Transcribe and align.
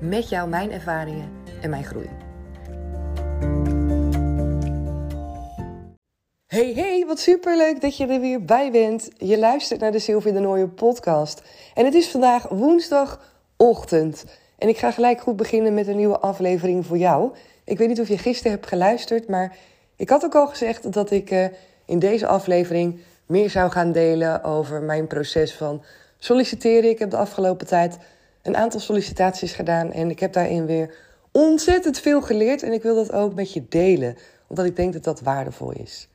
met 0.00 0.28
jou 0.28 0.48
mijn 0.48 0.72
ervaringen 0.72 1.30
en 1.60 1.70
mijn 1.70 1.84
groei. 1.84 2.08
Hey, 6.46 6.72
hey, 6.74 7.04
wat 7.06 7.18
superleuk 7.18 7.80
dat 7.80 7.96
je 7.96 8.06
er 8.06 8.20
weer 8.20 8.44
bij 8.44 8.70
bent. 8.70 9.08
Je 9.16 9.38
luistert 9.38 9.80
naar 9.80 9.92
de 9.92 9.98
Sylvie 9.98 10.32
de 10.32 10.40
Nooie 10.40 10.68
podcast. 10.68 11.42
En 11.74 11.84
het 11.84 11.94
is 11.94 12.08
vandaag 12.08 12.48
woensdagochtend. 12.48 14.24
En 14.58 14.68
ik 14.68 14.78
ga 14.78 14.90
gelijk 14.90 15.20
goed 15.20 15.36
beginnen 15.36 15.74
met 15.74 15.86
een 15.86 15.96
nieuwe 15.96 16.18
aflevering 16.18 16.86
voor 16.86 16.98
jou. 16.98 17.34
Ik 17.64 17.78
weet 17.78 17.88
niet 17.88 18.00
of 18.00 18.08
je 18.08 18.18
gisteren 18.18 18.52
hebt 18.52 18.66
geluisterd, 18.66 19.28
maar 19.28 19.56
ik 19.96 20.08
had 20.08 20.24
ook 20.24 20.34
al 20.34 20.46
gezegd 20.46 20.92
dat 20.92 21.10
ik 21.10 21.30
uh, 21.30 21.46
in 21.86 21.98
deze 21.98 22.26
aflevering 22.26 23.00
meer 23.26 23.50
zou 23.50 23.70
gaan 23.70 23.92
delen 23.92 24.44
over 24.44 24.82
mijn 24.82 25.06
proces 25.06 25.54
van 25.54 25.84
solliciteren. 26.18 26.90
Ik 26.90 26.98
heb 26.98 27.10
de 27.10 27.16
afgelopen 27.16 27.66
tijd 27.66 27.98
een 28.46 28.56
aantal 28.56 28.80
sollicitaties 28.80 29.52
gedaan 29.52 29.92
en 29.92 30.10
ik 30.10 30.20
heb 30.20 30.32
daarin 30.32 30.66
weer 30.66 30.94
ontzettend 31.32 31.98
veel 31.98 32.22
geleerd. 32.22 32.62
En 32.62 32.72
ik 32.72 32.82
wil 32.82 32.94
dat 32.94 33.12
ook 33.12 33.34
met 33.34 33.52
je 33.52 33.66
delen, 33.68 34.16
omdat 34.46 34.64
ik 34.64 34.76
denk 34.76 34.92
dat 34.92 35.04
dat 35.04 35.20
waardevol 35.20 35.72
is. 35.72 36.08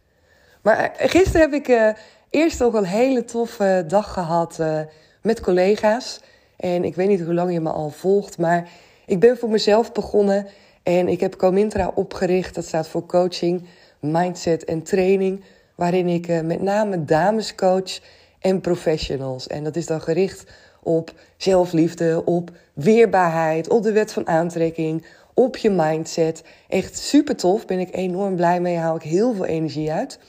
Maar 0.62 0.78
eh, 0.78 1.10
gisteren 1.10 1.42
heb 1.42 1.54
ik 1.54 1.68
uh, 1.68 1.90
eerst 2.30 2.64
ook 2.64 2.74
een 2.74 2.84
hele 2.84 3.26
toffe 3.26 3.84
dag 3.88 4.14
gehad 4.14 4.58
uh, 4.60 4.80
met 5.22 5.40
collega's. 5.40 6.22
En 6.58 6.84
ik 6.84 6.96
weet 6.96 7.08
niet 7.08 7.22
hoe 7.22 7.34
lang 7.34 7.54
je 7.54 7.62
me 7.62 7.72
al 7.72 7.90
volgt, 7.90 8.38
maar 8.38 8.70
ik 9.06 9.20
ben 9.20 9.38
voor 9.38 9.50
mezelf 9.50 9.92
begonnen. 9.92 10.48
En 10.84 11.08
ik 11.08 11.20
heb 11.20 11.36
Comintra 11.36 11.92
opgericht. 11.96 12.56
Dat 12.56 12.66
staat 12.66 12.88
voor 12.88 13.06
coaching, 13.06 13.68
mindset 14.00 14.64
en 14.64 14.84
training. 14.84 15.44
Waarin 15.76 16.08
ik 16.08 16.44
met 16.44 16.62
name 16.62 17.06
dames 17.06 17.56
coach 17.56 18.00
en 18.40 18.62
professionals. 18.62 19.48
En 19.48 19.64
dat 19.64 19.76
is 19.76 19.86
dan 19.86 20.02
gericht 20.02 20.52
op 20.84 21.14
zelfliefde, 21.38 22.22
op 22.26 22.52
weerbaarheid, 22.74 23.70
op 23.70 23.84
de 23.84 23.92
wet 23.92 24.14
van 24.14 24.28
aantrekking, 24.28 25.06
op 25.34 25.58
je 25.58 25.70
mindset. 25.70 26.44
Echt 26.70 26.98
super 26.98 27.36
tof, 27.36 27.66
ben 27.66 27.80
ik 27.80 27.96
enorm 27.96 28.36
blij 28.36 28.62
mee, 28.62 28.78
haal 28.78 28.96
ik 28.96 29.02
heel 29.02 29.34
veel 29.34 29.46
energie 29.46 29.92
uit. 29.92 30.20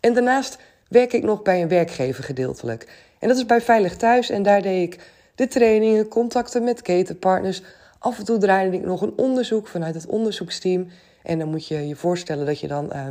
En 0.00 0.14
daarnaast 0.14 0.58
werk 0.88 1.12
ik 1.12 1.22
nog 1.22 1.42
bij 1.42 1.62
een 1.62 1.68
werkgever 1.68 2.24
gedeeltelijk. 2.24 2.88
En 3.18 3.28
dat 3.28 3.36
is 3.36 3.46
bij 3.46 3.60
Veilig 3.60 3.96
Thuis 3.96 4.30
en 4.30 4.42
daar 4.42 4.62
deed 4.62 4.94
ik 4.94 5.00
de 5.34 5.48
trainingen, 5.48 6.08
contacten 6.08 6.64
met 6.64 6.82
ketenpartners. 6.82 7.62
Af 7.98 8.18
en 8.18 8.24
toe 8.24 8.38
draaide 8.38 8.76
ik 8.76 8.84
nog 8.84 9.02
een 9.02 9.12
onderzoek 9.16 9.68
vanuit 9.68 9.94
het 9.94 10.06
onderzoeksteam. 10.06 10.88
En 11.22 11.38
dan 11.38 11.48
moet 11.48 11.66
je 11.66 11.88
je 11.88 11.96
voorstellen 11.96 12.46
dat 12.46 12.60
je 12.60 12.68
dan 12.68 12.90
uh, 12.92 13.06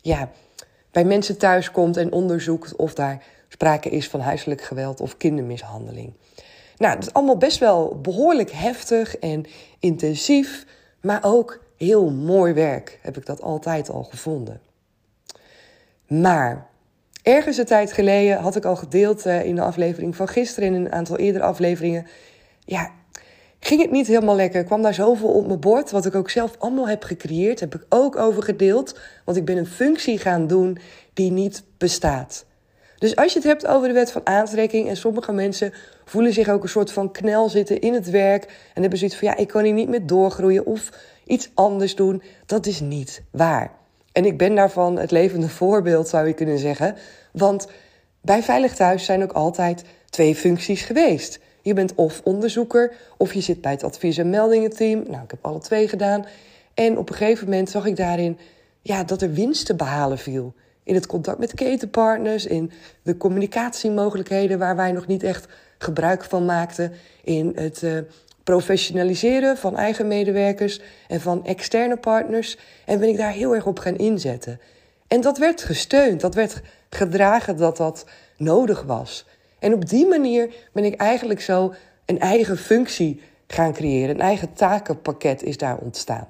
ja, 0.00 0.30
bij 0.90 1.04
mensen 1.04 1.38
thuis 1.38 1.70
komt 1.70 1.96
en 1.96 2.12
onderzoekt 2.12 2.76
of 2.76 2.94
daar 2.94 3.22
sprake 3.52 3.90
is 3.90 4.08
van 4.08 4.20
huiselijk 4.20 4.62
geweld 4.62 5.00
of 5.00 5.16
kindermishandeling. 5.16 6.12
Nou, 6.76 6.94
dat 6.94 7.06
is 7.06 7.12
allemaal 7.12 7.36
best 7.36 7.58
wel 7.58 8.00
behoorlijk 8.00 8.50
heftig 8.50 9.16
en 9.16 9.46
intensief, 9.78 10.66
maar 11.00 11.24
ook 11.24 11.64
heel 11.76 12.10
mooi 12.10 12.52
werk, 12.52 12.98
heb 13.02 13.16
ik 13.16 13.26
dat 13.26 13.42
altijd 13.42 13.90
al 13.90 14.02
gevonden. 14.02 14.60
Maar 16.06 16.66
ergens 17.22 17.56
een 17.56 17.64
tijd 17.64 17.92
geleden 17.92 18.38
had 18.38 18.56
ik 18.56 18.64
al 18.64 18.76
gedeeld 18.76 19.26
uh, 19.26 19.44
in 19.44 19.54
de 19.54 19.62
aflevering 19.62 20.16
van 20.16 20.28
gisteren 20.28 20.68
en 20.68 20.74
een 20.74 20.92
aantal 20.92 21.18
eerdere 21.18 21.44
afleveringen. 21.44 22.06
Ja, 22.64 22.90
ging 23.60 23.80
het 23.80 23.90
niet 23.90 24.06
helemaal 24.06 24.36
lekker. 24.36 24.64
kwam 24.64 24.82
daar 24.82 24.94
zoveel 24.94 25.28
op 25.28 25.46
mijn 25.46 25.60
bord, 25.60 25.90
wat 25.90 26.06
ik 26.06 26.14
ook 26.14 26.30
zelf 26.30 26.56
allemaal 26.58 26.88
heb 26.88 27.04
gecreëerd, 27.04 27.60
heb 27.60 27.74
ik 27.74 27.86
ook 27.88 28.16
over 28.16 28.42
gedeeld. 28.42 28.98
Want 29.24 29.36
ik 29.36 29.44
ben 29.44 29.56
een 29.56 29.66
functie 29.66 30.18
gaan 30.18 30.46
doen 30.46 30.78
die 31.12 31.30
niet 31.30 31.64
bestaat. 31.78 32.44
Dus 33.02 33.16
als 33.16 33.32
je 33.32 33.38
het 33.38 33.48
hebt 33.48 33.66
over 33.66 33.88
de 33.88 33.94
wet 33.94 34.12
van 34.12 34.26
aantrekking 34.26 34.88
en 34.88 34.96
sommige 34.96 35.32
mensen 35.32 35.72
voelen 36.04 36.32
zich 36.32 36.48
ook 36.48 36.62
een 36.62 36.68
soort 36.68 36.92
van 36.92 37.10
knel 37.10 37.48
zitten 37.48 37.80
in 37.80 37.94
het 37.94 38.10
werk 38.10 38.44
en 38.74 38.80
hebben 38.80 38.98
zoiets 38.98 39.16
van 39.16 39.28
ja, 39.28 39.36
ik 39.36 39.48
kan 39.48 39.64
hier 39.64 39.72
niet 39.72 39.88
meer 39.88 40.06
doorgroeien 40.06 40.66
of 40.66 40.90
iets 41.26 41.50
anders 41.54 41.94
doen, 41.94 42.22
dat 42.46 42.66
is 42.66 42.80
niet 42.80 43.22
waar. 43.30 43.70
En 44.12 44.24
ik 44.24 44.38
ben 44.38 44.54
daarvan 44.54 44.98
het 44.98 45.10
levende 45.10 45.48
voorbeeld, 45.60 46.08
zou 46.08 46.26
je 46.26 46.32
kunnen 46.32 46.58
zeggen. 46.58 46.96
Want 47.32 47.66
bij 48.20 48.42
Veilig 48.42 48.74
Thuis 48.74 49.04
zijn 49.04 49.22
ook 49.22 49.32
altijd 49.32 49.84
twee 50.10 50.34
functies 50.34 50.82
geweest. 50.82 51.40
Je 51.62 51.74
bent 51.74 51.94
of 51.94 52.20
onderzoeker 52.24 52.92
of 53.16 53.32
je 53.32 53.40
zit 53.40 53.60
bij 53.60 53.72
het 53.72 53.84
advies- 53.84 54.18
en 54.18 54.30
meldingenteam. 54.30 55.02
Nou, 55.08 55.22
ik 55.22 55.30
heb 55.30 55.44
alle 55.44 55.60
twee 55.60 55.88
gedaan. 55.88 56.26
En 56.74 56.98
op 56.98 57.08
een 57.08 57.16
gegeven 57.16 57.44
moment 57.44 57.70
zag 57.70 57.86
ik 57.86 57.96
daarin 57.96 58.38
ja, 58.82 59.04
dat 59.04 59.22
er 59.22 59.32
winst 59.32 59.66
te 59.66 59.74
behalen 59.74 60.18
viel 60.18 60.54
in 60.84 60.94
het 60.94 61.06
contact 61.06 61.38
met 61.38 61.54
ketenpartners, 61.54 62.46
in 62.46 62.70
de 63.02 63.16
communicatiemogelijkheden 63.16 64.58
waar 64.58 64.76
wij 64.76 64.92
nog 64.92 65.06
niet 65.06 65.22
echt 65.22 65.46
gebruik 65.78 66.24
van 66.24 66.44
maakten, 66.44 66.92
in 67.24 67.52
het 67.54 67.82
uh, 67.82 67.98
professionaliseren 68.44 69.56
van 69.56 69.76
eigen 69.76 70.06
medewerkers 70.06 70.80
en 71.08 71.20
van 71.20 71.44
externe 71.44 71.96
partners. 71.96 72.58
En 72.86 72.98
ben 72.98 73.08
ik 73.08 73.16
daar 73.16 73.32
heel 73.32 73.54
erg 73.54 73.66
op 73.66 73.78
gaan 73.78 73.96
inzetten. 73.96 74.60
En 75.08 75.20
dat 75.20 75.38
werd 75.38 75.62
gesteund, 75.62 76.20
dat 76.20 76.34
werd 76.34 76.60
gedragen 76.90 77.56
dat 77.56 77.76
dat 77.76 78.04
nodig 78.36 78.82
was. 78.82 79.26
En 79.58 79.74
op 79.74 79.88
die 79.88 80.06
manier 80.06 80.54
ben 80.72 80.84
ik 80.84 80.94
eigenlijk 80.94 81.40
zo 81.40 81.74
een 82.06 82.18
eigen 82.18 82.58
functie 82.58 83.20
gaan 83.46 83.72
creëren. 83.72 84.14
Een 84.14 84.20
eigen 84.20 84.52
takenpakket 84.52 85.42
is 85.42 85.56
daar 85.56 85.76
ontstaan. 85.76 86.28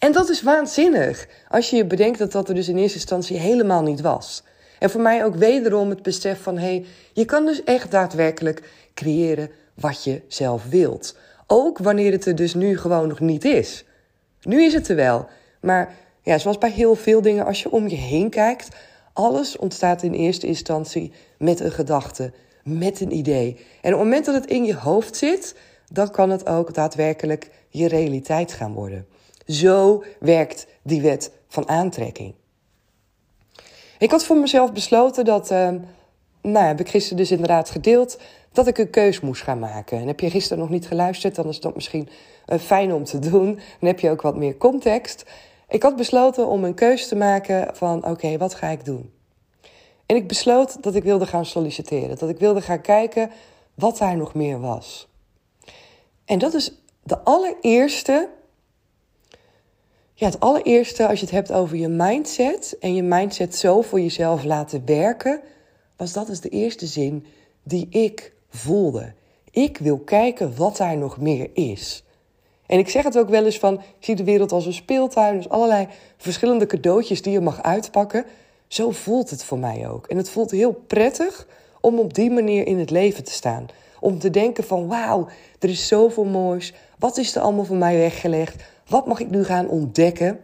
En 0.00 0.12
dat 0.12 0.28
is 0.28 0.42
waanzinnig. 0.42 1.28
Als 1.48 1.70
je 1.70 1.76
je 1.76 1.84
bedenkt 1.84 2.18
dat 2.18 2.32
dat 2.32 2.48
er 2.48 2.54
dus 2.54 2.68
in 2.68 2.76
eerste 2.76 2.98
instantie 2.98 3.38
helemaal 3.38 3.82
niet 3.82 4.00
was. 4.00 4.42
En 4.78 4.90
voor 4.90 5.00
mij 5.00 5.24
ook 5.24 5.34
wederom 5.34 5.90
het 5.90 6.02
besef 6.02 6.42
van 6.42 6.58
hé, 6.58 6.66
hey, 6.66 6.84
je 7.12 7.24
kan 7.24 7.46
dus 7.46 7.64
echt 7.64 7.90
daadwerkelijk 7.90 8.62
creëren 8.94 9.50
wat 9.74 10.04
je 10.04 10.22
zelf 10.28 10.64
wilt. 10.68 11.16
Ook 11.46 11.78
wanneer 11.78 12.12
het 12.12 12.26
er 12.26 12.34
dus 12.34 12.54
nu 12.54 12.78
gewoon 12.78 13.08
nog 13.08 13.20
niet 13.20 13.44
is. 13.44 13.84
Nu 14.42 14.62
is 14.64 14.74
het 14.74 14.88
er 14.88 14.96
wel. 14.96 15.28
Maar 15.60 15.94
ja, 16.22 16.38
zoals 16.38 16.58
bij 16.58 16.70
heel 16.70 16.94
veel 16.94 17.22
dingen, 17.22 17.44
als 17.44 17.62
je 17.62 17.70
om 17.70 17.88
je 17.88 17.96
heen 17.96 18.30
kijkt, 18.30 18.68
alles 19.12 19.56
ontstaat 19.56 20.02
in 20.02 20.12
eerste 20.12 20.46
instantie 20.46 21.12
met 21.38 21.60
een 21.60 21.72
gedachte, 21.72 22.32
met 22.64 23.00
een 23.00 23.12
idee. 23.12 23.56
En 23.80 23.92
op 23.92 23.98
het 23.98 24.08
moment 24.08 24.24
dat 24.24 24.34
het 24.34 24.46
in 24.46 24.64
je 24.64 24.74
hoofd 24.74 25.16
zit, 25.16 25.54
dan 25.92 26.10
kan 26.10 26.30
het 26.30 26.46
ook 26.46 26.74
daadwerkelijk 26.74 27.50
je 27.68 27.88
realiteit 27.88 28.52
gaan 28.52 28.72
worden. 28.72 29.06
Zo 29.46 30.04
werkt 30.20 30.66
die 30.82 31.00
wet 31.00 31.32
van 31.48 31.68
aantrekking. 31.68 32.34
Ik 33.98 34.10
had 34.10 34.24
voor 34.24 34.36
mezelf 34.36 34.72
besloten 34.72 35.24
dat, 35.24 35.50
uh, 35.50 35.68
nou 36.42 36.66
heb 36.66 36.80
ik 36.80 36.88
gisteren 36.88 37.16
dus 37.18 37.30
inderdaad 37.30 37.70
gedeeld, 37.70 38.18
dat 38.52 38.66
ik 38.66 38.78
een 38.78 38.90
keus 38.90 39.20
moest 39.20 39.42
gaan 39.42 39.58
maken. 39.58 39.98
En 39.98 40.06
heb 40.06 40.20
je 40.20 40.30
gisteren 40.30 40.58
nog 40.58 40.70
niet 40.70 40.86
geluisterd, 40.86 41.34
dan 41.34 41.48
is 41.48 41.60
dat 41.60 41.74
misschien 41.74 42.08
uh, 42.46 42.58
fijn 42.58 42.92
om 42.92 43.04
te 43.04 43.18
doen. 43.18 43.54
Dan 43.54 43.88
heb 43.88 44.00
je 44.00 44.10
ook 44.10 44.22
wat 44.22 44.36
meer 44.36 44.56
context. 44.56 45.24
Ik 45.68 45.82
had 45.82 45.96
besloten 45.96 46.46
om 46.46 46.64
een 46.64 46.74
keus 46.74 47.08
te 47.08 47.16
maken 47.16 47.76
van 47.76 48.06
oké, 48.06 48.38
wat 48.38 48.54
ga 48.54 48.68
ik 48.68 48.84
doen? 48.84 49.12
En 50.06 50.16
ik 50.16 50.28
besloot 50.28 50.82
dat 50.82 50.94
ik 50.94 51.02
wilde 51.02 51.26
gaan 51.26 51.46
solliciteren. 51.46 52.18
Dat 52.18 52.28
ik 52.28 52.38
wilde 52.38 52.60
gaan 52.60 52.80
kijken 52.80 53.30
wat 53.74 53.98
daar 53.98 54.16
nog 54.16 54.34
meer 54.34 54.60
was. 54.60 55.08
En 56.24 56.38
dat 56.38 56.54
is 56.54 56.72
de 57.02 57.18
allereerste 57.18 58.28
ja, 60.20 60.26
het 60.26 60.40
allereerste, 60.40 61.08
als 61.08 61.18
je 61.18 61.24
het 61.24 61.34
hebt 61.34 61.52
over 61.52 61.76
je 61.76 61.88
mindset 61.88 62.76
en 62.80 62.94
je 62.94 63.02
mindset 63.02 63.56
zo 63.56 63.82
voor 63.82 64.00
jezelf 64.00 64.44
laten 64.44 64.82
werken, 64.84 65.40
was 65.96 66.12
dat 66.12 66.26
dus 66.26 66.40
de 66.40 66.48
eerste 66.48 66.86
zin 66.86 67.26
die 67.62 67.88
ik 67.90 68.32
voelde. 68.50 69.12
Ik 69.50 69.78
wil 69.78 69.98
kijken 69.98 70.56
wat 70.56 70.76
daar 70.76 70.96
nog 70.96 71.20
meer 71.20 71.50
is. 71.52 72.04
En 72.66 72.78
ik 72.78 72.88
zeg 72.88 73.04
het 73.04 73.18
ook 73.18 73.28
wel 73.28 73.44
eens 73.44 73.58
van, 73.58 73.74
ik 73.74 74.04
zie 74.04 74.16
de 74.16 74.24
wereld 74.24 74.52
als 74.52 74.66
een 74.66 74.72
speeltuin, 74.72 75.36
dus 75.36 75.48
allerlei 75.48 75.88
verschillende 76.16 76.66
cadeautjes 76.66 77.22
die 77.22 77.32
je 77.32 77.40
mag 77.40 77.62
uitpakken. 77.62 78.24
Zo 78.66 78.90
voelt 78.90 79.30
het 79.30 79.44
voor 79.44 79.58
mij 79.58 79.88
ook. 79.88 80.06
En 80.06 80.16
het 80.16 80.30
voelt 80.30 80.50
heel 80.50 80.72
prettig 80.86 81.46
om 81.80 81.98
op 81.98 82.14
die 82.14 82.30
manier 82.30 82.66
in 82.66 82.78
het 82.78 82.90
leven 82.90 83.24
te 83.24 83.32
staan. 83.32 83.66
Om 84.00 84.18
te 84.18 84.30
denken 84.30 84.64
van, 84.64 84.88
wauw, 84.88 85.28
er 85.58 85.68
is 85.68 85.88
zoveel 85.88 86.24
moois. 86.24 86.72
Wat 86.98 87.16
is 87.16 87.36
er 87.36 87.42
allemaal 87.42 87.64
voor 87.64 87.76
mij 87.76 87.96
weggelegd? 87.96 88.62
Wat 88.90 89.06
mag 89.06 89.20
ik 89.20 89.30
nu 89.30 89.44
gaan 89.44 89.68
ontdekken? 89.68 90.40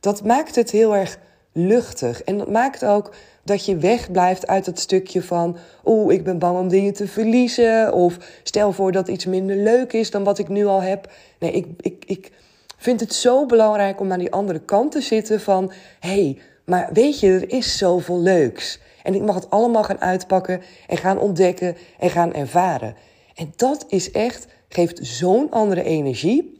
Dat 0.00 0.24
maakt 0.24 0.54
het 0.54 0.70
heel 0.70 0.96
erg 0.96 1.18
luchtig. 1.52 2.22
En 2.22 2.38
dat 2.38 2.50
maakt 2.50 2.84
ook 2.84 3.14
dat 3.44 3.64
je 3.64 3.76
wegblijft 3.76 4.46
uit 4.46 4.66
het 4.66 4.78
stukje 4.78 5.22
van, 5.22 5.56
oeh, 5.84 6.14
ik 6.14 6.24
ben 6.24 6.38
bang 6.38 6.58
om 6.58 6.68
dingen 6.68 6.92
te 6.92 7.06
verliezen. 7.06 7.92
Of 7.92 8.16
stel 8.42 8.72
voor 8.72 8.92
dat 8.92 9.08
iets 9.08 9.26
minder 9.26 9.56
leuk 9.56 9.92
is 9.92 10.10
dan 10.10 10.24
wat 10.24 10.38
ik 10.38 10.48
nu 10.48 10.66
al 10.66 10.82
heb. 10.82 11.12
Nee, 11.38 11.52
ik, 11.52 11.66
ik, 11.80 12.04
ik 12.06 12.30
vind 12.76 13.00
het 13.00 13.14
zo 13.14 13.46
belangrijk 13.46 14.00
om 14.00 14.12
aan 14.12 14.18
die 14.18 14.32
andere 14.32 14.60
kant 14.60 14.92
te 14.92 15.00
zitten 15.00 15.40
van, 15.40 15.72
hey, 16.00 16.38
maar 16.64 16.88
weet 16.92 17.20
je, 17.20 17.28
er 17.28 17.50
is 17.50 17.78
zoveel 17.78 18.20
leuks. 18.20 18.80
En 19.02 19.14
ik 19.14 19.22
mag 19.22 19.34
het 19.34 19.50
allemaal 19.50 19.84
gaan 19.84 20.00
uitpakken 20.00 20.62
en 20.86 20.96
gaan 20.96 21.18
ontdekken 21.18 21.76
en 21.98 22.10
gaan 22.10 22.34
ervaren. 22.34 22.94
En 23.34 23.52
dat 23.56 23.84
is 23.88 24.10
echt, 24.10 24.46
geeft 24.68 24.98
zo'n 25.02 25.50
andere 25.50 25.82
energie. 25.82 26.57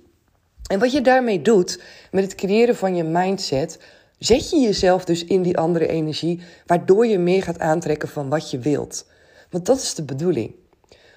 En 0.69 0.79
wat 0.79 0.93
je 0.93 1.01
daarmee 1.01 1.43
doet, 1.43 1.83
met 2.11 2.25
het 2.25 2.35
creëren 2.35 2.77
van 2.77 2.97
je 2.97 3.05
mindset, 3.05 3.79
zet 4.19 4.51
je 4.51 4.59
jezelf 4.59 5.05
dus 5.05 5.25
in 5.25 5.43
die 5.43 5.59
andere 5.59 5.87
energie, 5.87 6.41
waardoor 6.67 7.07
je 7.07 7.19
meer 7.19 7.43
gaat 7.43 7.59
aantrekken 7.59 8.09
van 8.09 8.29
wat 8.29 8.51
je 8.51 8.59
wilt. 8.59 9.07
Want 9.51 9.67
dat 9.67 9.77
is 9.77 9.95
de 9.95 10.03
bedoeling. 10.03 10.55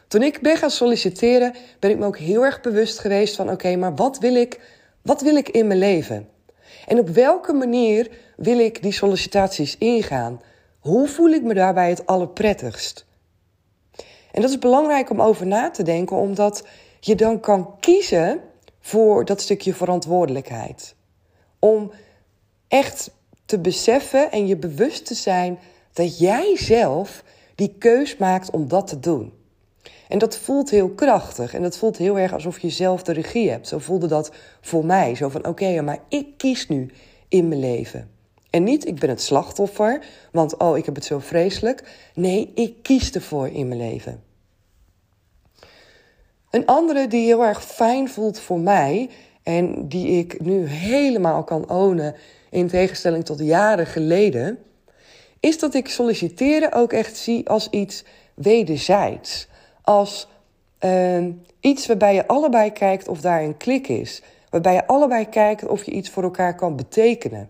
Toen 0.08 0.22
ik 0.22 0.42
ben 0.42 0.58
gaan 0.58 0.72
solliciteren, 0.72 1.56
ben 1.80 1.90
ik 1.90 1.98
me 1.98 2.06
ook 2.06 2.18
heel 2.18 2.46
erg 2.46 2.62
bewust 2.62 3.00
geweest 3.00 3.36
van: 3.36 3.52
oké, 3.52 3.76
maar 3.76 3.96
wat 3.96 4.20
wil 4.20 4.36
ik? 4.36 4.60
Wat 5.02 5.22
wil 5.22 5.36
ik 5.36 5.50
in 5.50 5.68
mijn 5.68 5.80
leven? 5.80 6.28
En 6.88 7.00
op 7.00 7.10
welke 7.10 7.54
manier 7.54 8.10
wil 8.36 8.60
ik 8.60 8.82
die 8.82 8.92
sollicitaties 8.92 9.78
ingaan? 9.78 10.42
Hoe 10.80 11.08
voel 11.08 11.30
ik 11.30 11.44
me 11.44 11.54
daarbij 11.54 11.90
het 11.90 12.06
allerprettigst? 12.06 13.06
En 14.32 14.42
dat 14.42 14.50
is 14.50 14.60
belangrijk 14.60 15.10
om 15.10 15.22
over 15.22 15.48
na 15.48 15.70
te 15.70 15.84
denken, 15.84 16.18
omdat 16.18 16.68
je 17.00 17.16
dan 17.16 17.40
kan 17.40 17.76
kiezen 17.80 18.42
voor 18.82 19.26
dat 19.26 19.42
stukje 19.42 19.74
verantwoordelijkheid. 19.74 20.96
Om 21.60 21.92
echt 22.68 23.12
te 23.46 23.60
beseffen 23.60 24.32
en 24.32 24.48
je 24.48 24.58
bewust 24.58 25.06
te 25.06 25.14
zijn 25.14 25.60
dat 25.94 26.20
jij 26.20 26.58
zelf 26.58 27.24
die 27.56 27.76
keus 27.78 28.18
maakt 28.18 28.50
om 28.50 28.68
dat 28.68 28.88
te 28.88 29.00
doen. 29.00 29.34
En 30.08 30.18
dat 30.18 30.38
voelt 30.38 30.70
heel 30.70 30.90
krachtig 30.90 31.54
en 31.54 31.62
dat 31.62 31.78
voelt 31.78 31.98
heel 31.98 32.20
erg 32.20 32.34
alsof 32.34 32.60
je 32.60 32.70
zelf 32.70 33.04
de 33.04 33.14
regie 33.14 33.50
hebt. 33.50 33.68
Zo 33.68 33.80
voelde 33.80 34.08
dat 34.08 34.32
voor 34.62 34.86
mij. 34.86 35.16
Zo 35.16 35.30
van 35.30 35.48
oké, 35.48 35.82
maar 35.82 36.00
ik 36.08 36.38
kies 36.38 36.68
nu 36.68 36.92
in 37.28 37.48
mijn 37.48 37.60
leven. 37.60 38.10
En 38.50 38.64
niet 38.64 38.88
ik 38.88 39.00
ben 39.00 39.10
het 39.10 39.22
slachtoffer, 39.22 40.06
want 40.32 40.58
oh, 40.58 40.78
ik 40.78 40.86
heb 40.86 40.96
het 40.96 41.06
zo 41.06 41.20
vreselijk. 41.20 41.84
Nee, 42.14 42.52
ik 42.56 42.76
kies 42.82 43.12
ervoor 43.12 43.48
in 43.48 43.68
mijn 43.68 43.80
leven. 43.80 44.24
Een 46.52 46.66
andere 46.66 47.08
die 47.08 47.26
heel 47.26 47.44
erg 47.44 47.64
fijn 47.64 48.10
voelt 48.10 48.40
voor 48.40 48.60
mij 48.60 49.10
en 49.44 49.88
die 49.88 50.20
ik 50.20 50.42
nu 50.42 50.66
helemaal 50.66 51.44
kan 51.44 51.70
ownen 51.70 52.16
in 52.50 52.68
tegenstelling 52.68 53.26
tot 53.26 53.40
jaren 53.40 53.86
geleden, 53.86 54.60
is 55.40 55.60
dat 55.60 55.74
ik 55.74 55.88
solliciteren 55.88 56.72
ook 56.74 56.94
echt 56.94 57.18
zie 57.18 57.50
als 57.50 57.70
iets 57.70 58.04
wederzijds. 58.34 59.48
Als 59.82 60.28
uh, 60.86 61.26
iets 61.60 61.88
waarbij 61.88 62.14
je 62.14 62.28
allebei 62.28 62.72
kijkt 62.72 63.08
of 63.08 63.22
daar 63.22 63.44
een 63.44 63.58
klik 63.58 63.88
is. 63.88 64.22
Waarbij 64.50 64.74
je 64.74 64.88
allebei 64.88 65.30
kijkt 65.30 65.68
of 65.68 65.84
je 65.84 65.92
iets 65.92 66.10
voor 66.10 66.24
elkaar 66.24 66.56
kan 66.56 66.76
betekenen. 66.76 67.50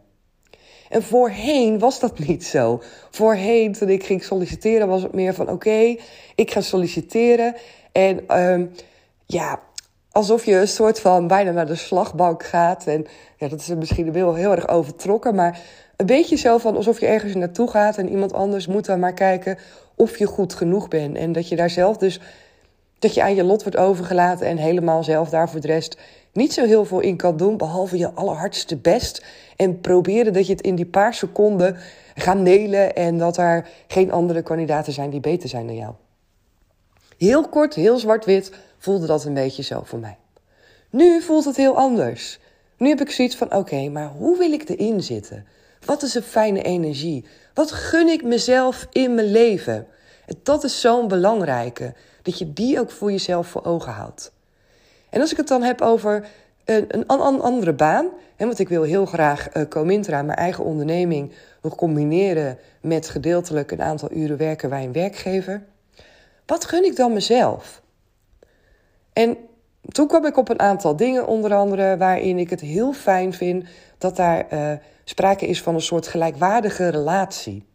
En 0.89 1.04
voorheen 1.04 1.80
was 1.80 2.00
dat 2.00 2.19
niet 2.27 2.45
zo. 2.45 2.81
Voorheen, 3.12 3.71
toen 3.74 3.89
ik 3.89 4.04
ging 4.04 4.24
solliciteren, 4.24 4.88
was 4.88 5.01
het 5.01 5.13
meer 5.13 5.33
van: 5.33 5.50
oké, 5.50 5.95
ik 6.36 6.51
ga 6.51 6.62
solliciteren. 6.62 7.56
En 7.92 8.25
uh, 8.30 8.68
ja, 9.31 9.60
alsof 10.12 10.45
je 10.45 10.56
een 10.56 10.68
soort 10.68 11.00
van 11.00 11.28
bijna 11.28 11.51
naar 11.51 11.66
de 11.66 11.75
slagbank 11.75 12.44
gaat. 12.44 12.88
En 12.88 13.06
ja, 13.38 13.48
dat 13.48 13.60
is 13.60 13.68
misschien 13.68 14.12
wel 14.12 14.33
heel 14.33 14.51
erg 14.51 14.68
overtrokken, 14.68 15.36
maar 15.36 15.60
een 15.95 16.06
beetje 16.06 16.36
zo 16.36 16.57
van 16.57 16.75
alsof 16.75 17.00
je 17.00 17.06
ergens 17.06 17.36
naartoe 17.36 17.69
gaat 17.69 17.98
en 17.98 18.10
iemand 18.10 18.33
anders 18.33 18.68
moet 18.68 18.86
dan 18.86 19.00
maar 19.00 19.13
kijken 19.13 19.57
of 19.95 20.18
je 20.18 20.25
goed 20.25 20.54
genoeg 20.54 20.88
bent. 20.88 21.18
En 21.18 21.31
dat 21.31 21.48
je 21.48 21.56
daar 21.56 21.69
zelf 21.69 21.98
dus, 21.98 22.19
dat 23.00 23.13
je 23.13 23.22
aan 23.22 23.36
je 23.36 23.44
lot 23.44 23.63
wordt 23.63 23.78
overgelaten 23.78 24.48
en 24.48 24.57
helemaal 24.57 25.04
zelf 25.04 25.30
daar 25.30 25.50
voor 25.50 25.60
de 25.60 25.68
rest 25.68 25.98
niet 26.33 26.54
zo 26.54 26.66
heel 26.66 26.86
veel 26.86 27.00
in 27.00 27.18
kan 27.18 27.38
doen, 27.38 27.57
behalve 27.57 27.98
je 27.98 28.12
allerhardste 28.12 28.78
best. 28.78 29.25
En 29.56 29.80
proberen 29.80 30.33
dat 30.33 30.45
je 30.48 30.54
het 30.54 30.62
in 30.62 30.75
die 30.75 30.86
paar 30.86 31.13
seconden 31.13 31.78
gaat 32.16 32.38
nelen 32.38 32.95
en 32.95 33.18
dat 33.18 33.38
er 33.38 33.68
geen 33.88 34.12
andere 34.12 34.42
kandidaten 34.42 34.94
zijn 34.94 35.10
die 35.10 35.19
beter 35.19 35.50
zijn 35.50 35.68
dan 35.68 35.75
jou. 35.75 35.94
Heel 37.18 37.50
kort, 37.50 37.74
heel 37.74 37.98
zwart-wit 37.98 38.51
voelde 38.81 39.06
dat 39.06 39.25
een 39.25 39.33
beetje 39.33 39.63
zo 39.63 39.81
voor 39.83 40.00
mij. 40.00 40.18
Nu 40.89 41.22
voelt 41.22 41.45
het 41.45 41.56
heel 41.56 41.78
anders. 41.78 42.39
Nu 42.78 42.89
heb 42.89 43.01
ik 43.01 43.12
zoiets 43.12 43.36
van: 43.36 43.54
oké, 43.54 43.89
maar 43.89 44.07
hoe 44.07 44.38
wil 44.38 44.51
ik 44.51 44.69
erin 44.69 45.04
zitten? 45.04 45.45
Wat 45.86 46.04
is 46.04 46.16
een 46.16 46.22
fijne 46.22 46.62
energie? 46.62 47.25
Wat 47.54 47.72
gun 47.72 48.07
ik 48.07 48.24
mezelf 48.24 48.88
in 48.92 49.16
mijn 49.16 49.31
leven? 49.31 49.88
En 50.25 50.36
dat 50.44 50.63
is 50.63 50.81
zo'n 50.81 51.07
belangrijke, 51.07 51.94
dat 52.22 52.38
je 52.39 52.54
die 52.54 52.80
ook 52.80 52.92
voor 52.92 53.12
jezelf 53.12 53.48
voor 53.48 53.66
ogen 53.66 53.92
houdt. 53.92 54.31
En 55.10 55.22
als 55.22 55.31
ik 55.31 55.38
het 55.38 55.48
dan 55.48 55.63
heb 55.63 55.81
over 55.81 56.28
een, 56.66 56.86
een, 56.88 57.04
een 57.07 57.42
andere 57.42 57.74
baan, 57.74 58.07
hè, 58.36 58.45
want 58.45 58.60
ik 58.60 58.69
wil 58.69 58.83
heel 58.83 59.06
graag 59.06 59.56
uh, 59.56 59.63
Comintra, 59.69 60.22
mijn 60.22 60.38
eigen 60.38 60.63
onderneming, 60.63 61.31
nog 61.62 61.75
combineren 61.75 62.57
met 62.81 63.10
gedeeltelijk 63.10 63.72
een 63.72 63.81
aantal 63.81 64.12
uren 64.12 64.38
werken 64.38 64.69
bij 64.69 64.83
een 64.83 64.94
werkgever. 64.94 65.63
Wat 66.45 66.66
gun 66.66 66.86
ik 66.86 66.95
dan 66.95 67.13
mezelf? 67.13 67.81
En 69.13 69.37
toen 69.81 70.07
kwam 70.07 70.25
ik 70.25 70.37
op 70.37 70.49
een 70.49 70.59
aantal 70.59 70.95
dingen, 70.95 71.27
onder 71.27 71.53
andere 71.53 71.97
waarin 71.97 72.37
ik 72.37 72.49
het 72.49 72.61
heel 72.61 72.93
fijn 72.93 73.33
vind 73.33 73.65
dat 73.97 74.15
daar 74.15 74.47
uh, 74.53 74.71
sprake 75.03 75.47
is 75.47 75.61
van 75.61 75.75
een 75.75 75.81
soort 75.81 76.07
gelijkwaardige 76.07 76.89
relatie. 76.89 77.65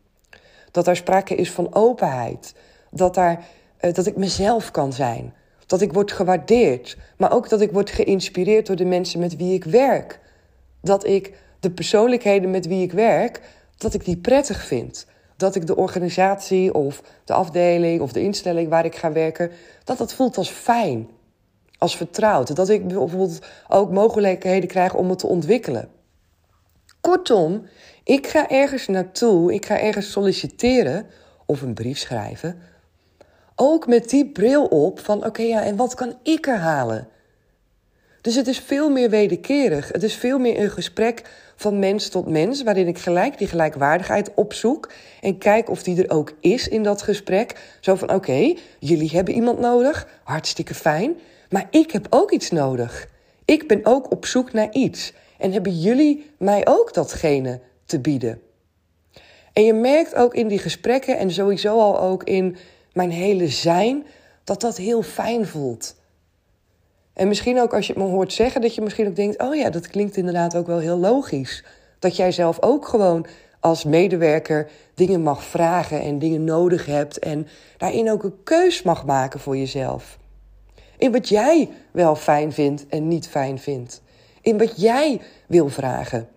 Dat 0.71 0.85
daar 0.85 0.97
sprake 0.97 1.35
is 1.35 1.51
van 1.51 1.75
openheid. 1.75 2.55
Dat, 2.91 3.15
daar, 3.15 3.45
uh, 3.81 3.93
dat 3.93 4.07
ik 4.07 4.17
mezelf 4.17 4.71
kan 4.71 4.93
zijn. 4.93 5.35
Dat 5.67 5.81
ik 5.81 5.93
word 5.93 6.13
gewaardeerd. 6.13 6.97
Maar 7.17 7.33
ook 7.33 7.49
dat 7.49 7.61
ik 7.61 7.73
word 7.73 7.91
geïnspireerd 7.91 8.67
door 8.67 8.77
de 8.77 8.85
mensen 8.85 9.21
met 9.21 9.37
wie 9.37 9.55
ik 9.55 9.65
werk. 9.65 10.21
Dat 10.81 11.07
ik 11.07 11.35
de 11.61 11.71
persoonlijkheden 11.71 12.51
met 12.51 12.67
wie 12.67 12.83
ik 12.83 12.93
werk, 12.93 13.41
dat 13.77 13.95
ik 13.95 14.05
die 14.05 14.17
prettig 14.17 14.65
vind. 14.65 15.07
Dat 15.37 15.55
ik 15.55 15.67
de 15.67 15.77
organisatie 15.77 16.75
of 16.75 17.03
de 17.25 17.33
afdeling 17.33 18.01
of 18.01 18.13
de 18.13 18.23
instelling 18.23 18.69
waar 18.69 18.85
ik 18.85 18.95
ga 18.95 19.13
werken, 19.13 19.51
dat 19.85 19.99
dat 19.99 20.15
voelt 20.15 20.37
als 20.37 20.51
fijn 20.51 21.09
als 21.79 21.97
vertrouwd. 21.97 22.57
Dat 22.57 22.69
ik 22.69 22.87
bijvoorbeeld 22.89 23.39
ook 23.69 23.91
mogelijkheden 23.91 24.69
krijg 24.69 24.95
om 24.95 25.09
het 25.09 25.19
te 25.19 25.27
ontwikkelen. 25.27 25.89
Kortom, 27.01 27.67
ik 28.05 28.27
ga 28.27 28.49
ergens 28.49 28.87
naartoe, 28.87 29.55
ik 29.55 29.67
ga 29.67 29.81
ergens 29.81 30.11
solliciteren 30.11 31.07
of 31.47 31.63
een 31.63 31.75
brief 31.75 31.99
schrijven. 31.99 32.59
Ook 33.55 33.87
met 33.87 34.11
die 34.11 34.31
bril 34.31 34.65
op 34.65 35.01
van 35.01 35.25
oké, 35.25 35.43
ja, 35.43 35.63
en 35.63 35.77
wat 35.77 35.95
kan 35.95 36.19
ik 36.23 36.47
er 36.47 36.59
halen? 36.59 37.09
Dus 38.21 38.35
het 38.35 38.47
is 38.47 38.59
veel 38.59 38.91
meer 38.91 39.11
wederkerig. 39.11 39.93
Het 39.93 40.03
is 40.03 40.15
veel 40.15 40.39
meer 40.39 40.61
een 40.61 40.71
gesprek 40.71 41.23
van 41.57 41.79
mens 41.79 42.09
tot 42.09 42.29
mens, 42.29 42.63
waarin 42.63 42.89
ik 42.89 42.99
gelijk 42.99 43.39
die 43.39 43.49
gelijkwaardigheid 43.49 44.35
opzoek 44.35 44.93
en 45.21 45.39
kijk 45.39 45.71
of 45.71 45.83
die 45.83 46.03
er 46.03 46.11
ook 46.11 46.33
is 46.41 46.69
in 46.69 46.83
dat 46.83 47.03
gesprek. 47.03 47.77
Zo 47.81 47.95
van 47.95 48.13
oké, 48.13 48.55
jullie 48.79 49.11
hebben 49.11 49.35
iemand 49.35 49.59
nodig, 49.59 50.09
hartstikke 50.25 50.75
fijn. 50.75 51.17
Maar 51.51 51.67
ik 51.71 51.91
heb 51.91 52.07
ook 52.11 52.31
iets 52.31 52.51
nodig. 52.51 53.09
Ik 53.45 53.69
ben 53.69 53.81
ook 53.83 54.11
op 54.11 54.27
zoek 54.27 54.53
naar 54.53 54.73
iets. 54.73 55.13
En 55.39 55.53
hebben 55.53 55.81
jullie 55.81 56.31
mij 56.39 56.67
ook 56.67 56.95
datgene 56.95 57.61
te 57.85 58.01
bieden? 58.01 58.41
En 59.53 59.65
je 59.65 59.73
merkt 59.73 60.15
ook 60.15 60.35
in 60.35 60.49
die 60.49 60.59
gesprekken 60.59 61.19
en 61.19 61.31
sowieso 61.31 61.79
al 61.79 62.01
ook 62.01 62.25
in 62.25 62.57
mijn 62.93 63.11
hele 63.11 63.49
zijn 63.49 64.07
dat 64.45 64.61
dat 64.61 64.77
heel 64.77 65.03
fijn 65.03 65.47
voelt. 65.47 65.95
En 67.17 67.29
misschien 67.29 67.61
ook 67.61 67.75
als 67.75 67.87
je 67.87 67.93
het 67.93 68.03
me 68.03 68.09
hoort 68.09 68.33
zeggen, 68.33 68.61
dat 68.61 68.75
je 68.75 68.81
misschien 68.81 69.07
ook 69.07 69.17
denkt: 69.17 69.43
oh 69.43 69.55
ja, 69.55 69.71
dat 69.71 69.87
klinkt 69.87 70.17
inderdaad 70.17 70.57
ook 70.57 70.67
wel 70.67 70.79
heel 70.79 70.99
logisch. 70.99 71.65
Dat 71.99 72.17
jij 72.17 72.33
zelf 72.33 72.63
ook 72.63 72.89
gewoon 72.89 73.27
als 73.61 73.85
medewerker 73.85 74.71
dingen 74.95 75.23
mag 75.23 75.45
vragen 75.45 76.01
en 76.01 76.19
dingen 76.19 76.45
nodig 76.45 76.87
hebt 76.87 77.19
en 77.19 77.49
daarin 77.77 78.11
ook 78.11 78.23
een 78.23 78.43
keus 78.45 78.83
mag 78.83 79.05
maken 79.05 79.41
voor 79.41 79.57
jezelf. 79.57 80.19
In 80.99 81.13
wat 81.13 81.29
jij 81.29 81.71
wel 81.91 82.17
fijn 82.17 82.53
vindt 82.53 82.87
en 82.87 83.09
niet 83.09 83.29
fijn 83.29 83.59
vindt. 83.59 84.03
In 84.41 84.59
wat 84.59 84.81
jij 84.81 85.21
wil 85.47 85.69
vragen. 85.69 86.29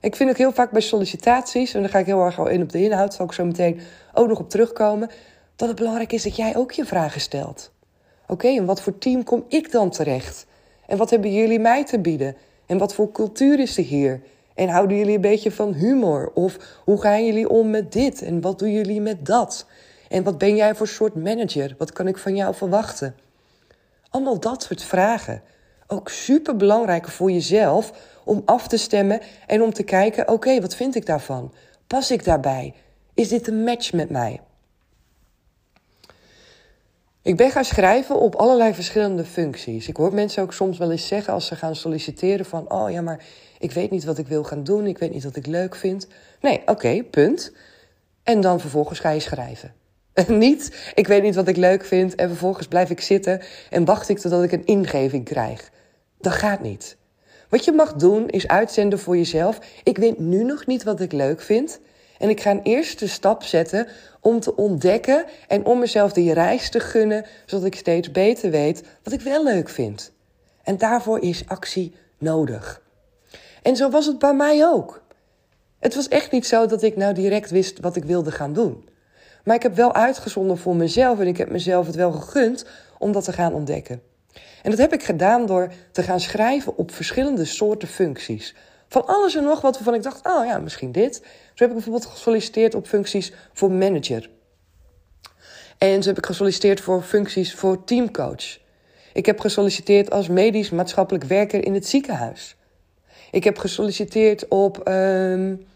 Ik 0.00 0.16
vind 0.16 0.30
ook 0.30 0.36
heel 0.36 0.52
vaak 0.52 0.70
bij 0.70 0.80
sollicitaties, 0.80 1.74
en 1.74 1.80
dan 1.80 1.90
ga 1.90 1.98
ik 1.98 2.06
heel 2.06 2.24
erg 2.24 2.38
in 2.38 2.62
op 2.62 2.72
de 2.72 2.82
inhoud, 2.82 3.14
zal 3.14 3.26
ik 3.26 3.32
zo 3.32 3.44
meteen 3.44 3.80
ook 4.14 4.28
nog 4.28 4.38
op 4.38 4.50
terugkomen, 4.50 5.10
dat 5.56 5.68
het 5.68 5.76
belangrijk 5.76 6.12
is 6.12 6.22
dat 6.22 6.36
jij 6.36 6.56
ook 6.56 6.72
je 6.72 6.84
vragen 6.84 7.20
stelt. 7.20 7.72
Oké, 8.26 8.48
en 8.48 8.64
wat 8.64 8.80
voor 8.80 8.98
team 8.98 9.24
kom 9.24 9.44
ik 9.48 9.72
dan 9.72 9.90
terecht? 9.90 10.46
En 10.86 10.96
wat 10.96 11.10
hebben 11.10 11.32
jullie 11.32 11.58
mij 11.58 11.84
te 11.84 11.98
bieden? 11.98 12.36
En 12.66 12.78
wat 12.78 12.94
voor 12.94 13.12
cultuur 13.12 13.60
is 13.60 13.76
er 13.76 13.84
hier? 13.84 14.20
En 14.54 14.68
houden 14.68 14.96
jullie 14.96 15.14
een 15.14 15.20
beetje 15.20 15.50
van 15.50 15.72
humor? 15.72 16.30
Of 16.34 16.80
hoe 16.84 17.00
gaan 17.00 17.26
jullie 17.26 17.48
om 17.48 17.70
met 17.70 17.92
dit? 17.92 18.22
En 18.22 18.40
wat 18.40 18.58
doen 18.58 18.72
jullie 18.72 19.00
met 19.00 19.26
dat? 19.26 19.66
En 20.08 20.22
wat 20.22 20.38
ben 20.38 20.56
jij 20.56 20.74
voor 20.74 20.88
soort 20.88 21.14
manager? 21.14 21.74
Wat 21.78 21.92
kan 21.92 22.08
ik 22.08 22.18
van 22.18 22.36
jou 22.36 22.54
verwachten? 22.54 23.14
Allemaal 24.10 24.40
dat 24.40 24.62
soort 24.62 24.82
vragen. 24.82 25.42
Ook 25.86 26.08
super 26.08 26.56
belangrijk 26.56 27.08
voor 27.08 27.30
jezelf 27.30 27.92
om 28.24 28.42
af 28.44 28.68
te 28.68 28.76
stemmen 28.76 29.20
en 29.46 29.62
om 29.62 29.72
te 29.72 29.82
kijken: 29.82 30.28
oké, 30.28 30.60
wat 30.60 30.74
vind 30.74 30.94
ik 30.94 31.06
daarvan? 31.06 31.52
Pas 31.86 32.10
ik 32.10 32.24
daarbij? 32.24 32.74
Is 33.14 33.28
dit 33.28 33.48
een 33.48 33.64
match 33.64 33.92
met 33.92 34.10
mij? 34.10 34.40
Ik 37.24 37.36
ben 37.36 37.50
gaan 37.50 37.64
schrijven 37.64 38.20
op 38.20 38.34
allerlei 38.34 38.74
verschillende 38.74 39.24
functies. 39.24 39.88
Ik 39.88 39.96
hoor 39.96 40.14
mensen 40.14 40.42
ook 40.42 40.52
soms 40.52 40.78
wel 40.78 40.90
eens 40.90 41.06
zeggen 41.06 41.32
als 41.32 41.46
ze 41.46 41.56
gaan 41.56 41.76
solliciteren 41.76 42.46
van... 42.46 42.72
oh 42.72 42.90
ja, 42.90 43.00
maar 43.00 43.24
ik 43.58 43.72
weet 43.72 43.90
niet 43.90 44.04
wat 44.04 44.18
ik 44.18 44.26
wil 44.26 44.44
gaan 44.44 44.64
doen, 44.64 44.86
ik 44.86 44.98
weet 44.98 45.12
niet 45.12 45.24
wat 45.24 45.36
ik 45.36 45.46
leuk 45.46 45.74
vind. 45.74 46.06
Nee, 46.40 46.62
oké, 46.66 47.02
punt. 47.02 47.52
En 48.22 48.40
dan 48.40 48.60
vervolgens 48.60 48.98
ga 48.98 49.10
je 49.10 49.20
schrijven. 49.20 49.74
niet, 50.28 50.92
ik 50.94 51.06
weet 51.06 51.22
niet 51.22 51.34
wat 51.34 51.48
ik 51.48 51.56
leuk 51.56 51.84
vind 51.84 52.14
en 52.14 52.28
vervolgens 52.28 52.66
blijf 52.66 52.90
ik 52.90 53.00
zitten 53.00 53.42
en 53.70 53.84
wacht 53.84 54.08
ik 54.08 54.18
totdat 54.18 54.42
ik 54.42 54.52
een 54.52 54.66
ingeving 54.66 55.24
krijg. 55.24 55.70
Dat 56.18 56.32
gaat 56.32 56.60
niet. 56.60 56.96
Wat 57.48 57.64
je 57.64 57.72
mag 57.72 57.92
doen 57.92 58.28
is 58.28 58.48
uitzenden 58.48 58.98
voor 58.98 59.16
jezelf. 59.16 59.58
Ik 59.82 59.98
weet 59.98 60.18
nu 60.18 60.44
nog 60.44 60.66
niet 60.66 60.82
wat 60.82 61.00
ik 61.00 61.12
leuk 61.12 61.40
vind. 61.40 61.80
En 62.18 62.28
ik 62.28 62.40
ga 62.40 62.50
een 62.50 62.62
eerste 62.62 63.08
stap 63.08 63.42
zetten 63.42 63.88
om 64.24 64.40
te 64.40 64.56
ontdekken 64.56 65.24
en 65.48 65.64
om 65.64 65.78
mezelf 65.78 66.12
die 66.12 66.32
reis 66.32 66.70
te 66.70 66.80
gunnen, 66.80 67.26
zodat 67.46 67.66
ik 67.66 67.74
steeds 67.74 68.10
beter 68.10 68.50
weet 68.50 68.82
wat 69.02 69.12
ik 69.12 69.20
wel 69.20 69.44
leuk 69.44 69.68
vind. 69.68 70.12
En 70.62 70.78
daarvoor 70.78 71.20
is 71.20 71.42
actie 71.46 71.94
nodig. 72.18 72.82
En 73.62 73.76
zo 73.76 73.90
was 73.90 74.06
het 74.06 74.18
bij 74.18 74.34
mij 74.34 74.66
ook. 74.66 75.02
Het 75.78 75.94
was 75.94 76.08
echt 76.08 76.30
niet 76.30 76.46
zo 76.46 76.66
dat 76.66 76.82
ik 76.82 76.96
nou 76.96 77.14
direct 77.14 77.50
wist 77.50 77.80
wat 77.80 77.96
ik 77.96 78.04
wilde 78.04 78.32
gaan 78.32 78.52
doen. 78.52 78.88
Maar 79.44 79.56
ik 79.56 79.62
heb 79.62 79.74
wel 79.74 79.94
uitgezonden 79.94 80.58
voor 80.58 80.76
mezelf 80.76 81.20
en 81.20 81.26
ik 81.26 81.36
heb 81.36 81.50
mezelf 81.50 81.86
het 81.86 81.94
wel 81.94 82.12
gegund 82.12 82.64
om 82.98 83.12
dat 83.12 83.24
te 83.24 83.32
gaan 83.32 83.54
ontdekken. 83.54 84.02
En 84.62 84.70
dat 84.70 84.78
heb 84.78 84.92
ik 84.92 85.02
gedaan 85.02 85.46
door 85.46 85.72
te 85.92 86.02
gaan 86.02 86.20
schrijven 86.20 86.76
op 86.76 86.90
verschillende 86.90 87.44
soorten 87.44 87.88
functies. 87.88 88.54
Van 88.94 89.06
alles 89.06 89.34
en 89.34 89.44
nog 89.44 89.60
wat 89.60 89.74
waarvan 89.74 89.94
ik 89.94 90.02
dacht, 90.02 90.26
oh 90.26 90.46
ja, 90.46 90.58
misschien 90.58 90.92
dit. 90.92 91.14
Zo 91.14 91.22
heb 91.54 91.68
ik 91.68 91.74
bijvoorbeeld 91.74 92.06
gesolliciteerd 92.06 92.74
op 92.74 92.86
functies 92.86 93.32
voor 93.52 93.70
manager. 93.70 94.30
En 95.78 96.02
zo 96.02 96.08
heb 96.08 96.18
ik 96.18 96.26
gesolliciteerd 96.26 96.80
voor 96.80 97.02
functies 97.02 97.54
voor 97.54 97.84
teamcoach. 97.84 98.58
Ik 99.12 99.26
heb 99.26 99.40
gesolliciteerd 99.40 100.10
als 100.10 100.28
medisch 100.28 100.70
maatschappelijk 100.70 101.24
werker 101.24 101.64
in 101.64 101.74
het 101.74 101.86
ziekenhuis. 101.86 102.56
Ik 103.30 103.44
heb 103.44 103.58
gesolliciteerd 103.58 104.48
op, 104.48 104.88
um, 104.88 105.66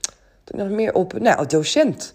nog 0.45 0.69
meer 0.69 0.95
op, 0.95 1.19
nou, 1.19 1.47
docent. 1.47 2.15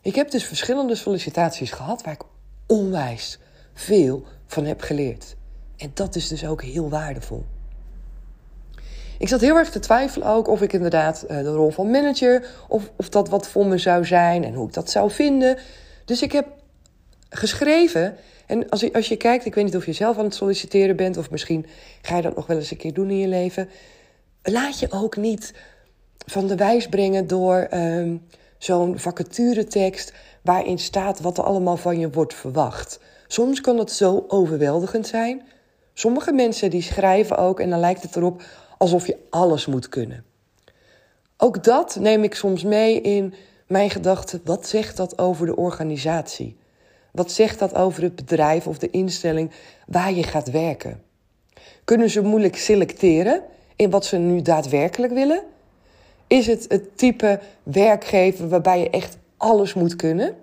Ik 0.00 0.14
heb 0.14 0.30
dus 0.30 0.44
verschillende 0.44 0.94
sollicitaties 0.94 1.70
gehad 1.70 2.02
waar 2.02 2.14
ik 2.14 2.22
onwijs 2.66 3.38
veel 3.74 4.24
van 4.46 4.64
heb 4.64 4.80
geleerd. 4.80 5.36
En 5.76 5.90
dat 5.94 6.14
is 6.14 6.28
dus 6.28 6.46
ook 6.46 6.62
heel 6.62 6.88
waardevol. 6.88 7.44
Ik 9.20 9.28
zat 9.28 9.40
heel 9.40 9.56
erg 9.56 9.70
te 9.70 9.78
twijfelen 9.78 10.28
ook 10.28 10.48
of 10.48 10.62
ik 10.62 10.72
inderdaad 10.72 11.22
eh, 11.22 11.36
de 11.36 11.52
rol 11.52 11.70
van 11.70 11.90
manager, 11.90 12.46
of, 12.68 12.90
of 12.96 13.08
dat 13.08 13.28
wat 13.28 13.48
voor 13.48 13.66
me 13.66 13.78
zou 13.78 14.04
zijn 14.04 14.44
en 14.44 14.54
hoe 14.54 14.66
ik 14.66 14.72
dat 14.72 14.90
zou 14.90 15.10
vinden. 15.10 15.58
Dus 16.04 16.22
ik 16.22 16.32
heb 16.32 16.46
geschreven. 17.28 18.16
En 18.46 18.68
als 18.68 18.80
je, 18.80 18.92
als 18.92 19.08
je 19.08 19.16
kijkt, 19.16 19.44
ik 19.44 19.54
weet 19.54 19.64
niet 19.64 19.76
of 19.76 19.86
je 19.86 19.92
zelf 19.92 20.18
aan 20.18 20.24
het 20.24 20.34
solliciteren 20.34 20.96
bent, 20.96 21.16
of 21.16 21.30
misschien 21.30 21.66
ga 22.02 22.16
je 22.16 22.22
dat 22.22 22.36
nog 22.36 22.46
wel 22.46 22.56
eens 22.56 22.70
een 22.70 22.76
keer 22.76 22.94
doen 22.94 23.10
in 23.10 23.18
je 23.18 23.28
leven. 23.28 23.68
Laat 24.42 24.78
je 24.78 24.86
ook 24.90 25.16
niet 25.16 25.54
van 26.26 26.46
de 26.46 26.56
wijs 26.56 26.88
brengen 26.88 27.26
door 27.26 27.68
um, 27.74 28.26
zo'n 28.58 28.98
vacaturetekst 28.98 30.12
waarin 30.42 30.78
staat 30.78 31.20
wat 31.20 31.38
er 31.38 31.44
allemaal 31.44 31.76
van 31.76 31.98
je 31.98 32.10
wordt 32.10 32.34
verwacht. 32.34 33.00
Soms 33.26 33.60
kan 33.60 33.76
dat 33.76 33.92
zo 33.92 34.24
overweldigend 34.28 35.06
zijn. 35.06 35.42
Sommige 35.94 36.32
mensen 36.32 36.70
die 36.70 36.82
schrijven 36.82 37.36
ook 37.36 37.60
en 37.60 37.70
dan 37.70 37.80
lijkt 37.80 38.02
het 38.02 38.16
erop 38.16 38.42
alsof 38.80 39.06
je 39.06 39.16
alles 39.30 39.66
moet 39.66 39.88
kunnen. 39.88 40.24
Ook 41.36 41.64
dat 41.64 41.96
neem 42.00 42.24
ik 42.24 42.34
soms 42.34 42.62
mee 42.62 43.00
in 43.00 43.34
mijn 43.66 43.90
gedachten. 43.90 44.40
Wat 44.44 44.66
zegt 44.66 44.96
dat 44.96 45.18
over 45.18 45.46
de 45.46 45.56
organisatie? 45.56 46.56
Wat 47.12 47.32
zegt 47.32 47.58
dat 47.58 47.74
over 47.74 48.02
het 48.02 48.14
bedrijf 48.14 48.66
of 48.66 48.78
de 48.78 48.90
instelling 48.90 49.50
waar 49.86 50.12
je 50.12 50.22
gaat 50.22 50.50
werken? 50.50 51.02
Kunnen 51.84 52.10
ze 52.10 52.22
moeilijk 52.22 52.56
selecteren 52.56 53.42
in 53.76 53.90
wat 53.90 54.04
ze 54.04 54.16
nu 54.16 54.42
daadwerkelijk 54.42 55.12
willen? 55.12 55.42
Is 56.26 56.46
het 56.46 56.64
het 56.68 56.98
type 56.98 57.40
werkgever 57.62 58.48
waarbij 58.48 58.80
je 58.80 58.90
echt 58.90 59.18
alles 59.36 59.74
moet 59.74 59.96
kunnen? 59.96 60.36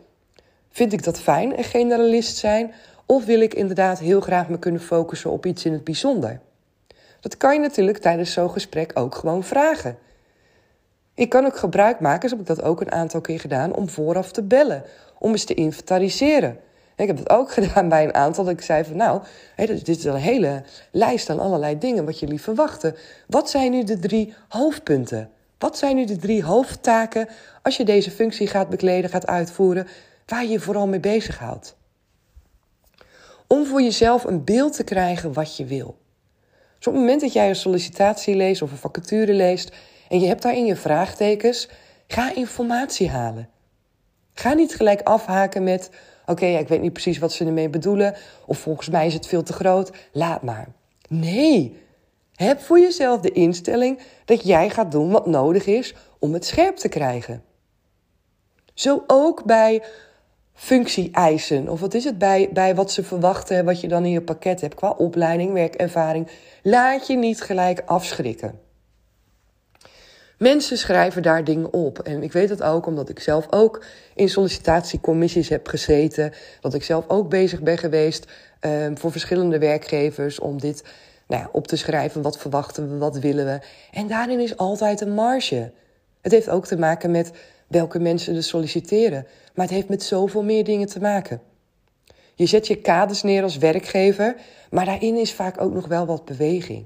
Vind 0.70 0.94
ik 0.94 1.04
dat 1.04 1.20
fijn, 1.20 1.58
een 1.58 1.64
generalist 1.64 2.38
zijn? 2.38 2.74
Of 3.06 3.26
wil 3.26 3.42
ik 3.42 3.54
inderdaad 3.54 4.00
heel 4.00 4.22
graag 4.22 4.50
me 4.50 4.60
kunnen 4.60 4.82
focussen 4.82 5.32
op 5.32 5.46
iets 5.46 5.66
in 5.66 5.74
het 5.74 5.84
bijzonder? 5.84 6.40
Dat 7.20 7.38
kan 7.38 7.54
je 7.54 7.60
natuurlijk 7.60 7.98
tijdens 7.98 8.34
zo'n 8.34 8.52
gesprek 8.52 8.92
ook 8.94 9.16
gewoon 9.16 9.44
vragen. 9.44 9.98
Ik 11.14 11.30
kan 11.30 11.46
ook 11.46 11.58
gebruik 11.58 12.00
maken, 12.00 12.30
zo 12.30 12.36
heb 12.38 12.50
ik 12.50 12.56
dat 12.56 12.66
ook 12.66 12.82
een 12.82 12.92
aantal 12.92 13.22
keer 13.22 13.40
gedaan, 13.40 13.76
om 13.76 13.90
vooraf 13.90 14.32
te 14.32 14.44
bellen, 14.44 14.84
om 15.20 15.32
eens 15.32 15.44
te 15.44 15.54
inventariseren. 15.54 16.60
Ik 16.96 17.08
heb 17.08 17.18
het 17.18 17.30
ook 17.30 17.52
gedaan 17.60 17.90
bij 17.90 18.04
een 18.04 18.14
aantal 18.14 18.44
dat 18.44 18.54
ik 18.54 18.62
zei 18.62 18.84
van 18.84 18.98
nou, 18.98 19.22
dit 19.56 19.88
is 19.88 20.04
een 20.04 20.16
hele 20.16 20.64
lijst 20.92 21.30
aan 21.30 21.40
allerlei 21.40 21.78
dingen 21.78 22.06
wat 22.06 22.20
jullie 22.20 22.42
verwachten. 22.42 22.96
Wat 23.28 23.50
zijn 23.50 23.72
nu 23.72 23.84
de 23.84 24.00
drie 24.00 24.34
hoofdpunten? 24.48 25.30
Wat 25.58 25.78
zijn 25.78 25.96
nu 25.96 26.06
de 26.06 26.18
drie 26.18 26.44
hoofdtaken 26.44 27.28
als 27.62 27.78
je 27.78 27.86
deze 27.86 28.12
functie 28.12 28.48
gaat 28.48 28.70
bekleden, 28.70 29.10
gaat 29.10 29.28
uitvoeren, 29.28 29.88
waar 30.26 30.44
je 30.44 30.50
je 30.50 30.60
vooral 30.60 30.88
mee 30.88 31.00
bezighoudt? 31.00 31.76
Om 33.48 33.66
voor 33.66 33.82
jezelf 33.82 34.24
een 34.24 34.44
beeld 34.44 34.76
te 34.76 34.84
krijgen 34.84 35.34
wat 35.34 35.58
je 35.58 35.66
wil. 35.66 35.98
Dus 36.78 36.88
op 36.88 36.94
het 36.94 37.02
moment 37.02 37.22
dat 37.22 37.34
jij 37.34 37.50
een 37.50 37.56
sollicitatie 37.56 38.36
leest 38.36 38.62
of 38.62 38.72
een 38.72 38.78
vacature 38.78 39.34
leest 39.34 39.72
en 40.10 40.20
je 40.20 40.28
hebt 40.28 40.42
daarin 40.42 40.66
je 40.66 40.76
vraagtekens, 40.76 41.70
ga 42.08 42.36
informatie 42.36 43.10
halen. 43.10 43.50
Ga 44.34 44.54
niet 44.54 44.76
gelijk 44.76 45.02
afhaken 45.02 45.64
met: 45.64 45.90
oké, 46.26 46.46
ik 46.46 46.68
weet 46.68 46.82
niet 46.82 46.94
precies 46.94 47.18
wat 47.18 47.34
ze 47.34 47.46
ermee 47.46 47.70
bedoelen, 47.70 48.16
of 48.46 48.58
volgens 48.58 48.90
mij 48.90 49.06
is 49.06 49.14
het 49.14 49.28
veel 49.28 49.44
te 49.44 49.54
groot, 49.54 49.92
laat 50.12 50.42
maar. 50.42 50.68
Nee, 51.10 51.86
heb 52.36 52.62
voor 52.62 52.80
jezelf 52.80 53.22
de 53.22 53.32
instelling 53.32 54.00
dat 54.26 54.44
jij 54.44 54.70
gaat 54.70 54.92
doen 54.92 55.12
wat 55.12 55.26
nodig 55.26 55.66
is 55.66 55.96
om 56.20 56.34
het 56.34 56.46
scherp 56.46 56.76
te 56.76 56.90
krijgen. 56.90 57.44
Zo 58.74 59.04
ook 59.08 59.44
bij 59.44 59.84
functie-eisen. 60.58 61.70
Of 61.70 61.80
wat 61.80 61.94
is 61.94 62.04
het 62.04 62.18
bij, 62.18 62.50
bij 62.54 62.76
wat 62.76 62.92
ze 62.92 63.04
verwachten, 63.04 63.66
wat 63.66 63.82
je 63.82 63.88
dan 63.88 64.06
in 64.06 64.12
je 64.12 64.22
pakket 64.22 64.62
hebt 64.62 64.76
qua 64.76 64.90
opleiding, 64.90 65.54
werkervaring. 65.54 66.28
Laat 66.64 67.08
je 67.08 67.18
niet 67.18 67.42
gelijk 67.42 67.82
afschrikken. 67.86 68.60
Mensen 70.38 70.78
schrijven 70.78 71.22
daar 71.22 71.44
dingen 71.44 71.74
op. 71.74 72.00
En 72.00 72.24
ik 72.24 72.32
weet 72.32 72.50
het 72.50 72.64
ook 72.64 72.86
omdat 72.86 73.10
ik 73.10 73.20
zelf 73.20 73.48
ook 73.50 73.86
in 74.16 74.30
sollicitatiecommissies 74.30 75.50
heb 75.50 75.68
gezeten. 75.68 76.34
Dat 76.62 76.74
ik 76.74 76.84
zelf 76.84 77.06
ook 77.08 77.30
bezig 77.30 77.62
ben 77.62 77.78
geweest 77.78 78.32
um, 78.62 78.98
voor 78.98 79.12
verschillende 79.12 79.60
werkgevers 79.60 80.40
om 80.40 80.60
dit 80.60 80.84
nou 81.28 81.42
ja, 81.42 81.50
op 81.52 81.68
te 81.68 81.76
schrijven. 81.76 82.22
Wat 82.22 82.38
verwachten 82.38 82.90
we, 82.90 82.98
wat 82.98 83.18
willen 83.18 83.46
we. 83.46 83.60
En 83.92 84.08
daarin 84.08 84.40
is 84.40 84.58
altijd 84.58 85.02
een 85.02 85.14
marge. 85.14 85.72
Het 86.22 86.32
heeft 86.32 86.50
ook 86.50 86.66
te 86.66 86.78
maken 86.78 87.12
met 87.12 87.32
welke 87.68 88.00
mensen 88.00 88.36
er 88.36 88.44
solliciteren. 88.44 89.28
Maar 89.58 89.66
het 89.66 89.76
heeft 89.76 89.90
met 89.90 90.04
zoveel 90.04 90.44
meer 90.44 90.64
dingen 90.64 90.88
te 90.88 91.00
maken. 91.00 91.42
Je 92.36 92.46
zet 92.46 92.68
je 92.68 92.76
kaders 92.76 93.24
neer 93.24 93.44
als 93.44 93.58
werkgever, 93.58 94.36
maar 94.70 94.86
daarin 94.86 95.16
is 95.16 95.34
vaak 95.34 95.62
ook 95.62 95.74
nog 95.74 95.88
wel 95.88 96.06
wat 96.06 96.26
beweging. 96.26 96.86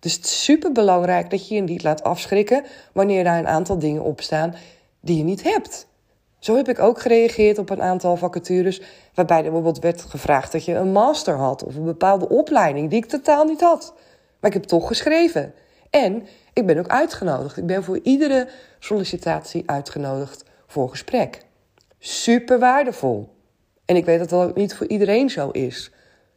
Dus 0.00 0.12
het 0.12 0.24
is 0.24 0.44
superbelangrijk 0.44 1.30
dat 1.30 1.48
je 1.48 1.54
je 1.54 1.60
niet 1.60 1.82
laat 1.82 2.02
afschrikken 2.02 2.64
wanneer 2.92 3.24
daar 3.24 3.38
een 3.38 3.46
aantal 3.46 3.78
dingen 3.78 4.02
op 4.02 4.20
staan 4.20 4.54
die 5.00 5.16
je 5.16 5.24
niet 5.24 5.42
hebt. 5.42 5.86
Zo 6.38 6.56
heb 6.56 6.68
ik 6.68 6.78
ook 6.78 7.00
gereageerd 7.00 7.58
op 7.58 7.70
een 7.70 7.82
aantal 7.82 8.16
vacatures 8.16 8.82
waarbij 9.14 9.36
er 9.36 9.42
bijvoorbeeld 9.42 9.78
werd 9.78 10.00
gevraagd 10.00 10.52
dat 10.52 10.64
je 10.64 10.74
een 10.74 10.92
master 10.92 11.36
had 11.36 11.64
of 11.64 11.76
een 11.76 11.84
bepaalde 11.84 12.28
opleiding 12.28 12.90
die 12.90 12.98
ik 12.98 13.06
totaal 13.06 13.44
niet 13.44 13.60
had. 13.60 13.94
Maar 14.40 14.50
ik 14.50 14.56
heb 14.56 14.64
toch 14.64 14.86
geschreven. 14.86 15.54
En 15.90 16.26
ik 16.52 16.66
ben 16.66 16.78
ook 16.78 16.88
uitgenodigd. 16.88 17.56
Ik 17.56 17.66
ben 17.66 17.84
voor 17.84 18.00
iedere 18.02 18.48
sollicitatie 18.78 19.62
uitgenodigd 19.66 20.44
voor 20.74 20.88
gesprek. 20.88 21.40
Super 21.98 22.58
waardevol. 22.58 23.28
En 23.84 23.96
ik 23.96 24.04
weet 24.04 24.18
dat 24.18 24.28
dat 24.28 24.48
ook 24.48 24.56
niet 24.56 24.74
voor 24.74 24.86
iedereen 24.86 25.30
zo 25.30 25.50
is. 25.50 25.90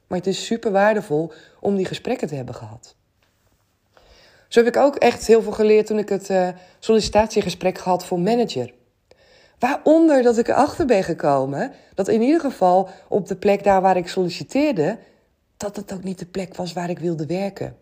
Maar 0.08 0.17
het 0.17 0.27
is 0.27 0.46
super 0.46 0.72
waardevol 0.72 1.32
om 1.60 1.75
die 1.75 1.86
gesprekken 1.86 2.27
te 2.27 2.36
hebben 2.36 2.56
gehad. 2.56 2.96
Zo 4.48 4.63
heb 4.63 4.75
ik 4.75 4.82
ook 4.82 4.96
echt 4.96 5.27
heel 5.27 5.41
veel 5.41 5.51
geleerd 5.51 5.86
toen 5.86 5.98
ik 5.98 6.10
het 6.10 6.29
uh, 6.29 6.50
sollicitatiegesprek 6.79 7.77
gehad 7.77 8.06
voor 8.06 8.20
manager. 8.20 8.74
Waaronder 9.60 10.24
dat 10.24 10.38
ik 10.38 10.48
erachter 10.48 10.86
ben 10.86 11.03
gekomen 11.03 11.72
dat 11.94 12.08
in 12.08 12.22
ieder 12.22 12.39
geval 12.39 12.89
op 13.08 13.27
de 13.27 13.36
plek 13.36 13.63
daar 13.63 13.82
waar 13.82 13.98
ik 13.98 14.08
solliciteerde, 14.08 14.98
dat 15.58 15.75
het 15.75 15.94
ook 15.94 16.03
niet 16.03 16.20
de 16.20 16.25
plek 16.25 16.56
was 16.56 16.74
waar 16.74 16.89
ik 16.89 17.00
wilde 17.00 17.25
werken. 17.25 17.77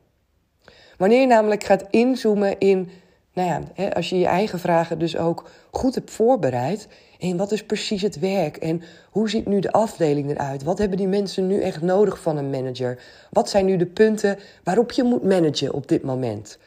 Wanneer 0.97 1.19
je 1.19 1.27
namelijk 1.27 1.63
gaat 1.63 1.85
inzoomen 1.89 2.59
in, 2.59 2.89
nou 3.35 3.63
ja, 3.75 3.87
als 3.87 4.09
je 4.09 4.19
je 4.19 4.25
eigen 4.25 4.59
vragen 4.59 4.99
dus 4.99 5.17
ook 5.17 5.49
goed 5.71 5.95
hebt 5.95 6.11
voorbereid. 6.11 6.87
En 7.19 7.37
wat 7.37 7.51
is 7.51 7.65
precies 7.65 8.01
het 8.01 8.19
werk? 8.19 8.57
En 8.57 8.81
hoe 9.09 9.29
ziet 9.29 9.45
nu 9.45 9.59
de 9.59 9.71
afdeling 9.71 10.29
eruit? 10.29 10.63
Wat 10.63 10.77
hebben 10.77 10.97
die 10.97 11.07
mensen 11.07 11.47
nu 11.47 11.61
echt 11.61 11.81
nodig 11.81 12.21
van 12.21 12.37
een 12.37 12.49
manager? 12.49 12.99
Wat 13.31 13.49
zijn 13.49 13.65
nu 13.65 13.77
de 13.77 13.85
punten 13.85 14.39
waarop 14.63 14.91
je 14.91 15.03
moet 15.03 15.23
managen 15.23 15.73
op 15.73 15.87
dit 15.87 16.03
moment? 16.03 16.57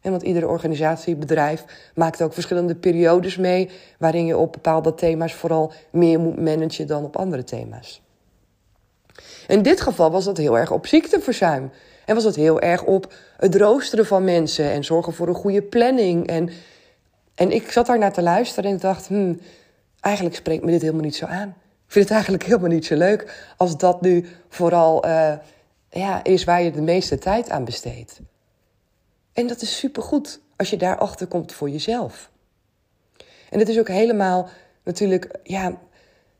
En 0.00 0.10
want 0.10 0.22
iedere 0.22 0.48
organisatie, 0.48 1.16
bedrijf 1.16 1.64
maakt 1.94 2.22
ook 2.22 2.32
verschillende 2.32 2.74
periodes 2.74 3.36
mee 3.36 3.70
waarin 3.98 4.26
je 4.26 4.36
op 4.36 4.52
bepaalde 4.52 4.94
thema's 4.94 5.34
vooral 5.34 5.72
meer 5.90 6.20
moet 6.20 6.40
managen 6.40 6.86
dan 6.86 7.04
op 7.04 7.16
andere 7.16 7.44
thema's. 7.44 8.02
In 9.48 9.62
dit 9.62 9.80
geval 9.80 10.10
was 10.10 10.24
dat 10.24 10.36
heel 10.36 10.58
erg 10.58 10.70
op 10.70 10.86
ziekteverzuim. 10.86 11.70
En 12.04 12.14
was 12.14 12.24
dat 12.24 12.34
heel 12.34 12.60
erg 12.60 12.84
op 12.84 13.12
het 13.42 13.54
roosteren 13.54 14.06
van 14.06 14.24
mensen 14.24 14.70
en 14.70 14.84
zorgen 14.84 15.12
voor 15.12 15.28
een 15.28 15.34
goede 15.34 15.62
planning. 15.62 16.26
En, 16.26 16.50
en 17.34 17.50
ik 17.50 17.70
zat 17.70 17.86
daar 17.86 17.98
naar 17.98 18.12
te 18.12 18.22
luisteren 18.22 18.70
en 18.70 18.76
ik 18.76 18.82
dacht, 18.82 19.06
hmm, 19.06 19.40
eigenlijk 20.00 20.36
spreekt 20.36 20.64
me 20.64 20.70
dit 20.70 20.80
helemaal 20.80 21.02
niet 21.02 21.16
zo 21.16 21.26
aan. 21.26 21.48
Ik 21.86 21.92
vind 21.92 22.04
het 22.04 22.12
eigenlijk 22.12 22.44
helemaal 22.44 22.68
niet 22.68 22.86
zo 22.86 22.96
leuk 22.96 23.52
als 23.56 23.76
dat 23.76 24.00
nu 24.00 24.26
vooral 24.48 25.06
uh, 25.06 25.32
ja, 25.90 26.24
is 26.24 26.44
waar 26.44 26.62
je 26.62 26.70
de 26.70 26.80
meeste 26.80 27.18
tijd 27.18 27.50
aan 27.50 27.64
besteedt. 27.64 28.20
En 29.32 29.46
dat 29.46 29.62
is 29.62 29.78
supergoed 29.78 30.40
als 30.56 30.70
je 30.70 30.76
daarachter 30.76 31.26
komt 31.26 31.52
voor 31.52 31.70
jezelf. 31.70 32.30
En 33.50 33.58
het 33.58 33.68
is 33.68 33.78
ook 33.78 33.88
helemaal 33.88 34.48
natuurlijk 34.84 35.38
ja, 35.42 35.78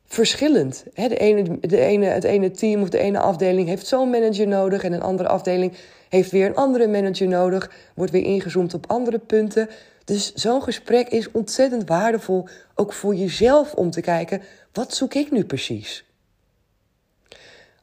verschillend. 0.05 0.83
De 0.93 1.17
ene, 1.17 1.59
de 1.59 1.79
ene, 1.79 2.05
het 2.05 2.23
ene 2.23 2.51
team 2.51 2.81
of 2.81 2.89
de 2.89 2.99
ene 2.99 3.19
afdeling 3.19 3.67
heeft 3.67 3.87
zo'n 3.87 4.09
manager 4.09 4.47
nodig 4.47 4.83
en 4.83 4.93
een 4.93 5.01
andere 5.01 5.29
afdeling 5.29 5.73
heeft 6.13 6.31
weer 6.31 6.45
een 6.45 6.55
andere 6.55 6.87
manager 6.87 7.27
nodig, 7.27 7.71
wordt 7.95 8.11
weer 8.11 8.23
ingezoomd 8.23 8.73
op 8.73 8.85
andere 8.87 9.19
punten. 9.19 9.69
Dus 10.05 10.33
zo'n 10.33 10.63
gesprek 10.63 11.07
is 11.07 11.31
ontzettend 11.31 11.87
waardevol, 11.87 12.47
ook 12.75 12.93
voor 12.93 13.15
jezelf 13.15 13.73
om 13.73 13.91
te 13.91 14.01
kijken, 14.01 14.41
wat 14.73 14.95
zoek 14.95 15.13
ik 15.13 15.31
nu 15.31 15.45
precies? 15.45 16.05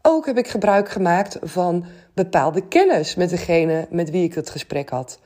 Ook 0.03 0.27
heb 0.27 0.39
ik 0.39 0.49
gebruik 0.49 0.89
gemaakt 0.89 1.39
van 1.43 1.85
bepaalde 2.15 2.69
kennis 2.69 3.15
met 3.15 3.31
degene 3.31 3.87
met 3.91 4.11
wie 4.11 4.25
ik 4.25 4.35
het 4.35 4.51
gesprek 4.51 4.89
had. 4.89 5.19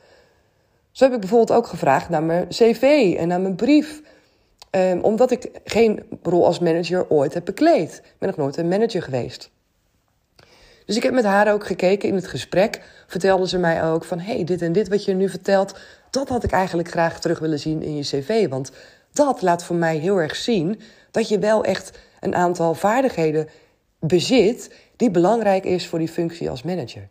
Zo 0.91 1.03
heb 1.03 1.13
ik 1.13 1.19
bijvoorbeeld 1.19 1.57
ook 1.57 1.67
gevraagd 1.67 2.09
naar 2.09 2.23
mijn 2.23 2.47
cv 2.47 3.15
en 3.19 3.27
naar 3.27 3.41
mijn 3.41 3.55
brief. 3.55 4.01
Um, 4.71 5.01
omdat 5.01 5.31
ik 5.31 5.49
geen 5.63 6.03
rol 6.23 6.45
als 6.45 6.59
manager 6.59 7.09
ooit 7.09 7.33
heb 7.33 7.45
bekleed. 7.45 8.01
Ik 8.03 8.15
ben 8.19 8.29
nog 8.29 8.37
nooit 8.37 8.57
een 8.57 8.67
manager 8.67 9.01
geweest. 9.01 9.51
Dus 10.85 10.95
ik 10.95 11.03
heb 11.03 11.13
met 11.13 11.23
haar 11.23 11.53
ook 11.53 11.65
gekeken 11.65 12.09
in 12.09 12.15
het 12.15 12.27
gesprek. 12.27 12.81
Vertelde 13.07 13.47
ze 13.47 13.57
mij 13.57 13.83
ook 13.83 14.03
van... 14.03 14.19
hey, 14.19 14.43
dit 14.43 14.61
en 14.61 14.71
dit 14.71 14.87
wat 14.87 15.05
je 15.05 15.13
nu 15.13 15.29
vertelt... 15.29 15.77
dat 16.09 16.29
had 16.29 16.43
ik 16.43 16.51
eigenlijk 16.51 16.89
graag 16.89 17.19
terug 17.19 17.39
willen 17.39 17.59
zien 17.59 17.81
in 17.81 17.95
je 17.95 18.01
cv. 18.01 18.49
Want 18.49 18.71
dat 19.11 19.41
laat 19.41 19.63
voor 19.63 19.75
mij 19.75 19.97
heel 19.97 20.17
erg 20.17 20.35
zien... 20.35 20.79
dat 21.11 21.29
je 21.29 21.39
wel 21.39 21.63
echt 21.63 21.97
een 22.19 22.35
aantal 22.35 22.73
vaardigheden 22.73 23.47
bezit... 23.99 24.75
die 24.95 25.11
belangrijk 25.11 25.63
is 25.63 25.87
voor 25.87 25.99
die 25.99 26.07
functie 26.07 26.49
als 26.49 26.63
manager. 26.63 27.07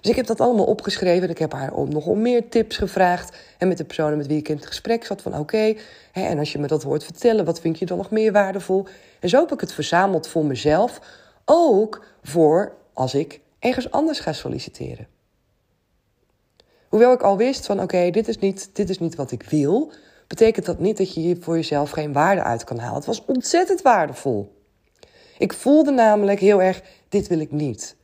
Dus 0.00 0.10
ik 0.10 0.16
heb 0.16 0.26
dat 0.26 0.40
allemaal 0.40 0.64
opgeschreven. 0.64 1.30
Ik 1.30 1.38
heb 1.38 1.52
haar 1.52 1.72
nog 1.88 2.06
om 2.06 2.22
meer 2.22 2.48
tips 2.48 2.76
gevraagd. 2.76 3.36
En 3.58 3.68
met 3.68 3.78
de 3.78 3.84
personen 3.84 4.16
met 4.16 4.26
wie 4.26 4.38
ik 4.38 4.48
in 4.48 4.56
het 4.56 4.66
gesprek 4.66 5.04
zat 5.04 5.22
van 5.22 5.38
oké. 5.38 5.74
en 6.12 6.38
als 6.38 6.52
je 6.52 6.58
me 6.58 6.66
dat 6.66 6.82
hoort 6.82 7.04
vertellen, 7.04 7.44
wat 7.44 7.60
vind 7.60 7.78
je 7.78 7.86
dan 7.86 7.96
nog 7.96 8.10
meer 8.10 8.32
waardevol? 8.32 8.86
En 9.20 9.28
zo 9.28 9.40
heb 9.40 9.52
ik 9.52 9.60
het 9.60 9.72
verzameld 9.72 10.26
voor 10.26 10.44
mezelf. 10.44 11.00
Ook 11.44 12.04
voor 12.22 12.72
als 12.92 13.14
ik 13.14 13.40
ergens 13.58 13.90
anders 13.90 14.20
ga 14.20 14.32
solliciteren. 14.32 15.06
Hoewel 16.88 17.12
ik 17.12 17.22
al 17.22 17.36
wist 17.36 17.66
van 17.66 17.82
oké, 17.82 18.10
dit 18.10 18.28
is 18.28 18.38
niet, 18.38 18.70
dit 18.72 18.90
is 18.90 18.98
niet 18.98 19.14
wat 19.14 19.30
ik 19.30 19.42
wil, 19.42 19.92
betekent 20.26 20.66
dat 20.66 20.78
niet 20.78 20.96
dat 20.96 21.14
je 21.14 21.20
hier 21.20 21.36
voor 21.40 21.54
jezelf 21.54 21.90
geen 21.90 22.12
waarde 22.12 22.42
uit 22.42 22.64
kan 22.64 22.78
halen. 22.78 22.96
Het 22.96 23.06
was 23.06 23.24
ontzettend 23.24 23.82
waardevol. 23.82 24.52
Ik 25.38 25.52
voelde 25.52 25.90
namelijk 25.90 26.40
heel 26.40 26.62
erg, 26.62 26.82
dit 27.08 27.26
wil 27.26 27.38
ik 27.38 27.50
niet. 27.50 27.96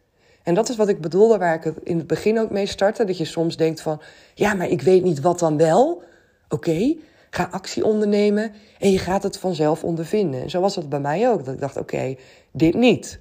En 0.43 0.55
dat 0.55 0.69
is 0.69 0.77
wat 0.77 0.89
ik 0.89 1.01
bedoelde, 1.01 1.39
waar 1.39 1.55
ik 1.55 1.75
in 1.83 1.99
het 1.99 2.07
begin 2.07 2.39
ook 2.39 2.51
mee 2.51 2.67
startte. 2.67 3.05
Dat 3.05 3.19
je 3.19 3.25
soms 3.25 3.57
denkt 3.57 3.81
van, 3.81 4.01
ja, 4.35 4.55
maar 4.55 4.69
ik 4.69 4.83
weet 4.83 5.03
niet 5.03 5.21
wat 5.21 5.39
dan 5.39 5.57
wel. 5.57 6.03
Oké, 6.49 6.97
ga 7.31 7.49
actie 7.51 7.85
ondernemen 7.85 8.53
en 8.79 8.91
je 8.91 8.99
gaat 8.99 9.23
het 9.23 9.39
vanzelf 9.39 9.85
ondervinden. 9.85 10.43
En 10.43 10.51
zo 10.51 10.61
was 10.61 10.75
dat 10.75 10.89
bij 10.89 11.01
mij 11.01 11.31
ook. 11.31 11.45
Dat 11.45 11.55
ik 11.55 11.61
dacht, 11.61 11.77
oké, 11.77 12.17
dit 12.53 12.75
niet. 12.75 13.21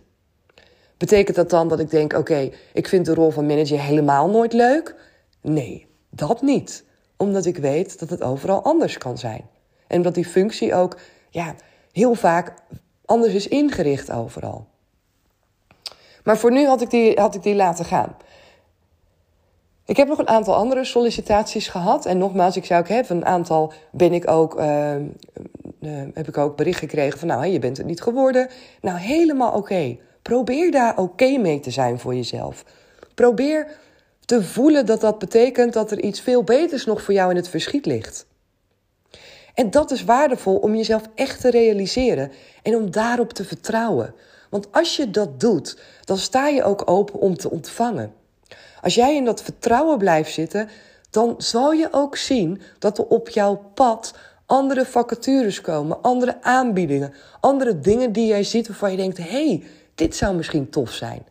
Betekent 0.98 1.36
dat 1.36 1.50
dan 1.50 1.68
dat 1.68 1.80
ik 1.80 1.90
denk, 1.90 2.14
oké, 2.14 2.50
ik 2.74 2.88
vind 2.88 3.06
de 3.06 3.14
rol 3.14 3.30
van 3.30 3.46
manager 3.46 3.82
helemaal 3.82 4.30
nooit 4.30 4.54
leuk? 4.54 4.96
Nee, 5.42 5.88
dat 6.10 6.42
niet. 6.42 6.84
Omdat 7.18 7.46
ik 7.46 7.58
weet 7.58 8.00
dat 8.00 8.10
het 8.10 8.22
overal 8.22 8.64
anders 8.64 8.98
kan 8.98 9.18
zijn. 9.18 9.50
En 9.88 10.02
dat 10.02 10.16
die 10.16 10.26
functie 10.26 10.74
ook 10.74 10.98
ja, 11.30 11.56
heel 11.92 12.14
vaak 12.14 12.54
anders 13.06 13.34
is 13.34 13.48
ingericht 13.48 14.12
overal. 14.12 14.68
Maar 16.24 16.38
voor 16.38 16.52
nu 16.52 16.66
had 16.66 16.82
ik 16.82 16.90
die, 16.90 17.20
had 17.20 17.36
ik 17.36 17.44
die 17.44 17.56
laten 17.56 17.86
gaan. 17.86 18.16
Ik 19.86 19.98
heb 19.98 20.08
nog 20.08 20.18
een 20.18 20.28
aantal 20.28 20.56
andere 20.56 20.86
sollicitaties 20.86 21.68
gehad. 21.68 22.06
En 22.06 22.18
nogmaals, 22.18 22.58
ik 22.58 22.66
zou 22.66 22.82
ook 22.82 22.88
hebben, 22.88 23.18
een 23.18 23.26
aantal 23.26 23.74
ben 23.92 24.14
ik 24.14 24.30
ook, 24.30 24.60
uh, 24.60 24.96
uh, 24.96 25.02
heb 26.14 26.28
ik 26.28 26.38
ook 26.38 26.56
bericht 26.56 26.80
gekregen 26.80 27.20
van, 27.20 27.28
nou, 27.28 27.46
je 27.46 27.60
bent 27.60 27.78
het 27.78 27.86
niet 27.86 28.02
geworden. 28.02 28.50
Nou, 28.82 28.98
helemaal 28.98 29.52
oké. 29.52 29.98
Probeer 30.28 30.72
daar 30.72 30.98
oké 30.98 31.38
mee 31.38 31.60
te 31.60 31.72
zijn 31.72 32.00
voor 32.00 32.16
jezelf. 32.16 32.64
Probeer 33.14 33.68
te 34.26 34.44
voelen 34.44 34.86
dat 34.86 35.02
dat 35.02 35.20
betekent 35.20 35.74
dat 35.74 35.92
er 35.92 36.02
iets 36.02 36.22
veel 36.22 36.44
beters 36.44 36.86
nog 36.86 37.02
voor 37.02 37.14
jou 37.14 37.30
in 37.30 37.36
het 37.36 37.48
verschiet 37.48 37.86
ligt. 37.86 38.26
En 39.54 39.70
dat 39.70 39.92
is 39.92 40.04
waardevol 40.04 40.56
om 40.58 40.76
jezelf 40.76 41.02
echt 41.16 41.42
te 41.42 41.50
realiseren 41.50 42.32
en 42.64 42.76
om 42.76 42.92
daarop 42.92 43.34
te 43.34 43.44
vertrouwen. 43.44 44.14
Want 44.50 44.68
als 44.72 44.96
je 44.96 45.10
dat 45.10 45.40
doet, 45.40 45.80
dan 46.04 46.18
sta 46.18 46.48
je 46.48 46.64
ook 46.64 46.90
open 46.90 47.20
om 47.20 47.38
te 47.38 47.50
ontvangen. 47.50 48.14
Als 48.82 48.96
jij 48.96 49.16
in 49.16 49.26
dat 49.26 49.44
vertrouwen 49.44 49.98
blijft 49.98 50.34
zitten, 50.34 50.70
dan 51.10 51.36
zal 51.38 51.72
je 51.72 51.88
ook 51.92 52.18
zien 52.18 52.62
dat 52.80 52.98
er 52.98 53.06
op 53.06 53.30
jouw 53.30 53.72
pad 53.74 54.14
andere 54.46 54.86
vacatures 54.86 55.62
komen, 55.62 56.02
andere 56.02 56.38
aanbiedingen, 56.42 57.14
andere 57.40 57.80
dingen 57.80 58.12
die 58.12 58.28
jij 58.28 58.44
ziet 58.44 58.68
waarvan 58.68 58.92
je 58.92 58.98
denkt: 58.98 59.18
hé, 59.18 59.48
hey, 59.48 59.64
dit 59.98 60.16
zou 60.16 60.36
misschien 60.36 60.70
tof 60.70 60.92
zijn. 60.92 61.26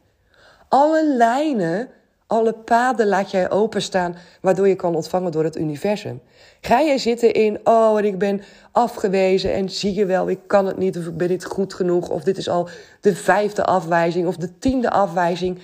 Alle 0.68 1.16
lijnen 1.16 1.90
alle 2.26 2.52
paden 2.52 3.06
laat 3.06 3.30
jij 3.30 3.50
openstaan, 3.50 4.16
waardoor 4.40 4.68
je 4.68 4.74
kan 4.74 4.94
ontvangen 4.94 5.32
door 5.32 5.44
het 5.44 5.56
universum. 5.56 6.20
Ga 6.60 6.82
jij 6.82 6.98
zitten 6.98 7.32
in, 7.32 7.60
oh, 7.64 7.98
en 7.98 8.04
ik 8.04 8.18
ben 8.18 8.42
afgewezen 8.72 9.52
en 9.52 9.70
zie 9.70 9.94
je 9.94 10.06
wel, 10.06 10.28
ik 10.28 10.38
kan 10.46 10.66
het 10.66 10.76
niet, 10.76 10.96
of 10.96 11.12
ben 11.12 11.28
niet 11.28 11.44
goed 11.44 11.74
genoeg, 11.74 12.08
of 12.08 12.22
dit 12.22 12.36
is 12.38 12.48
al 12.48 12.68
de 13.00 13.14
vijfde 13.14 13.64
afwijzing 13.64 14.26
of 14.26 14.36
de 14.36 14.58
tiende 14.58 14.90
afwijzing. 14.90 15.58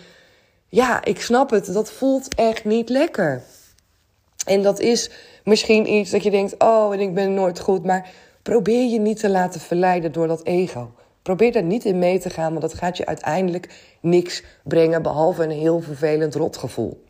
Ja, 0.69 1.05
ik 1.05 1.21
snap 1.21 1.51
het, 1.51 1.73
dat 1.73 1.93
voelt 1.93 2.35
echt 2.35 2.65
niet 2.65 2.89
lekker. 2.89 3.43
En 4.47 4.63
dat 4.63 4.81
is 4.81 5.11
misschien 5.45 5.93
iets 5.93 6.11
dat 6.11 6.23
je 6.23 6.31
denkt, 6.31 6.55
oh, 6.59 6.93
en 6.93 7.01
ik 7.01 7.15
ben 7.15 7.35
nooit 7.35 7.61
goed, 7.61 7.85
maar 7.85 8.11
probeer 8.43 8.91
je 8.91 9.01
niet 9.01 9.19
te 9.19 9.31
laten 9.31 9.61
verleiden 9.61 10.13
door 10.13 10.27
dat 10.27 10.45
ego. 10.45 10.91
Probeer 11.23 11.53
daar 11.53 11.63
niet 11.63 11.85
in 11.85 11.99
mee 11.99 12.19
te 12.19 12.31
gaan, 12.31 12.49
want 12.49 12.61
dat 12.61 12.75
gaat 12.75 12.97
je 12.97 13.07
uiteindelijk 13.07 13.95
niks 14.01 14.43
brengen 14.65 15.03
behalve 15.03 15.43
een 15.43 15.51
heel 15.51 15.81
vervelend 15.81 16.35
rotgevoel. 16.35 17.05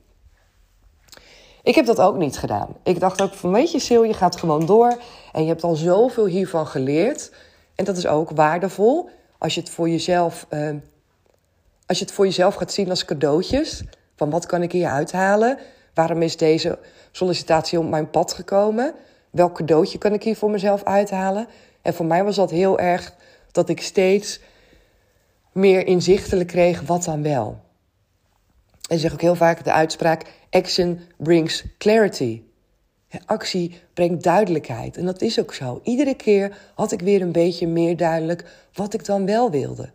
Ik 1.63 1.75
heb 1.75 1.87
dat 1.87 2.01
ook 2.01 2.17
niet 2.17 2.39
gedaan. 2.39 2.77
Ik 2.83 3.01
dacht 3.01 3.23
ook 3.23 3.35
van 3.35 3.53
weet 3.53 3.73
je 3.73 3.79
Sil, 3.87 4.05
je 4.05 4.15
gaat 4.15 4.37
gewoon 4.37 4.67
door 4.67 4.99
en 5.33 5.43
je 5.43 5.49
hebt 5.49 5.65
al 5.65 5.75
zoveel 5.75 6.27
hiervan 6.27 6.67
geleerd. 6.67 7.33
En 7.75 7.85
dat 7.85 7.97
is 7.97 8.07
ook 8.07 8.31
waardevol 8.31 9.11
als 9.39 9.55
je 9.55 9.61
het 9.61 9.71
voor 9.71 9.89
jezelf, 9.89 10.47
uh, 10.51 10.71
als 11.87 11.99
je 11.99 12.05
het 12.05 12.15
voor 12.15 12.25
jezelf 12.25 12.55
gaat 12.55 12.73
zien 12.73 12.91
als 12.91 13.05
cadeautjes. 13.05 13.85
Van 14.17 14.31
wat 14.31 14.47
kan 14.47 14.63
ik 14.63 14.73
hier 14.73 14.89
uithalen? 14.89 15.59
Waarom 15.95 16.23
is 16.23 16.37
deze 16.37 16.79
sollicitatie 17.11 17.79
op 17.79 17.89
mijn 17.89 18.11
pad 18.11 18.33
gekomen? 18.33 18.95
Welk 19.31 19.55
cadeautje 19.55 19.99
kan 19.99 20.13
ik 20.13 20.23
hier 20.23 20.37
voor 20.37 20.51
mezelf 20.51 20.85
uithalen? 20.85 21.47
En 21.83 21.95
voor 21.95 22.07
mij 22.07 22.25
was 22.25 22.37
dat 22.37 22.51
heel 22.51 22.79
erg 22.79 23.13
dat 23.53 23.69
ik 23.69 23.81
steeds 23.81 24.41
meer 25.53 25.87
inzichtelijk 25.87 26.49
kreeg 26.49 26.81
wat 26.81 27.05
dan 27.05 27.23
wel. 27.23 27.61
En 28.89 28.99
zeg 28.99 29.13
ook 29.13 29.21
heel 29.21 29.35
vaak 29.35 29.65
de 29.65 29.73
uitspraak: 29.73 30.25
action 30.51 31.01
brings 31.17 31.65
clarity. 31.79 32.43
Actie 33.27 33.81
brengt 33.95 34.23
duidelijkheid. 34.23 34.97
En 34.97 35.05
dat 35.05 35.23
is 35.23 35.41
ook 35.41 35.55
zo. 35.55 35.81
Iedere 35.83 36.15
keer 36.15 36.59
had 36.75 36.93
ik 36.93 37.01
weer 37.01 37.23
een 37.23 37.33
beetje 37.33 37.67
meer 37.67 37.97
duidelijk 37.97 38.45
wat 38.73 38.95
ik 38.95 39.05
dan 39.05 39.27
wel 39.27 39.51
wilde. 39.51 39.91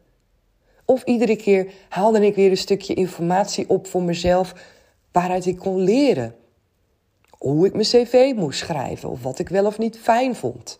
Of 0.85 1.03
iedere 1.03 1.35
keer 1.35 1.71
haalde 1.89 2.25
ik 2.25 2.35
weer 2.35 2.49
een 2.49 2.57
stukje 2.57 2.93
informatie 2.93 3.69
op 3.69 3.87
voor 3.87 4.03
mezelf 4.03 4.53
waaruit 5.11 5.45
ik 5.45 5.57
kon 5.57 5.79
leren. 5.79 6.35
Hoe 7.29 7.65
ik 7.65 7.73
mijn 7.73 7.85
cv 7.85 8.33
moest 8.35 8.59
schrijven 8.59 9.09
of 9.09 9.23
wat 9.23 9.39
ik 9.39 9.49
wel 9.49 9.65
of 9.65 9.77
niet 9.77 9.97
fijn 9.97 10.35
vond. 10.35 10.79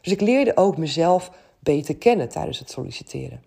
Dus 0.00 0.12
ik 0.12 0.20
leerde 0.20 0.56
ook 0.56 0.76
mezelf 0.76 1.30
beter 1.60 1.96
kennen 1.96 2.28
tijdens 2.28 2.58
het 2.58 2.70
solliciteren. 2.70 3.42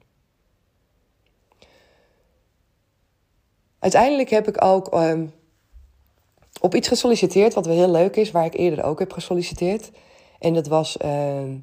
Uiteindelijk 3.80 4.30
heb 4.30 4.48
ik 4.48 4.64
ook 4.64 4.88
ehm, 4.88 5.26
op 6.62 6.76
iets 6.76 6.88
gesolliciteerd 6.88 7.54
wat 7.54 7.66
wel 7.66 7.76
heel 7.76 7.92
leuk 7.92 8.16
is, 8.16 8.32
waar 8.32 8.46
ik 8.46 8.54
eerder 8.54 8.84
ook 8.84 9.00
heb 9.00 9.12
gesolliciteerd. 9.12 9.92
En 10.40 10.54
dat 10.54 10.68
was 10.68 10.98
ehm, 10.98 11.58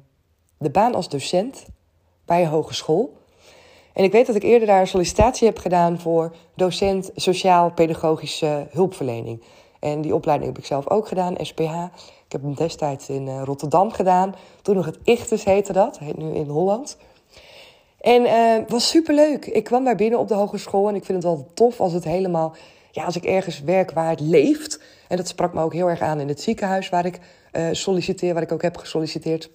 de 0.57 0.69
baan 0.69 0.95
als 0.95 1.09
docent 1.09 1.65
bij 2.25 2.41
een 2.41 2.47
hogeschool. 2.47 3.17
En 3.93 4.03
ik 4.03 4.11
weet 4.11 4.27
dat 4.27 4.35
ik 4.35 4.43
eerder 4.43 4.67
daar 4.67 4.79
een 4.79 4.87
sollicitatie 4.87 5.47
heb 5.47 5.57
gedaan 5.57 5.99
voor 5.99 6.35
docent 6.55 7.11
sociaal-pedagogische 7.15 8.67
hulpverlening. 8.71 9.43
En 9.79 10.01
die 10.01 10.15
opleiding 10.15 10.49
heb 10.49 10.59
ik 10.61 10.65
zelf 10.65 10.89
ook 10.89 11.07
gedaan, 11.07 11.35
SPH. 11.37 11.83
Ik 12.31 12.37
heb 12.41 12.45
hem 12.45 12.55
destijds 12.55 13.09
in 13.09 13.27
uh, 13.27 13.41
Rotterdam 13.43 13.91
gedaan. 13.91 14.35
Toen 14.61 14.75
nog 14.75 14.85
het 14.85 14.97
Ichtes 15.03 15.43
heette 15.43 15.73
dat, 15.73 15.99
heet 15.99 16.17
nu 16.17 16.33
in 16.33 16.47
Holland. 16.47 16.97
En 17.99 18.23
het 18.23 18.61
uh, 18.61 18.69
was 18.69 18.89
superleuk. 18.89 19.45
Ik 19.45 19.63
kwam 19.63 19.83
daar 19.83 19.95
binnen 19.95 20.19
op 20.19 20.27
de 20.27 20.33
hogeschool 20.33 20.89
en 20.89 20.95
ik 20.95 21.05
vind 21.05 21.23
het 21.23 21.33
wel 21.33 21.47
tof 21.53 21.79
als 21.79 21.93
het 21.93 22.03
helemaal... 22.03 22.55
Ja, 22.91 23.03
als 23.03 23.15
ik 23.15 23.23
ergens 23.23 23.61
werk 23.61 23.91
waar 23.91 24.09
het 24.09 24.19
leeft. 24.19 24.81
En 25.07 25.17
dat 25.17 25.27
sprak 25.27 25.53
me 25.53 25.61
ook 25.61 25.73
heel 25.73 25.89
erg 25.89 26.01
aan 26.01 26.19
in 26.19 26.27
het 26.27 26.41
ziekenhuis 26.41 26.89
waar 26.89 27.05
ik 27.05 27.19
uh, 27.53 27.67
solliciteer, 27.71 28.33
waar 28.33 28.43
ik 28.43 28.51
ook 28.51 28.61
heb 28.61 28.77
gesolliciteerd. 28.77 29.49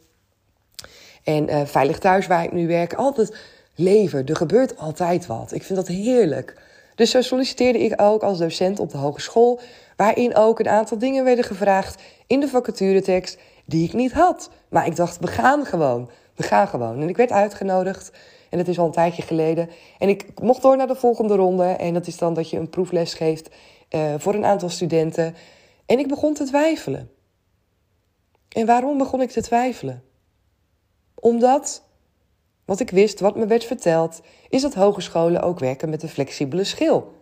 En 1.25 1.51
uh, 1.51 1.65
Veilig 1.65 1.99
Thuis, 1.99 2.27
waar 2.27 2.45
ik 2.45 2.53
nu 2.53 2.67
werk. 2.67 2.95
Altijd 2.95 3.37
leven. 3.75 4.27
Er 4.27 4.37
gebeurt 4.37 4.79
altijd 4.79 5.27
wat. 5.27 5.53
Ik 5.53 5.63
vind 5.63 5.79
dat 5.79 5.89
heerlijk. 5.89 6.61
Dus 6.97 7.11
zo 7.11 7.21
solliciteerde 7.21 7.79
ik 7.79 8.01
ook 8.01 8.23
als 8.23 8.39
docent 8.39 8.81
op 8.81 8.91
de 8.91 8.99
hogeschool, 8.99 9.61
waarin 9.97 10.35
ook 10.35 10.59
een 10.59 10.69
aantal 10.69 10.99
dingen 10.99 11.25
werden 11.25 11.45
gevraagd 11.45 12.03
in 12.27 12.41
de 12.41 12.49
vacaturetekst 12.49 13.39
die 13.65 13.85
ik 13.85 13.93
niet 13.93 14.13
had. 14.13 14.51
Maar 14.69 14.87
ik 14.87 14.97
dacht, 14.97 15.19
we 15.19 15.27
gaan 15.27 15.67
gewoon. 15.67 16.11
We 16.35 16.43
gaan 16.43 16.69
gewoon. 16.69 17.01
En 17.01 17.09
ik 17.09 17.17
werd 17.17 17.33
uitgenodigd. 17.33 18.13
En 18.51 18.59
dat 18.59 18.69
is 18.69 18.79
al 18.79 18.87
een 18.87 18.93
tijdje 18.93 19.23
geleden. 19.23 19.71
En 19.99 20.09
ik 20.09 20.41
mocht 20.41 20.63
door 20.63 20.77
naar 20.77 20.87
de 20.87 20.95
volgende 20.95 21.35
ronde. 21.35 21.65
En 21.65 21.95
dat 21.95 22.07
is 22.07 22.19
dan 22.19 22.35
dat 22.35 22.51
je 22.51 22.59
een 22.59 22.71
proefles 22.71 23.15
geeft 23.15 23.49
uh, 23.91 24.15
voor 24.19 24.35
een 24.35 24.45
aantal 24.45 24.69
studenten. 24.69 25.35
En 25.87 25.99
ik 25.99 26.09
begon 26.09 26.35
te 26.35 26.45
twijfelen. 26.45 27.11
En 28.49 28.67
waarom 28.67 28.99
begon 28.99 29.21
ik 29.21 29.31
te 29.31 29.43
twijfelen? 29.43 30.03
Omdat, 31.15 31.83
wat 32.67 32.81
ik 32.81 32.91
wist, 32.91 33.21
wat 33.21 33.37
me 33.37 33.47
werd 33.47 33.65
verteld, 33.65 34.21
is 34.49 34.63
dat 34.63 34.75
hogescholen 34.75 35.43
ook 35.43 35.59
werken 35.59 35.91
met 35.91 36.03
een 36.03 36.09
flexibele 36.09 36.65
schil. 36.65 37.15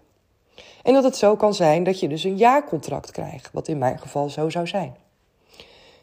En 0.83 0.93
dat 0.93 1.05
het 1.05 1.17
zo 1.17 1.37
kan 1.37 1.55
zijn 1.55 1.85
dat 1.85 2.01
je 2.01 2.09
dus 2.09 2.25
een 2.25 2.37
jaarcontract 2.37 3.11
krijgt, 3.11 3.51
wat 3.53 3.69
in 3.69 3.79
mijn 3.79 3.99
geval 3.99 4.29
zo 4.29 4.49
zou 4.49 4.67
zijn. 4.67 4.97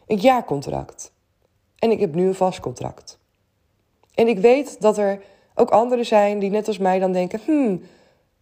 Een 0.06 0.18
jaarcontract. 0.18 1.12
En 1.78 1.90
ik 1.90 2.00
heb 2.00 2.14
nu 2.14 2.26
een 2.26 2.34
vast 2.34 2.60
contract. 2.60 3.18
En 4.14 4.28
ik 4.28 4.38
weet 4.38 4.80
dat 4.80 4.98
er 4.98 5.22
ook 5.54 5.70
anderen 5.70 6.06
zijn 6.06 6.38
die 6.38 6.50
net 6.50 6.68
als 6.68 6.78
mij 6.78 6.98
dan 6.98 7.12
denken: 7.12 7.40
hmm, 7.44 7.82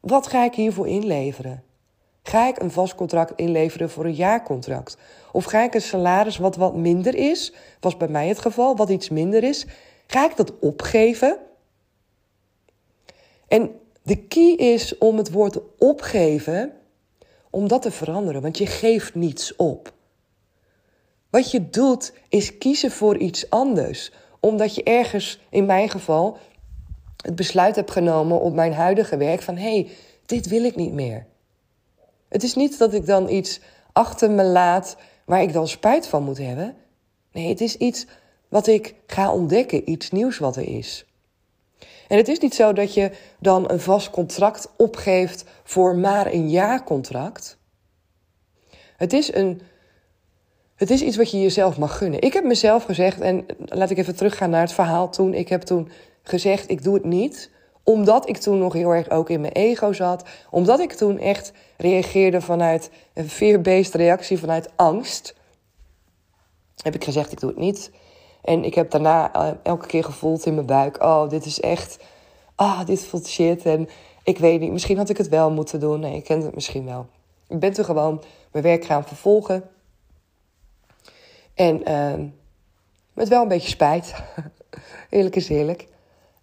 wat 0.00 0.26
ga 0.26 0.44
ik 0.44 0.54
hiervoor 0.54 0.88
inleveren? 0.88 1.62
Ga 2.22 2.48
ik 2.48 2.62
een 2.62 2.70
vast 2.70 2.94
contract 2.94 3.32
inleveren 3.36 3.90
voor 3.90 4.04
een 4.04 4.14
jaarcontract? 4.14 4.96
Of 5.32 5.44
ga 5.44 5.62
ik 5.62 5.74
een 5.74 5.82
salaris 5.82 6.36
wat 6.36 6.56
wat 6.56 6.76
minder 6.76 7.14
is, 7.14 7.54
was 7.80 7.96
bij 7.96 8.08
mij 8.08 8.28
het 8.28 8.38
geval, 8.38 8.76
wat 8.76 8.88
iets 8.88 9.08
minder 9.08 9.42
is, 9.42 9.66
ga 10.11 10.31
ik 10.31 10.37
dat 10.37 10.59
opgeven? 10.59 11.38
En 13.49 13.81
de 14.03 14.16
key 14.16 14.55
is 14.55 14.99
om 14.99 15.16
het 15.16 15.31
woord 15.31 15.59
opgeven, 15.79 16.73
om 17.51 17.68
dat 17.68 17.83
te 17.83 17.90
veranderen, 17.90 18.42
want 18.42 18.59
je 18.59 18.66
geeft 18.66 19.14
niets 19.14 19.57
op. 19.57 19.92
Wat 21.31 21.51
je 21.51 21.70
doet 21.70 22.12
is 22.29 22.59
kiezen 22.59 22.90
voor 22.90 23.16
iets 23.16 23.51
anders, 23.51 24.12
omdat 24.40 24.75
je 24.75 24.83
ergens, 24.83 25.40
in 25.51 25.66
mijn 25.66 25.88
geval, 25.88 26.37
het 27.16 27.35
besluit 27.35 27.77
hebt 27.77 27.90
genomen 27.90 28.40
op 28.40 28.55
mijn 28.55 28.73
huidige 28.73 29.16
werk 29.16 29.42
van 29.42 29.57
hé, 29.57 29.81
hey, 29.81 29.90
dit 30.27 30.49
wil 30.49 30.64
ik 30.64 30.77
niet 30.77 30.92
meer. 30.92 31.27
Het 32.29 32.42
is 32.42 32.55
niet 32.55 32.79
dat 32.79 32.94
ik 32.94 33.07
dan 33.07 33.29
iets 33.29 33.61
achter 33.92 34.31
me 34.31 34.44
laat 34.44 34.96
waar 35.25 35.42
ik 35.42 35.53
dan 35.53 35.68
spijt 35.68 36.07
van 36.07 36.23
moet 36.23 36.38
hebben. 36.38 36.77
Nee, 37.33 37.49
het 37.49 37.61
is 37.61 37.77
iets 37.77 38.07
wat 38.50 38.66
ik 38.66 38.94
ga 39.06 39.32
ontdekken, 39.32 39.90
iets 39.90 40.10
nieuws 40.10 40.38
wat 40.38 40.56
er 40.56 40.76
is. 40.76 41.04
En 42.08 42.16
het 42.16 42.28
is 42.28 42.38
niet 42.38 42.54
zo 42.54 42.72
dat 42.72 42.94
je 42.94 43.10
dan 43.38 43.70
een 43.70 43.80
vast 43.80 44.10
contract 44.10 44.68
opgeeft 44.76 45.44
voor 45.64 45.96
maar 45.96 46.26
een 46.26 46.50
jaarcontract. 46.50 47.58
Het 48.96 49.12
is, 49.12 49.34
een, 49.34 49.60
het 50.74 50.90
is 50.90 51.02
iets 51.02 51.16
wat 51.16 51.30
je 51.30 51.40
jezelf 51.40 51.78
mag 51.78 51.98
gunnen. 51.98 52.20
Ik 52.20 52.32
heb 52.32 52.44
mezelf 52.44 52.84
gezegd, 52.84 53.20
en 53.20 53.46
laat 53.58 53.90
ik 53.90 53.98
even 53.98 54.16
teruggaan 54.16 54.50
naar 54.50 54.60
het 54.60 54.72
verhaal 54.72 55.10
toen. 55.10 55.34
Ik 55.34 55.48
heb 55.48 55.62
toen 55.62 55.88
gezegd, 56.22 56.70
ik 56.70 56.82
doe 56.82 56.94
het 56.94 57.04
niet 57.04 57.50
omdat 57.82 58.28
ik 58.28 58.36
toen 58.36 58.58
nog 58.58 58.72
heel 58.72 58.90
erg 58.90 59.10
ook 59.10 59.30
in 59.30 59.40
mijn 59.40 59.52
ego 59.52 59.92
zat. 59.92 60.28
Omdat 60.50 60.80
ik 60.80 60.92
toen 60.92 61.18
echt 61.18 61.52
reageerde 61.76 62.40
vanuit 62.40 62.90
een 63.14 63.28
fear-based 63.28 63.94
reactie, 63.94 64.38
vanuit 64.38 64.70
angst. 64.76 65.34
Heb 66.82 66.94
ik 66.94 67.04
gezegd, 67.04 67.32
ik 67.32 67.40
doe 67.40 67.50
het 67.50 67.58
niet. 67.58 67.90
En 68.42 68.64
ik 68.64 68.74
heb 68.74 68.90
daarna 68.90 69.33
eh, 69.33 69.50
elke 69.62 69.87
keer 69.87 70.05
gevoeld 70.05 70.46
in 70.46 70.55
mijn 70.55 70.66
buik: 70.66 71.03
oh, 71.03 71.29
dit 71.29 71.44
is 71.44 71.61
echt. 71.61 71.98
Ah, 72.55 72.87
dit 72.87 73.05
voelt 73.05 73.26
shit. 73.26 73.64
En 73.64 73.88
ik 74.22 74.38
weet 74.38 74.61
niet, 74.61 74.72
misschien 74.72 74.96
had 74.96 75.09
ik 75.09 75.16
het 75.16 75.29
wel 75.29 75.50
moeten 75.50 75.81
doen. 75.81 76.00
Nee, 76.00 76.16
ik 76.16 76.24
kent 76.24 76.42
het 76.42 76.55
misschien 76.55 76.85
wel. 76.85 77.07
Ik 77.48 77.59
ben 77.59 77.72
toen 77.72 77.85
gewoon 77.85 78.22
mijn 78.53 78.64
werk 78.64 78.85
gaan 78.85 79.05
vervolgen. 79.05 79.70
En 81.55 81.90
uh, 81.90 82.26
met 83.12 83.29
wel 83.29 83.42
een 83.42 83.48
beetje 83.48 83.68
spijt. 83.68 84.14
eerlijk 85.11 85.37
is 85.37 85.48
eerlijk. 85.48 85.88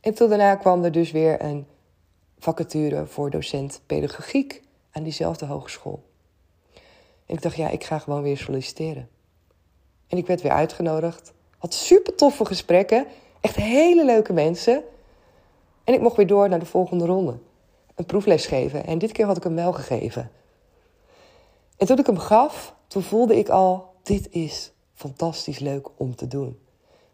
En 0.01 0.13
toen 0.13 0.29
daarna 0.29 0.55
kwam 0.55 0.83
er 0.83 0.91
dus 0.91 1.11
weer 1.11 1.41
een 1.43 1.67
vacature 2.39 3.05
voor 3.05 3.29
docent 3.29 3.81
pedagogiek 3.85 4.61
aan 4.91 5.03
diezelfde 5.03 5.45
hogeschool. 5.45 6.03
En 7.25 7.35
ik 7.35 7.41
dacht, 7.41 7.55
ja, 7.55 7.69
ik 7.69 7.83
ga 7.83 7.99
gewoon 7.99 8.21
weer 8.21 8.37
solliciteren. 8.37 9.09
En 10.07 10.17
ik 10.17 10.27
werd 10.27 10.41
weer 10.41 10.51
uitgenodigd. 10.51 11.33
Had 11.57 11.73
super 11.73 12.15
toffe 12.15 12.45
gesprekken. 12.45 13.05
Echt 13.41 13.55
hele 13.55 14.05
leuke 14.05 14.33
mensen. 14.33 14.83
En 15.83 15.93
ik 15.93 16.01
mocht 16.01 16.15
weer 16.15 16.27
door 16.27 16.49
naar 16.49 16.59
de 16.59 16.65
volgende 16.65 17.05
ronde. 17.05 17.37
Een 17.95 18.05
proefles 18.05 18.45
geven. 18.45 18.85
En 18.85 18.97
dit 18.97 19.11
keer 19.11 19.25
had 19.25 19.37
ik 19.37 19.43
hem 19.43 19.55
wel 19.55 19.73
gegeven. 19.73 20.31
En 21.77 21.87
toen 21.87 21.99
ik 21.99 22.05
hem 22.05 22.17
gaf, 22.17 22.75
toen 22.87 23.03
voelde 23.03 23.37
ik 23.37 23.49
al: 23.49 23.93
dit 24.03 24.27
is 24.31 24.71
fantastisch 24.93 25.59
leuk 25.59 25.87
om 25.97 26.15
te 26.15 26.27
doen 26.27 26.57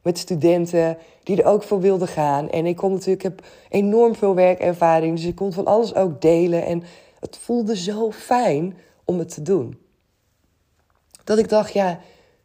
met 0.04 0.18
studenten 0.18 0.98
die 1.24 1.42
er 1.42 1.50
ook 1.50 1.64
voor 1.64 1.80
wilden 1.80 2.08
gaan. 2.08 2.50
En 2.50 2.66
ik 2.66 2.76
kon 2.76 2.92
natuurlijk, 2.92 3.24
heb 3.24 3.46
enorm 3.70 4.16
veel 4.16 4.36
werkervaring, 4.36 5.16
dus 5.16 5.26
ik 5.26 5.36
kon 5.36 5.54
van 5.54 5.66
alles 5.66 5.96
ook 5.96 6.22
delen. 6.22 6.66
En 6.66 6.84
het 7.20 7.38
voelde 7.38 7.78
zo 7.78 8.12
fijn 8.12 8.78
om 9.04 9.20
het 9.20 9.34
te 9.34 9.42
doen. 9.42 9.78
Dat 11.24 11.38
ik 11.38 11.50
dacht, 11.50 11.74
ja, 11.74 12.00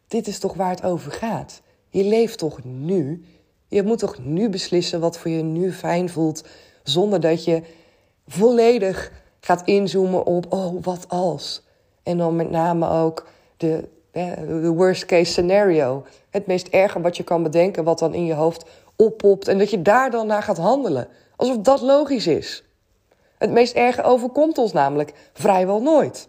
dit 0.07 0.27
is 0.27 0.39
toch 0.39 0.53
waar 0.53 0.69
het 0.69 0.83
over 0.83 1.11
gaat. 1.11 1.61
Je 1.89 2.03
leeft 2.03 2.37
toch 2.37 2.63
nu? 2.63 3.25
Je 3.67 3.83
moet 3.83 3.99
toch 3.99 4.17
nu 4.17 4.49
beslissen 4.49 4.99
wat 4.99 5.17
voor 5.17 5.31
je 5.31 5.43
nu 5.43 5.71
fijn 5.71 6.09
voelt, 6.09 6.43
zonder 6.83 7.19
dat 7.19 7.43
je 7.43 7.61
volledig 8.27 9.11
gaat 9.39 9.61
inzoomen 9.65 10.25
op, 10.25 10.53
oh, 10.53 10.83
wat 10.83 11.05
als? 11.07 11.63
En 12.03 12.17
dan 12.17 12.35
met 12.35 12.49
name 12.49 12.89
ook 12.89 13.27
de 13.57 13.87
de 14.11 14.73
worst 14.75 15.05
case 15.05 15.31
scenario. 15.31 16.05
Het 16.29 16.47
meest 16.47 16.67
erge 16.67 17.01
wat 17.01 17.17
je 17.17 17.23
kan 17.23 17.43
bedenken, 17.43 17.83
wat 17.83 17.99
dan 17.99 18.13
in 18.13 18.25
je 18.25 18.33
hoofd 18.33 18.65
oppopt. 18.95 19.47
En 19.47 19.57
dat 19.57 19.69
je 19.69 19.81
daar 19.81 20.11
dan 20.11 20.27
naar 20.27 20.43
gaat 20.43 20.57
handelen. 20.57 21.07
Alsof 21.35 21.57
dat 21.57 21.81
logisch 21.81 22.27
is. 22.27 22.63
Het 23.37 23.51
meest 23.51 23.73
erge 23.73 24.03
overkomt 24.03 24.57
ons 24.57 24.73
namelijk 24.73 25.13
vrijwel 25.33 25.81
nooit. 25.81 26.27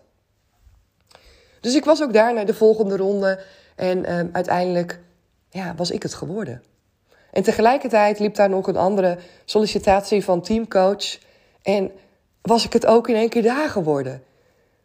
Dus 1.61 1.75
ik 1.75 1.85
was 1.85 2.03
ook 2.03 2.12
daar 2.12 2.35
naar 2.35 2.46
de 2.46 2.55
volgende 2.55 2.96
ronde. 2.96 3.40
En 3.77 4.05
ehm, 4.05 4.29
uiteindelijk 4.33 5.01
ja, 5.50 5.74
was 5.74 5.90
ik 5.90 6.02
het 6.02 6.14
geworden. 6.14 6.62
En 7.30 7.42
tegelijkertijd 7.42 8.18
liep 8.18 8.34
daar 8.34 8.48
nog 8.48 8.66
een 8.66 8.76
andere 8.76 9.18
sollicitatie 9.44 10.24
van 10.24 10.40
teamcoach. 10.40 11.18
En 11.62 11.90
was 12.42 12.64
ik 12.64 12.72
het 12.72 12.86
ook 12.86 13.08
in 13.08 13.14
één 13.14 13.28
keer 13.28 13.42
daar 13.42 13.68
geworden. 13.68 14.22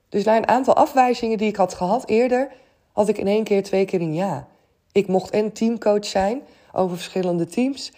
Dus 0.09 0.23
na 0.23 0.37
een 0.37 0.47
aantal 0.47 0.75
afwijzingen 0.75 1.37
die 1.37 1.47
ik 1.47 1.55
had 1.55 1.73
gehad 1.73 2.09
eerder, 2.09 2.51
had 2.91 3.07
ik 3.07 3.17
in 3.17 3.27
één 3.27 3.43
keer 3.43 3.63
twee 3.63 3.85
keer 3.85 4.01
een 4.01 4.13
ja. 4.13 4.47
Ik 4.91 5.07
mocht 5.07 5.29
en 5.29 5.51
teamcoach 5.51 6.05
zijn 6.05 6.41
over 6.73 6.95
verschillende 6.95 7.45
teams 7.45 7.91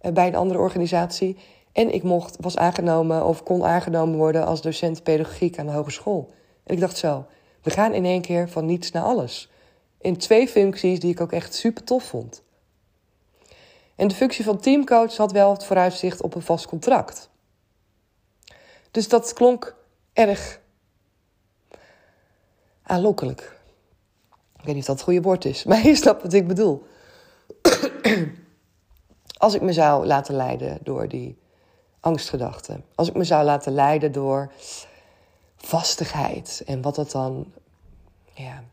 eh, 0.00 0.12
bij 0.12 0.26
een 0.26 0.34
andere 0.34 0.60
organisatie. 0.60 1.36
En 1.72 1.94
ik 1.94 2.02
mocht, 2.02 2.36
was 2.40 2.56
aangenomen 2.56 3.24
of 3.24 3.42
kon 3.42 3.64
aangenomen 3.64 4.16
worden 4.16 4.46
als 4.46 4.62
docent 4.62 5.02
pedagogiek 5.02 5.58
aan 5.58 5.66
de 5.66 5.72
hogeschool. 5.72 6.32
En 6.64 6.74
ik 6.74 6.80
dacht 6.80 6.96
zo, 6.96 7.26
we 7.62 7.70
gaan 7.70 7.94
in 7.94 8.04
één 8.04 8.20
keer 8.20 8.48
van 8.48 8.66
niets 8.66 8.90
naar 8.90 9.02
alles. 9.02 9.50
In 10.04 10.16
twee 10.16 10.48
functies 10.48 11.00
die 11.00 11.10
ik 11.10 11.20
ook 11.20 11.32
echt 11.32 11.54
super 11.54 11.84
tof 11.84 12.04
vond. 12.04 12.42
En 13.94 14.08
de 14.08 14.14
functie 14.14 14.44
van 14.44 14.60
teamcoach 14.60 15.16
had 15.16 15.32
wel 15.32 15.50
het 15.50 15.64
vooruitzicht 15.64 16.22
op 16.22 16.34
een 16.34 16.42
vast 16.42 16.66
contract. 16.66 17.30
Dus 18.90 19.08
dat 19.08 19.32
klonk 19.32 19.76
erg 20.12 20.60
aanlokkelijk. 22.82 23.60
Ik 24.56 24.64
weet 24.64 24.74
niet 24.74 24.76
of 24.76 24.84
dat 24.84 24.96
het 24.96 25.04
goede 25.04 25.22
woord 25.22 25.44
is, 25.44 25.64
maar 25.68 25.86
je 25.86 25.94
snapt 25.94 26.22
wat 26.22 26.32
ik 26.32 26.46
bedoel. 26.46 26.86
Als 29.36 29.54
ik 29.54 29.60
me 29.60 29.72
zou 29.72 30.06
laten 30.06 30.34
leiden 30.34 30.78
door 30.82 31.08
die 31.08 31.38
angstgedachten. 32.00 32.84
Als 32.94 33.08
ik 33.08 33.14
me 33.14 33.24
zou 33.24 33.44
laten 33.44 33.72
leiden 33.72 34.12
door 34.12 34.52
vastigheid. 35.56 36.62
En 36.66 36.82
wat 36.82 36.94
dat 36.94 37.10
dan. 37.10 37.52
Ja, 38.32 38.64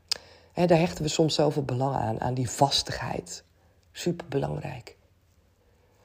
hè, 0.54 0.66
daar 0.66 0.80
hechten 0.80 1.04
we 1.04 1.10
soms 1.10 1.36
zoveel 1.36 1.64
belang 1.64 1.96
aan, 1.96 2.22
aan 2.22 2.34
die 2.34 2.50
vastigheid. 2.50 3.44
Super 3.92 4.28
belangrijk. 4.28 4.98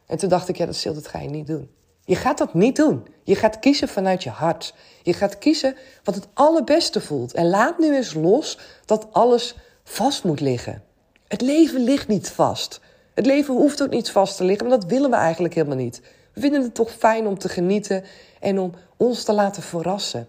En 0.06 0.18
toen 0.18 0.28
dacht 0.28 0.48
ik, 0.48 0.56
ja, 0.56 0.66
dat 0.66 0.76
zult 0.76 0.96
het 0.96 1.09
ga 1.09 1.20
je 1.20 1.28
niet 1.28 1.46
doen. 1.46 1.70
Je 2.04 2.16
gaat 2.16 2.38
dat 2.38 2.54
niet 2.54 2.76
doen. 2.76 3.06
Je 3.24 3.35
gaat 3.35 3.59
kiezen 3.59 3.88
vanuit 3.88 4.22
je 4.22 4.30
hart. 4.30 4.74
Je 5.02 5.12
gaat 5.12 5.38
kiezen 5.38 5.76
wat 6.04 6.14
het 6.14 6.28
allerbeste 6.35 7.00
voelt. 7.00 7.35
En 7.35 7.48
laat 7.48 7.78
nu 7.78 7.96
eens 7.96 8.14
los 8.14 8.59
dat 8.85 9.06
alles 9.12 9.56
vast 9.85 10.24
moet 10.24 10.40
liggen. 10.40 10.82
Het 11.28 11.40
leven 11.40 11.80
ligt 11.80 12.09
niet 12.09 12.30
vast. 12.30 12.80
Het 13.14 13.26
leven 13.26 13.54
hoeft 13.54 13.82
ook 13.82 13.90
niet 13.90 14.11
vast 14.11 14.37
te 14.37 14.44
liggen, 14.44 14.68
maar 14.68 14.78
dat 14.78 14.90
willen 14.90 15.11
we 15.11 15.16
eigenlijk 15.16 15.54
helemaal 15.54 15.76
niet. 15.76 16.00
We 16.32 16.40
vinden 16.40 16.62
het 16.62 16.74
toch 16.74 16.90
fijn 16.90 17.26
om 17.26 17.38
te 17.38 17.48
genieten 17.48 18.04
en 18.40 18.59
om 18.59 18.72
ons 18.96 19.24
te 19.24 19.32
laten 19.32 19.62
verrassen. 19.62 20.28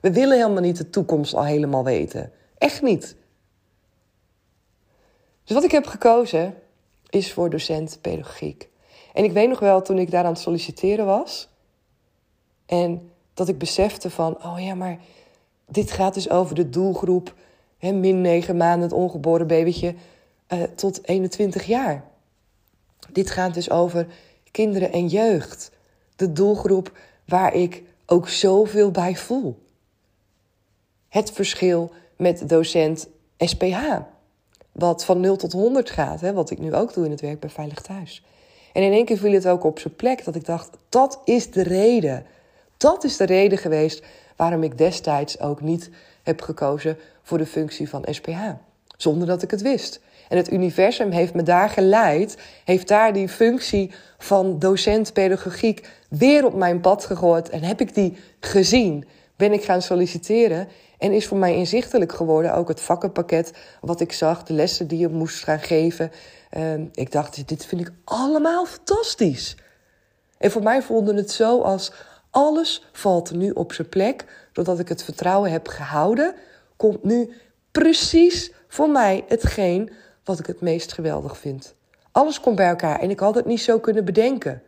We 0.00 0.12
willen 0.12 0.36
helemaal 0.36 0.62
niet 0.62 0.76
de 0.76 0.90
toekomst 0.90 1.34
al 1.34 1.44
helemaal 1.44 1.84
weten. 1.84 2.32
Echt 2.58 2.82
niet. 2.82 3.16
Dus 5.44 5.54
wat 5.54 5.64
ik 5.64 5.70
heb 5.70 5.86
gekozen 5.86 6.54
is 7.10 7.32
voor 7.32 7.50
docent 7.50 7.98
pedagogiek. 8.00 8.68
En 9.12 9.24
ik 9.24 9.32
weet 9.32 9.48
nog 9.48 9.58
wel 9.58 9.82
toen 9.82 9.98
ik 9.98 10.10
daar 10.10 10.24
aan 10.24 10.32
het 10.32 10.40
solliciteren 10.40 11.06
was. 11.06 11.48
En 12.66 13.10
dat 13.34 13.48
ik 13.48 13.58
besefte 13.58 14.10
van, 14.10 14.44
oh 14.44 14.56
ja, 14.58 14.74
maar 14.74 14.98
dit 15.66 15.90
gaat 15.90 16.14
dus 16.14 16.30
over 16.30 16.54
de 16.54 16.68
doelgroep. 16.68 17.34
Hè, 17.78 17.92
min 17.92 18.20
9 18.20 18.56
maanden, 18.56 18.82
het 18.82 18.92
ongeboren 18.92 19.46
babytje, 19.46 19.94
uh, 20.48 20.62
tot 20.62 21.06
21 21.06 21.64
jaar. 21.64 22.04
Dit 23.12 23.30
gaat 23.30 23.54
dus 23.54 23.70
over 23.70 24.06
kinderen 24.50 24.92
en 24.92 25.06
jeugd. 25.06 25.70
De 26.16 26.32
doelgroep 26.32 26.92
waar 27.26 27.54
ik 27.54 27.82
ook 28.06 28.28
zoveel 28.28 28.90
bij 28.90 29.16
voel. 29.16 29.58
Het 31.08 31.30
verschil 31.30 31.92
met 32.16 32.48
docent 32.48 33.08
SPH. 33.38 33.78
Wat 34.72 35.04
van 35.04 35.20
0 35.20 35.36
tot 35.36 35.52
100 35.52 35.90
gaat, 35.90 36.20
hè, 36.20 36.32
wat 36.32 36.50
ik 36.50 36.58
nu 36.58 36.74
ook 36.74 36.94
doe 36.94 37.04
in 37.04 37.10
het 37.10 37.20
werk 37.20 37.40
bij 37.40 37.50
Veilig 37.50 37.80
Thuis. 37.80 38.22
En 38.72 38.82
in 38.82 38.92
één 38.92 39.04
keer 39.04 39.18
viel 39.18 39.32
het 39.32 39.46
ook 39.46 39.64
op 39.64 39.78
zijn 39.78 39.96
plek 39.96 40.24
dat 40.24 40.34
ik 40.34 40.44
dacht: 40.44 40.70
dat 40.88 41.20
is 41.24 41.50
de 41.50 41.62
reden. 41.62 42.26
Dat 42.76 43.04
is 43.04 43.16
de 43.16 43.24
reden 43.24 43.58
geweest 43.58 44.04
waarom 44.36 44.62
ik 44.62 44.78
destijds 44.78 45.40
ook 45.40 45.60
niet 45.60 45.90
heb 46.22 46.40
gekozen 46.40 46.98
voor 47.22 47.38
de 47.38 47.46
functie 47.46 47.88
van 47.88 48.04
SPH. 48.10 48.38
Zonder 48.96 49.26
dat 49.26 49.42
ik 49.42 49.50
het 49.50 49.62
wist. 49.62 50.00
En 50.28 50.36
het 50.36 50.52
universum 50.52 51.10
heeft 51.10 51.34
me 51.34 51.42
daar 51.42 51.68
geleid, 51.68 52.36
heeft 52.64 52.88
daar 52.88 53.12
die 53.12 53.28
functie 53.28 53.90
van 54.18 54.58
docent 54.58 55.12
pedagogiek 55.12 55.88
weer 56.08 56.46
op 56.46 56.54
mijn 56.54 56.80
pad 56.80 57.04
gegooid 57.04 57.48
en 57.48 57.62
heb 57.62 57.80
ik 57.80 57.94
die 57.94 58.16
gezien. 58.40 59.04
Ben 59.36 59.52
ik 59.52 59.64
gaan 59.64 59.82
solliciteren 59.82 60.68
en 61.02 61.12
is 61.12 61.26
voor 61.26 61.38
mij 61.38 61.54
inzichtelijk 61.54 62.12
geworden 62.12 62.54
ook 62.54 62.68
het 62.68 62.80
vakkenpakket 62.80 63.52
wat 63.80 64.00
ik 64.00 64.12
zag, 64.12 64.42
de 64.42 64.52
lessen 64.52 64.86
die 64.86 64.98
je 64.98 65.08
moest 65.08 65.44
gaan 65.44 65.60
geven. 65.60 66.12
Ehm, 66.50 66.86
ik 66.92 67.12
dacht, 67.12 67.48
dit 67.48 67.66
vind 67.66 67.80
ik 67.80 67.92
allemaal 68.04 68.64
fantastisch. 68.64 69.56
En 70.38 70.50
voor 70.50 70.62
mij 70.62 70.82
voelde 70.82 71.14
het 71.14 71.30
zo 71.30 71.60
als 71.60 71.92
alles 72.30 72.88
valt 72.92 73.32
nu 73.32 73.50
op 73.50 73.72
zijn 73.72 73.88
plek, 73.88 74.24
doordat 74.52 74.78
ik 74.78 74.88
het 74.88 75.02
vertrouwen 75.02 75.50
heb 75.50 75.68
gehouden, 75.68 76.34
komt 76.76 77.04
nu 77.04 77.32
precies 77.70 78.52
voor 78.68 78.90
mij 78.90 79.24
hetgeen 79.28 79.90
wat 80.24 80.38
ik 80.38 80.46
het 80.46 80.60
meest 80.60 80.92
geweldig 80.92 81.38
vind. 81.38 81.74
Alles 82.12 82.40
komt 82.40 82.56
bij 82.56 82.68
elkaar 82.68 83.00
en 83.00 83.10
ik 83.10 83.20
had 83.20 83.34
het 83.34 83.46
niet 83.46 83.60
zo 83.60 83.78
kunnen 83.78 84.04
bedenken. 84.04 84.62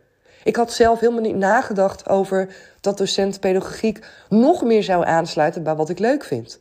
Ik 0.45 0.55
had 0.55 0.73
zelf 0.73 0.99
helemaal 0.99 1.21
niet 1.21 1.35
nagedacht 1.35 2.09
over 2.09 2.55
dat 2.81 2.97
docent 2.97 3.39
pedagogiek 3.39 4.05
nog 4.29 4.63
meer 4.63 4.83
zou 4.83 5.05
aansluiten 5.05 5.63
bij 5.63 5.75
wat 5.75 5.89
ik 5.89 5.99
leuk 5.99 6.23
vind. 6.23 6.59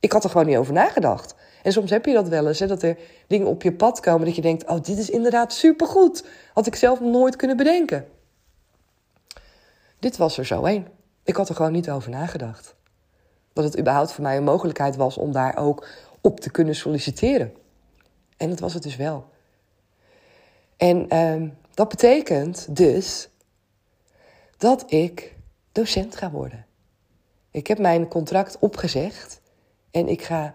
Ik 0.00 0.12
had 0.12 0.24
er 0.24 0.30
gewoon 0.30 0.46
niet 0.46 0.56
over 0.56 0.72
nagedacht. 0.72 1.34
En 1.62 1.72
soms 1.72 1.90
heb 1.90 2.04
je 2.04 2.12
dat 2.12 2.28
wel 2.28 2.46
eens, 2.48 2.58
hè, 2.58 2.66
dat 2.66 2.82
er 2.82 2.98
dingen 3.26 3.46
op 3.46 3.62
je 3.62 3.72
pad 3.72 4.00
komen 4.00 4.26
dat 4.26 4.36
je 4.36 4.42
denkt: 4.42 4.66
oh, 4.66 4.82
dit 4.82 4.98
is 4.98 5.10
inderdaad 5.10 5.52
supergoed. 5.52 6.24
Had 6.54 6.66
ik 6.66 6.74
zelf 6.74 7.00
nooit 7.00 7.36
kunnen 7.36 7.56
bedenken. 7.56 8.06
Dit 9.98 10.16
was 10.16 10.38
er 10.38 10.46
zo 10.46 10.64
één. 10.64 10.86
Ik 11.24 11.36
had 11.36 11.48
er 11.48 11.54
gewoon 11.54 11.72
niet 11.72 11.90
over 11.90 12.10
nagedacht. 12.10 12.74
Dat 13.52 13.64
het 13.64 13.78
überhaupt 13.78 14.12
voor 14.12 14.22
mij 14.22 14.36
een 14.36 14.44
mogelijkheid 14.44 14.96
was 14.96 15.16
om 15.16 15.32
daar 15.32 15.56
ook 15.56 15.86
op 16.20 16.40
te 16.40 16.50
kunnen 16.50 16.74
solliciteren. 16.74 17.52
En 18.36 18.48
dat 18.48 18.60
was 18.60 18.74
het 18.74 18.82
dus 18.82 18.96
wel. 18.96 19.24
En 20.76 21.08
ehm, 21.08 21.48
dat 21.78 21.88
betekent 21.88 22.76
dus 22.76 23.28
dat 24.56 24.84
ik 24.92 25.34
docent 25.72 26.16
ga 26.16 26.30
worden. 26.30 26.66
Ik 27.50 27.66
heb 27.66 27.78
mijn 27.78 28.08
contract 28.08 28.56
opgezegd 28.58 29.40
en 29.90 30.08
ik 30.08 30.22
ga 30.22 30.54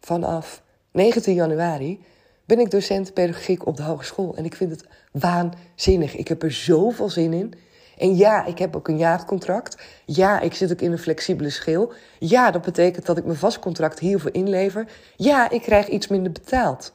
vanaf 0.00 0.62
19 0.90 1.34
januari 1.34 2.04
ben 2.44 2.58
ik 2.58 2.70
docent 2.70 3.14
pedagogiek 3.14 3.66
op 3.66 3.76
de 3.76 3.82
hogeschool. 3.82 4.36
En 4.36 4.44
ik 4.44 4.54
vind 4.54 4.70
het 4.70 4.86
waanzinnig. 5.12 6.16
Ik 6.16 6.28
heb 6.28 6.42
er 6.42 6.52
zoveel 6.52 7.10
zin 7.10 7.32
in. 7.32 7.54
En 7.98 8.16
ja, 8.16 8.44
ik 8.44 8.58
heb 8.58 8.76
ook 8.76 8.88
een 8.88 8.98
jaarcontract. 8.98 9.82
Ja, 10.04 10.40
ik 10.40 10.54
zit 10.54 10.72
ook 10.72 10.80
in 10.80 10.92
een 10.92 10.98
flexibele 10.98 11.50
schil. 11.50 11.92
Ja, 12.18 12.50
dat 12.50 12.62
betekent 12.62 13.06
dat 13.06 13.18
ik 13.18 13.24
mijn 13.24 13.38
vast 13.38 13.58
contract 13.58 13.98
hiervoor 13.98 14.34
inlever. 14.34 14.86
Ja, 15.16 15.50
ik 15.50 15.62
krijg 15.62 15.88
iets 15.88 16.08
minder 16.08 16.32
betaald. 16.32 16.92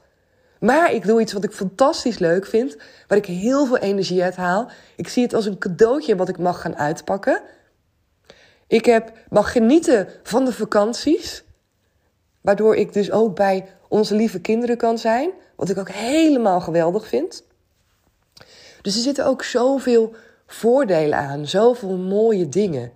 Maar 0.65 0.93
ik 0.93 1.05
doe 1.05 1.21
iets 1.21 1.33
wat 1.33 1.43
ik 1.43 1.51
fantastisch 1.51 2.19
leuk 2.19 2.45
vind, 2.45 2.77
waar 3.07 3.17
ik 3.17 3.25
heel 3.25 3.65
veel 3.65 3.77
energie 3.77 4.23
uit 4.23 4.35
haal. 4.35 4.69
Ik 4.95 5.07
zie 5.07 5.23
het 5.23 5.33
als 5.33 5.45
een 5.45 5.57
cadeautje 5.57 6.15
wat 6.15 6.29
ik 6.29 6.37
mag 6.37 6.61
gaan 6.61 6.75
uitpakken. 6.75 7.41
Ik 8.67 8.85
heb, 8.85 9.11
mag 9.29 9.51
genieten 9.51 10.07
van 10.23 10.45
de 10.45 10.53
vakanties, 10.53 11.43
waardoor 12.41 12.75
ik 12.75 12.93
dus 12.93 13.11
ook 13.11 13.35
bij 13.35 13.65
onze 13.87 14.15
lieve 14.15 14.39
kinderen 14.39 14.77
kan 14.77 14.97
zijn, 14.97 15.31
wat 15.55 15.69
ik 15.69 15.77
ook 15.77 15.89
helemaal 15.89 16.61
geweldig 16.61 17.07
vind. 17.07 17.43
Dus 18.81 18.95
er 18.95 19.01
zitten 19.01 19.25
ook 19.25 19.43
zoveel 19.43 20.15
voordelen 20.47 21.17
aan, 21.17 21.47
zoveel 21.47 21.97
mooie 21.97 22.49
dingen. 22.49 22.91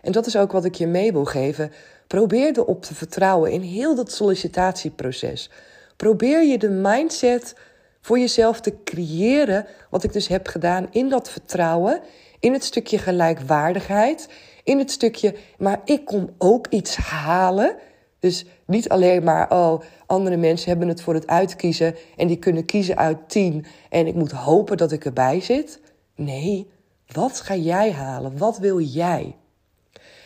En 0.00 0.12
dat 0.12 0.26
is 0.26 0.36
ook 0.36 0.52
wat 0.52 0.64
ik 0.64 0.74
je 0.74 0.86
mee 0.86 1.12
wil 1.12 1.24
geven. 1.24 1.72
Probeer 2.06 2.58
erop 2.58 2.82
te 2.82 2.94
vertrouwen 2.94 3.50
in 3.50 3.60
heel 3.60 3.94
dat 3.94 4.12
sollicitatieproces 4.12 5.50
probeer 5.96 6.44
je 6.44 6.58
de 6.58 6.70
mindset 6.70 7.56
voor 8.00 8.18
jezelf 8.18 8.60
te 8.60 8.82
creëren, 8.84 9.66
wat 9.90 10.04
ik 10.04 10.12
dus 10.12 10.28
heb 10.28 10.46
gedaan 10.46 10.86
in 10.90 11.08
dat 11.08 11.30
vertrouwen, 11.30 12.00
in 12.40 12.52
het 12.52 12.64
stukje 12.64 12.98
gelijkwaardigheid, 12.98 14.28
in 14.64 14.78
het 14.78 14.90
stukje, 14.90 15.34
maar 15.58 15.80
ik 15.84 16.04
kom 16.04 16.34
ook 16.38 16.66
iets 16.66 16.96
halen. 16.96 17.76
Dus 18.18 18.44
niet 18.66 18.88
alleen 18.88 19.24
maar, 19.24 19.50
oh, 19.50 19.80
andere 20.06 20.36
mensen 20.36 20.68
hebben 20.68 20.88
het 20.88 21.02
voor 21.02 21.14
het 21.14 21.26
uitkiezen 21.26 21.94
en 22.16 22.26
die 22.26 22.38
kunnen 22.38 22.64
kiezen 22.64 22.96
uit 22.96 23.28
tien 23.28 23.66
en 23.90 24.06
ik 24.06 24.14
moet 24.14 24.30
hopen 24.30 24.76
dat 24.76 24.92
ik 24.92 25.04
erbij 25.04 25.40
zit. 25.40 25.80
Nee, 26.14 26.70
wat 27.06 27.40
ga 27.40 27.54
jij 27.54 27.92
halen? 27.92 28.38
Wat 28.38 28.58
wil 28.58 28.80
jij? 28.80 29.36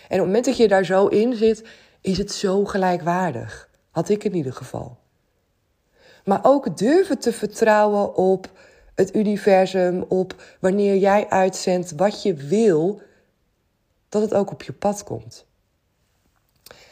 En 0.09 0.21
op 0.21 0.27
het 0.27 0.27
moment 0.27 0.45
dat 0.45 0.57
je 0.57 0.69
daar 0.69 0.85
zo 0.85 1.07
in 1.07 1.35
zit, 1.35 1.65
is 2.01 2.19
het 2.19 2.33
zo 2.33 2.65
gelijkwaardig. 2.65 3.69
Had 3.91 4.09
ik 4.09 4.25
in 4.25 4.35
ieder 4.35 4.53
geval. 4.53 4.97
Maar 6.29 6.41
ook 6.43 6.77
durven 6.77 7.19
te 7.19 7.33
vertrouwen 7.33 8.17
op 8.17 8.51
het 8.95 9.15
universum, 9.15 10.05
op 10.09 10.35
wanneer 10.61 10.97
jij 10.97 11.29
uitzendt 11.29 11.93
wat 11.97 12.23
je 12.23 12.35
wil, 12.35 13.01
dat 14.09 14.23
het 14.23 14.35
ook 14.35 14.51
op 14.51 14.63
je 14.63 14.73
pad 14.73 15.05
komt. 15.05 15.47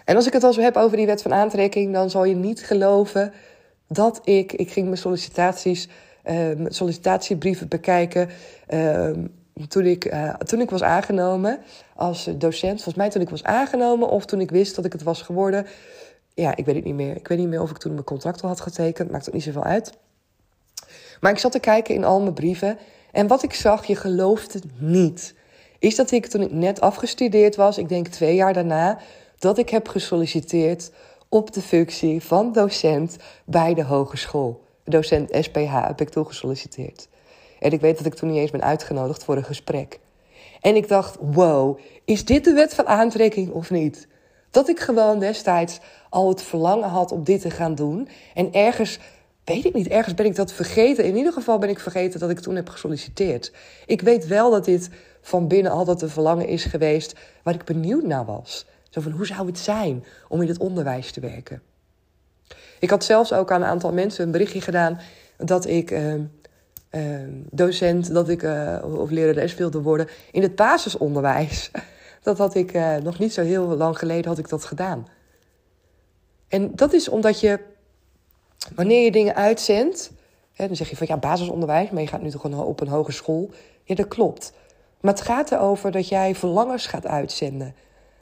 En 0.04 0.16
als 0.16 0.26
ik 0.26 0.32
het 0.32 0.44
al 0.44 0.52
zo 0.52 0.60
heb 0.60 0.76
over 0.76 0.96
die 0.96 1.06
wet 1.06 1.22
van 1.22 1.34
aantrekking, 1.34 1.92
dan 1.92 2.10
zal 2.10 2.24
je 2.24 2.34
niet 2.34 2.64
geloven 2.64 3.32
dat 3.88 4.20
ik, 4.24 4.52
ik 4.52 4.70
ging 4.70 4.86
mijn 4.86 4.98
sollicitaties, 4.98 5.88
uh, 6.24 6.66
sollicitatiebrieven 6.68 7.68
bekijken. 7.68 8.28
Uh, 8.68 9.10
toen, 9.68 9.84
ik, 9.84 10.12
uh, 10.12 10.34
toen 10.34 10.60
ik 10.60 10.70
was 10.70 10.82
aangenomen 10.82 11.58
als 11.94 12.24
docent, 12.24 12.74
volgens 12.74 12.94
mij 12.94 13.10
toen 13.10 13.22
ik 13.22 13.30
was 13.30 13.44
aangenomen 13.44 14.08
of 14.08 14.26
toen 14.26 14.40
ik 14.40 14.50
wist 14.50 14.76
dat 14.76 14.84
ik 14.84 14.92
het 14.92 15.02
was 15.02 15.22
geworden, 15.22 15.66
ja, 16.36 16.56
ik 16.56 16.64
weet 16.64 16.74
het 16.74 16.84
niet 16.84 16.94
meer. 16.94 17.16
Ik 17.16 17.28
weet 17.28 17.38
niet 17.38 17.48
meer 17.48 17.62
of 17.62 17.70
ik 17.70 17.76
toen 17.76 17.92
mijn 17.92 18.04
contract 18.04 18.42
al 18.42 18.48
had 18.48 18.60
getekend. 18.60 19.10
Maakt 19.10 19.28
ook 19.28 19.34
niet 19.34 19.42
zoveel 19.42 19.64
uit. 19.64 19.92
Maar 21.20 21.32
ik 21.32 21.38
zat 21.38 21.52
te 21.52 21.58
kijken 21.58 21.94
in 21.94 22.04
al 22.04 22.20
mijn 22.20 22.34
brieven. 22.34 22.78
En 23.12 23.26
wat 23.26 23.42
ik 23.42 23.54
zag, 23.54 23.84
je 23.84 23.96
gelooft 23.96 24.52
het 24.52 24.64
niet. 24.78 25.34
Is 25.78 25.96
dat 25.96 26.10
ik 26.10 26.26
toen 26.26 26.40
ik 26.40 26.52
net 26.52 26.80
afgestudeerd 26.80 27.56
was, 27.56 27.78
ik 27.78 27.88
denk 27.88 28.08
twee 28.08 28.34
jaar 28.34 28.52
daarna, 28.52 28.98
dat 29.38 29.58
ik 29.58 29.70
heb 29.70 29.88
gesolliciteerd 29.88 30.90
op 31.28 31.52
de 31.52 31.60
functie 31.62 32.22
van 32.22 32.52
docent 32.52 33.16
bij 33.44 33.74
de 33.74 33.84
hogeschool. 33.84 34.64
Docent 34.84 35.36
SPH 35.40 35.86
heb 35.86 36.00
ik 36.00 36.08
toen 36.08 36.26
gesolliciteerd. 36.26 37.08
En 37.58 37.70
ik 37.70 37.80
weet 37.80 37.96
dat 37.96 38.06
ik 38.06 38.14
toen 38.14 38.30
niet 38.30 38.38
eens 38.38 38.50
ben 38.50 38.62
uitgenodigd 38.62 39.24
voor 39.24 39.36
een 39.36 39.44
gesprek. 39.44 40.00
En 40.60 40.76
ik 40.76 40.88
dacht, 40.88 41.16
wow, 41.20 41.78
is 42.04 42.24
dit 42.24 42.44
de 42.44 42.52
wet 42.52 42.74
van 42.74 42.86
aantrekking 42.86 43.50
of 43.50 43.70
niet? 43.70 44.08
Dat 44.50 44.68
ik 44.68 44.80
gewoon 44.80 45.18
destijds 45.18 45.80
al 46.16 46.28
het 46.28 46.42
verlangen 46.42 46.88
had 46.88 47.12
om 47.12 47.24
dit 47.24 47.40
te 47.40 47.50
gaan 47.50 47.74
doen. 47.74 48.08
En 48.34 48.52
ergens, 48.52 48.98
weet 49.44 49.64
ik 49.64 49.74
niet, 49.74 49.88
ergens 49.88 50.14
ben 50.14 50.26
ik 50.26 50.34
dat 50.34 50.52
vergeten. 50.52 51.04
In 51.04 51.16
ieder 51.16 51.32
geval 51.32 51.58
ben 51.58 51.68
ik 51.68 51.78
vergeten 51.78 52.20
dat 52.20 52.30
ik 52.30 52.40
toen 52.40 52.56
heb 52.56 52.68
gesolliciteerd. 52.68 53.52
Ik 53.86 54.00
weet 54.00 54.26
wel 54.26 54.50
dat 54.50 54.64
dit 54.64 54.90
van 55.20 55.48
binnen 55.48 55.72
altijd 55.72 56.02
een 56.02 56.08
verlangen 56.08 56.48
is 56.48 56.64
geweest 56.64 57.14
waar 57.42 57.54
ik 57.54 57.64
benieuwd 57.64 58.02
naar 58.02 58.24
was. 58.24 58.66
Zo 58.90 59.00
van, 59.00 59.12
hoe 59.12 59.26
zou 59.26 59.46
het 59.46 59.58
zijn 59.58 60.04
om 60.28 60.42
in 60.42 60.48
het 60.48 60.58
onderwijs 60.58 61.12
te 61.12 61.20
werken? 61.20 61.62
Ik 62.78 62.90
had 62.90 63.04
zelfs 63.04 63.32
ook 63.32 63.50
aan 63.50 63.62
een 63.62 63.68
aantal 63.68 63.92
mensen 63.92 64.24
een 64.24 64.30
berichtje 64.30 64.60
gedaan 64.60 65.00
dat 65.36 65.66
ik... 65.66 65.90
Uh, 65.90 66.14
ehm, 66.90 67.30
docent 67.50 68.14
dat 68.14 68.28
ik, 68.28 68.42
uh, 68.42 68.78
of 68.98 69.10
lerares 69.10 69.54
wilde 69.54 69.80
worden 69.82 70.08
in 70.32 70.42
het 70.42 70.56
basisonderwijs. 70.56 71.70
Dat 72.22 72.38
had 72.38 72.54
ik 72.54 72.72
nog 73.02 73.18
niet 73.18 73.32
zo 73.32 73.42
heel 73.42 73.76
lang 73.76 73.98
geleden 73.98 74.28
had 74.28 74.38
ik 74.38 74.48
dat 74.48 74.64
gedaan. 74.64 75.06
En 76.48 76.76
dat 76.76 76.92
is 76.92 77.08
omdat 77.08 77.40
je, 77.40 77.60
wanneer 78.74 79.04
je 79.04 79.10
dingen 79.10 79.34
uitzendt, 79.34 80.12
hè, 80.52 80.66
dan 80.66 80.76
zeg 80.76 80.90
je 80.90 80.96
van 80.96 81.06
ja, 81.06 81.16
basisonderwijs, 81.16 81.90
maar 81.90 82.02
je 82.02 82.08
gaat 82.08 82.22
nu 82.22 82.30
toch 82.30 82.44
op 82.44 82.80
een 82.80 82.88
hogeschool. 82.88 83.50
Ja, 83.84 83.94
dat 83.94 84.08
klopt. 84.08 84.52
Maar 85.00 85.12
het 85.12 85.22
gaat 85.22 85.52
erover 85.52 85.90
dat 85.90 86.08
jij 86.08 86.34
verlangens 86.34 86.86
gaat 86.86 87.06
uitzenden. 87.06 87.74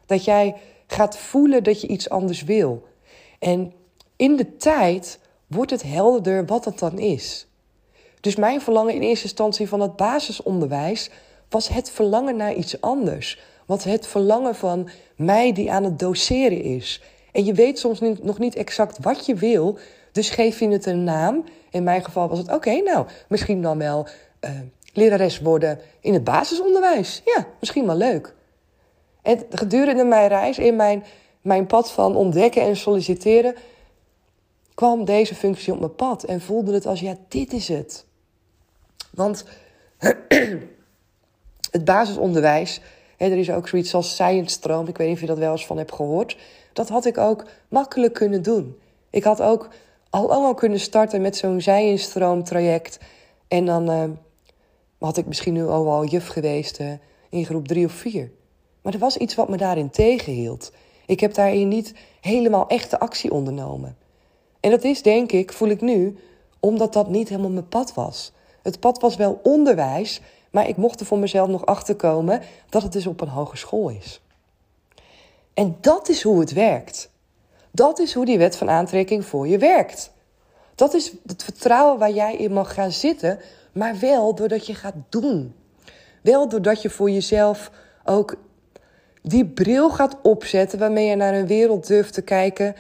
Dat 0.07 0.25
jij 0.25 0.57
gaat 0.87 1.19
voelen 1.19 1.63
dat 1.63 1.81
je 1.81 1.87
iets 1.87 2.09
anders 2.09 2.43
wil. 2.43 2.89
En 3.39 3.73
in 4.17 4.37
de 4.37 4.57
tijd 4.57 5.19
wordt 5.47 5.71
het 5.71 5.83
helderder 5.83 6.47
wat 6.47 6.65
dat 6.65 6.79
dan 6.79 6.99
is. 6.99 7.47
Dus 8.21 8.37
mijn 8.37 8.61
verlangen 8.61 8.95
in 8.95 9.03
eerste 9.03 9.25
instantie 9.25 9.69
van 9.69 9.81
het 9.81 9.97
basisonderwijs 9.97 11.11
was 11.49 11.69
het 11.69 11.91
verlangen 11.91 12.37
naar 12.37 12.55
iets 12.55 12.81
anders. 12.81 13.41
Wat 13.67 13.85
het 13.85 14.07
verlangen 14.07 14.55
van 14.55 14.89
mij 15.17 15.53
die 15.53 15.73
aan 15.73 15.85
het 15.85 15.99
doseren 15.99 16.63
is. 16.63 17.03
En 17.35 17.45
je 17.45 17.53
weet 17.53 17.79
soms 17.79 18.01
nog 18.01 18.39
niet 18.39 18.55
exact 18.55 18.99
wat 19.01 19.27
je 19.27 19.35
wil, 19.35 19.79
dus 20.13 20.31
geef 20.31 20.61
je 20.61 20.69
het 20.69 20.87
een 20.87 21.05
naam. 21.05 21.45
In 21.71 21.83
mijn 21.83 22.05
geval 22.05 22.29
was 22.29 22.39
het: 22.39 22.53
oké, 22.53 22.81
nou, 22.81 23.07
misschien 23.29 23.63
dan 23.63 23.79
wel 23.79 24.07
uh, 24.41 24.51
lerares 24.93 25.41
worden 25.41 25.79
in 26.01 26.13
het 26.13 26.25
basisonderwijs. 26.25 27.23
Ja, 27.25 27.47
misschien 27.61 27.87
wel 27.87 27.97
leuk. 27.97 28.35
En 29.23 29.43
gedurende 29.51 30.05
mijn 30.05 30.29
reis, 30.29 30.59
in 30.59 30.77
mijn, 30.77 31.05
mijn 31.41 31.67
pad 31.67 31.93
van 31.93 32.17
ontdekken 32.17 32.63
en 32.63 32.77
solliciteren, 32.77 33.55
kwam 34.75 35.05
deze 35.05 35.35
functie 35.35 35.73
op 35.73 35.79
mijn 35.79 35.95
pad 35.95 36.25
en 36.25 36.41
voelde 36.41 36.73
het 36.73 36.87
als: 36.87 37.01
ja, 37.01 37.17
dit 37.29 37.53
is 37.53 37.69
het. 37.69 38.05
Want 39.11 39.45
het 41.71 41.85
basisonderwijs, 41.85 42.81
hè, 43.17 43.27
er 43.27 43.39
is 43.39 43.51
ook 43.51 43.69
zoiets 43.69 43.95
als 43.95 44.13
science 44.13 44.55
stroom, 44.55 44.89
ik 44.89 44.97
weet 44.97 45.07
niet 45.07 45.17
of 45.17 45.23
je 45.23 45.29
dat 45.29 45.39
wel 45.39 45.53
eens 45.53 45.67
van 45.67 45.79
hebt 45.79 45.93
gehoord. 45.93 46.37
Dat 46.75 46.89
had 46.89 47.05
ik 47.05 47.19
ook 47.19 47.45
makkelijk 47.69 48.13
kunnen 48.13 48.43
doen. 48.43 48.79
Ik 49.11 49.25
had 49.25 49.43
ook 49.43 49.69
al 50.11 50.31
allemaal 50.31 50.55
kunnen 50.55 50.81
starten 50.81 51.21
met 51.21 51.37
zo'n 51.37 51.61
zijinstroomtraject. 51.61 52.99
En 53.49 53.67
dan 53.67 53.91
uh, 53.91 54.05
had 54.99 55.17
ik 55.17 55.27
misschien 55.27 55.53
nu 55.53 55.67
al 55.67 56.05
juf 56.05 56.27
geweest 56.27 56.81
uh, 56.81 56.93
in 57.31 57.45
groep 57.45 57.69
drie 57.69 57.87
of 57.87 57.93
vier. 57.93 58.31
Maar 58.83 58.93
er 58.93 58.99
was 58.99 59.17
iets 59.17 59.35
wat 59.35 59.49
me 59.49 59.57
daarin 59.57 59.91
tegenhield. 59.91 60.73
Ik 61.07 61.21
heb 61.21 61.35
daarin 61.35 61.69
niet 61.69 61.95
helemaal 62.21 62.69
echte 62.69 62.99
actie 62.99 63.33
ondernomen. 63.33 63.97
En 64.61 64.71
dat 64.71 64.85
is, 64.85 65.03
denk 65.03 65.33
ik, 65.33 65.53
voel 65.53 65.69
ik 65.69 65.81
nu, 65.81 66.17
omdat 66.61 66.93
dat 66.93 67.09
niet 67.09 67.29
helemaal 67.29 67.51
mijn 67.51 67.69
pad 67.69 67.95
was. 67.95 68.33
Het 68.63 68.81
pad 68.81 69.01
was 69.01 69.17
wel 69.17 69.41
onderwijs, 69.43 70.21
maar 70.51 70.69
ik 70.69 70.77
mocht 70.77 71.01
er 71.01 71.07
voor 71.07 71.19
mezelf 71.19 71.49
nog 71.49 71.67
achterkomen 71.67 72.41
dat 72.69 72.83
het 72.83 72.93
dus 72.93 73.07
op 73.07 73.21
een 73.21 73.29
hogeschool 73.29 73.89
is. 73.89 74.21
En 75.55 75.77
dat 75.81 76.09
is 76.09 76.23
hoe 76.23 76.41
het 76.41 76.53
werkt. 76.53 77.11
Dat 77.71 77.99
is 77.99 78.15
hoe 78.15 78.25
die 78.25 78.39
wet 78.39 78.57
van 78.57 78.71
aantrekking 78.71 79.25
voor 79.25 79.49
je 79.49 79.59
werkt. 79.59 80.13
Dat 80.75 80.95
is 80.95 81.13
het 81.27 81.45
vertrouwen 81.45 81.99
waar 81.99 82.11
jij 82.11 82.37
in 82.37 82.53
mag 82.53 82.75
gaan 82.75 82.93
zitten, 82.93 83.39
maar 83.73 83.99
wel 83.99 84.35
doordat 84.35 84.67
je 84.67 84.75
gaat 84.75 84.95
doen. 85.09 85.55
Wel 86.23 86.49
doordat 86.49 86.83
je 86.83 86.91
voor 86.91 87.11
jezelf 87.11 87.71
ook 88.05 88.37
die 89.23 89.47
bril 89.47 89.91
gaat 89.91 90.17
opzetten 90.23 90.79
waarmee 90.79 91.07
je 91.07 91.17
naar 91.17 91.35
een 91.35 91.47
wereld 91.47 91.87
durft 91.87 92.13
te 92.13 92.23
kijken 92.23 92.75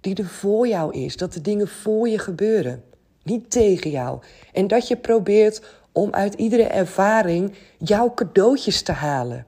die 0.00 0.14
er 0.14 0.26
voor 0.26 0.68
jou 0.68 0.94
is. 0.94 1.16
Dat 1.16 1.32
de 1.32 1.40
dingen 1.40 1.68
voor 1.68 2.08
je 2.08 2.18
gebeuren, 2.18 2.84
niet 3.22 3.50
tegen 3.50 3.90
jou. 3.90 4.18
En 4.52 4.66
dat 4.66 4.88
je 4.88 4.96
probeert 4.96 5.62
om 5.92 6.12
uit 6.12 6.34
iedere 6.34 6.62
ervaring 6.62 7.54
jouw 7.78 8.14
cadeautjes 8.14 8.82
te 8.82 8.92
halen. 8.92 9.46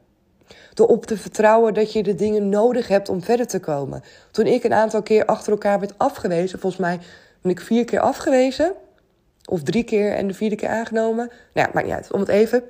Door 0.79 0.87
op 0.87 1.07
te 1.07 1.17
vertrouwen 1.17 1.75
dat 1.75 1.93
je 1.93 2.03
de 2.03 2.15
dingen 2.15 2.49
nodig 2.49 2.89
hebt 2.89 3.09
om 3.09 3.23
verder 3.23 3.47
te 3.47 3.61
komen. 3.61 4.03
Toen 4.31 4.47
ik 4.47 4.65
een 4.65 4.73
aantal 4.73 5.03
keer 5.03 5.25
achter 5.25 5.53
elkaar 5.53 5.81
werd 5.81 5.95
afgewezen, 5.97 6.59
volgens 6.59 6.83
mij 6.83 6.99
ben 7.43 7.53
ik 7.53 7.61
vier 7.61 7.85
keer 7.85 8.01
afgewezen. 8.01 8.73
Of 9.45 9.63
drie 9.63 9.85
keer 9.85 10.15
en 10.15 10.27
de 10.27 10.35
vierde 10.35 10.57
keer 10.57 10.69
aangenomen. 10.69 11.27
Nou 11.27 11.67
ja, 11.67 11.71
maakt 11.73 11.87
niet 11.87 11.95
uit. 11.95 12.13
Om 12.13 12.21
het 12.21 12.29
even. 12.29 12.63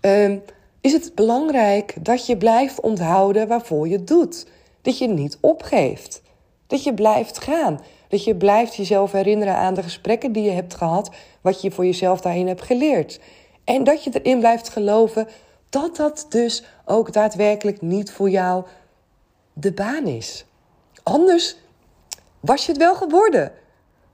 Um, 0.00 0.42
is 0.80 0.92
het 0.92 1.14
belangrijk 1.14 1.94
dat 2.00 2.26
je 2.26 2.36
blijft 2.36 2.80
onthouden 2.80 3.48
waarvoor 3.48 3.88
je 3.88 3.96
het 3.96 4.06
doet. 4.06 4.46
Dat 4.82 4.98
je 4.98 5.08
niet 5.08 5.38
opgeeft. 5.40 6.22
Dat 6.66 6.84
je 6.84 6.94
blijft 6.94 7.38
gaan. 7.38 7.80
Dat 8.08 8.24
je 8.24 8.36
blijft 8.36 8.74
jezelf 8.74 9.12
herinneren 9.12 9.54
aan 9.54 9.74
de 9.74 9.82
gesprekken 9.82 10.32
die 10.32 10.42
je 10.42 10.50
hebt 10.50 10.74
gehad. 10.74 11.10
Wat 11.40 11.60
je 11.60 11.70
voor 11.70 11.84
jezelf 11.84 12.20
daarin 12.20 12.46
hebt 12.46 12.62
geleerd. 12.62 13.20
En 13.64 13.84
dat 13.84 14.04
je 14.04 14.10
erin 14.22 14.38
blijft 14.38 14.68
geloven 14.68 15.28
dat 15.76 15.96
dat 15.96 16.26
dus 16.28 16.64
ook 16.84 17.12
daadwerkelijk 17.12 17.80
niet 17.80 18.10
voor 18.10 18.30
jou 18.30 18.64
de 19.52 19.72
baan 19.72 20.06
is. 20.06 20.44
Anders 21.02 21.56
was 22.40 22.66
je 22.66 22.72
het 22.72 22.80
wel 22.80 22.94
geworden. 22.94 23.52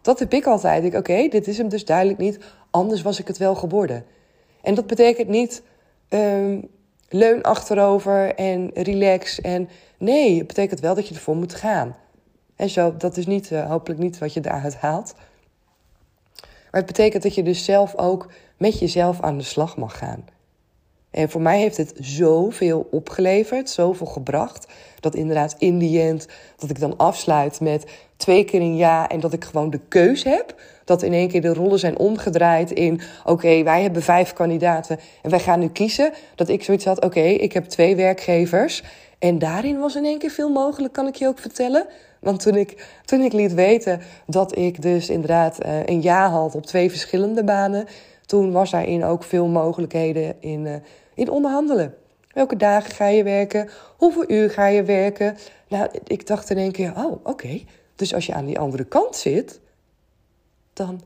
Dat 0.00 0.18
heb 0.18 0.32
ik 0.32 0.46
altijd. 0.46 0.84
Ik, 0.84 0.94
oké, 0.94 1.28
dit 1.28 1.48
is 1.48 1.58
hem 1.58 1.68
dus 1.68 1.84
duidelijk 1.84 2.18
niet. 2.18 2.38
Anders 2.70 3.02
was 3.02 3.18
ik 3.18 3.26
het 3.26 3.38
wel 3.38 3.54
geworden. 3.54 4.04
En 4.62 4.74
dat 4.74 4.86
betekent 4.86 5.28
niet 5.28 5.62
um, 6.08 6.68
leun 7.08 7.42
achterover 7.42 8.34
en 8.34 8.70
relax. 8.74 9.40
En 9.40 9.68
nee, 9.98 10.38
het 10.38 10.46
betekent 10.46 10.80
wel 10.80 10.94
dat 10.94 11.08
je 11.08 11.14
ervoor 11.14 11.36
moet 11.36 11.54
gaan. 11.54 11.96
En 12.56 12.68
zo, 12.68 12.96
dat 12.96 13.16
is 13.16 13.26
niet, 13.26 13.50
uh, 13.50 13.70
hopelijk 13.70 14.00
niet 14.00 14.18
wat 14.18 14.32
je 14.32 14.40
daaruit 14.40 14.76
haalt. 14.76 15.14
Maar 16.40 16.80
het 16.80 16.86
betekent 16.86 17.22
dat 17.22 17.34
je 17.34 17.42
dus 17.42 17.64
zelf 17.64 17.96
ook 17.96 18.30
met 18.56 18.78
jezelf 18.78 19.20
aan 19.20 19.38
de 19.38 19.44
slag 19.44 19.76
mag 19.76 19.98
gaan. 19.98 20.24
En 21.12 21.30
voor 21.30 21.40
mij 21.40 21.58
heeft 21.58 21.76
het 21.76 21.94
zoveel 22.00 22.88
opgeleverd, 22.90 23.70
zoveel 23.70 24.06
gebracht. 24.06 24.66
Dat 25.00 25.14
inderdaad 25.14 25.54
in 25.58 25.78
die 25.78 26.00
end, 26.00 26.26
dat 26.56 26.70
ik 26.70 26.80
dan 26.80 26.96
afsluit 26.96 27.60
met 27.60 27.84
twee 28.16 28.44
keer 28.44 28.60
een 28.60 28.76
ja 28.76 29.08
en 29.08 29.20
dat 29.20 29.32
ik 29.32 29.44
gewoon 29.44 29.70
de 29.70 29.80
keus 29.88 30.24
heb. 30.24 30.54
Dat 30.84 31.02
in 31.02 31.12
één 31.12 31.28
keer 31.28 31.40
de 31.40 31.54
rollen 31.54 31.78
zijn 31.78 31.98
omgedraaid 31.98 32.70
in, 32.70 33.00
oké, 33.24 33.62
wij 33.62 33.82
hebben 33.82 34.02
vijf 34.02 34.32
kandidaten 34.32 34.98
en 35.22 35.30
wij 35.30 35.40
gaan 35.40 35.60
nu 35.60 35.68
kiezen. 35.68 36.12
Dat 36.34 36.48
ik 36.48 36.62
zoiets 36.62 36.84
had, 36.84 37.04
oké, 37.04 37.20
ik 37.20 37.52
heb 37.52 37.64
twee 37.64 37.96
werkgevers. 37.96 38.82
En 39.18 39.38
daarin 39.38 39.78
was 39.78 39.96
in 39.96 40.04
één 40.04 40.18
keer 40.18 40.30
veel 40.30 40.50
mogelijk, 40.50 40.92
kan 40.92 41.06
ik 41.06 41.14
je 41.14 41.26
ook 41.26 41.38
vertellen. 41.38 41.86
Want 42.20 42.40
toen 42.40 42.54
ik, 42.54 42.86
toen 43.04 43.20
ik 43.20 43.32
liet 43.32 43.54
weten 43.54 44.00
dat 44.26 44.56
ik 44.58 44.82
dus 44.82 45.08
inderdaad 45.08 45.64
uh, 45.64 45.86
een 45.86 46.02
ja 46.02 46.30
had 46.30 46.54
op 46.54 46.66
twee 46.66 46.90
verschillende 46.90 47.44
banen, 47.44 47.86
toen 48.26 48.52
was 48.52 48.70
daarin 48.70 49.04
ook 49.04 49.24
veel 49.24 49.46
mogelijkheden 49.46 50.34
in, 50.40 50.64
uh, 50.64 50.74
in 51.14 51.30
onderhandelen. 51.30 51.94
Welke 52.28 52.56
dagen 52.56 52.90
ga 52.90 53.06
je 53.06 53.22
werken? 53.22 53.68
Hoeveel 53.96 54.30
uur 54.30 54.50
ga 54.50 54.66
je 54.66 54.82
werken? 54.82 55.36
Nou, 55.68 55.88
ik 56.04 56.26
dacht 56.26 56.50
in 56.50 56.56
één 56.58 56.72
keer, 56.72 56.92
oh, 56.96 57.26
oké. 57.26 57.60
Dus 57.96 58.14
als 58.14 58.26
je 58.26 58.34
aan 58.34 58.46
die 58.46 58.58
andere 58.58 58.84
kant 58.84 59.16
zit, 59.16 59.60
dan 60.72 61.00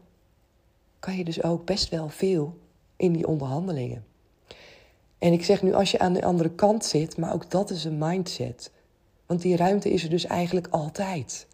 kan 0.98 1.16
je 1.16 1.24
dus 1.24 1.42
ook 1.42 1.64
best 1.64 1.88
wel 1.88 2.08
veel 2.08 2.58
in 2.96 3.12
die 3.12 3.26
onderhandelingen. 3.26 4.04
En 5.18 5.32
ik 5.32 5.44
zeg 5.44 5.62
nu 5.62 5.74
als 5.74 5.90
je 5.90 5.98
aan 5.98 6.12
de 6.12 6.24
andere 6.24 6.50
kant 6.50 6.84
zit, 6.84 7.16
maar 7.16 7.34
ook 7.34 7.50
dat 7.50 7.70
is 7.70 7.84
een 7.84 7.98
mindset. 7.98 8.70
Want 9.26 9.42
die 9.42 9.56
ruimte 9.56 9.90
is 9.90 10.02
er 10.02 10.10
dus 10.10 10.24
eigenlijk 10.24 10.66
altijd. 10.70 11.46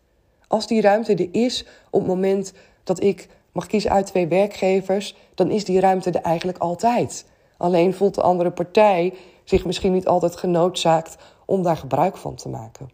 Als 0.48 0.66
die 0.66 0.80
ruimte 0.80 1.14
er 1.14 1.28
is 1.30 1.66
op 1.90 2.00
het 2.00 2.08
moment 2.08 2.52
dat 2.84 3.02
ik 3.02 3.28
mag 3.52 3.66
kiezen 3.66 3.90
uit 3.90 4.06
twee 4.06 4.26
werkgevers, 4.26 5.16
dan 5.34 5.50
is 5.50 5.64
die 5.64 5.80
ruimte 5.80 6.10
er 6.10 6.22
eigenlijk 6.22 6.58
altijd. 6.58 7.24
Alleen 7.62 7.94
voelt 7.94 8.14
de 8.14 8.22
andere 8.22 8.50
partij 8.50 9.14
zich 9.44 9.64
misschien 9.64 9.92
niet 9.92 10.06
altijd 10.06 10.36
genoodzaakt 10.36 11.16
om 11.44 11.62
daar 11.62 11.76
gebruik 11.76 12.16
van 12.16 12.34
te 12.34 12.48
maken. 12.48 12.90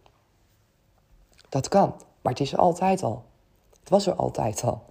Dat 1.49 1.67
kan, 1.67 1.93
maar 2.21 2.31
het 2.31 2.41
is 2.41 2.53
er 2.53 2.59
altijd 2.59 3.03
al. 3.03 3.23
Het 3.79 3.89
was 3.89 4.07
er 4.07 4.13
altijd 4.13 4.63
al. 4.63 4.81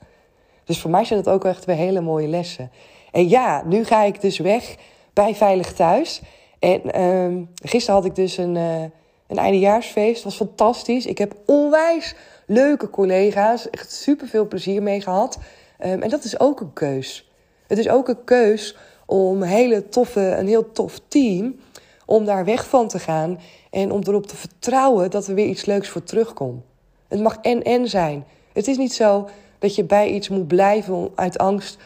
Dus 0.64 0.80
voor 0.80 0.90
mij 0.90 1.04
zijn 1.04 1.22
dat 1.22 1.34
ook 1.34 1.44
echt 1.44 1.64
weer 1.64 1.76
hele 1.76 2.00
mooie 2.00 2.28
lessen. 2.28 2.70
En 3.12 3.28
ja, 3.28 3.62
nu 3.64 3.84
ga 3.84 4.02
ik 4.02 4.20
dus 4.20 4.38
weg 4.38 4.76
bij 5.12 5.34
Veilig 5.34 5.72
Thuis. 5.72 6.22
En 6.58 7.00
uh, 7.00 7.42
gisteren 7.54 7.94
had 7.94 8.04
ik 8.04 8.14
dus 8.14 8.36
een, 8.36 8.54
uh, 8.54 8.82
een 9.26 9.38
eindejaarsfeest. 9.38 10.14
Het 10.14 10.24
was 10.24 10.36
fantastisch. 10.36 11.06
Ik 11.06 11.18
heb 11.18 11.36
onwijs 11.46 12.14
leuke 12.46 12.90
collega's. 12.90 13.70
Echt 13.70 13.92
super 13.92 14.26
veel 14.26 14.48
plezier 14.48 14.82
mee 14.82 15.00
gehad. 15.00 15.38
Um, 15.80 16.02
en 16.02 16.08
dat 16.08 16.24
is 16.24 16.40
ook 16.40 16.60
een 16.60 16.72
keus. 16.72 17.30
Het 17.66 17.78
is 17.78 17.88
ook 17.88 18.08
een 18.08 18.24
keus 18.24 18.76
om 19.10 19.42
hele 19.42 19.88
toffe, 19.88 20.20
een 20.20 20.46
heel 20.46 20.72
tof 20.72 21.00
team, 21.08 21.56
om 22.04 22.24
daar 22.24 22.44
weg 22.44 22.68
van 22.68 22.88
te 22.88 22.98
gaan 22.98 23.38
en 23.70 23.92
om 23.92 24.00
erop 24.02 24.26
te 24.26 24.36
vertrouwen 24.36 25.10
dat 25.10 25.26
er 25.26 25.34
weer 25.34 25.46
iets 25.46 25.64
leuks 25.64 25.88
voor 25.88 26.02
terugkomt. 26.02 26.62
Het 27.08 27.20
mag 27.20 27.38
en-en 27.42 27.88
zijn. 27.88 28.24
Het 28.52 28.68
is 28.68 28.76
niet 28.76 28.92
zo 28.92 29.28
dat 29.58 29.74
je 29.74 29.84
bij 29.84 30.10
iets 30.10 30.28
moet 30.28 30.46
blijven 30.46 31.10
uit 31.14 31.38
angst 31.38 31.78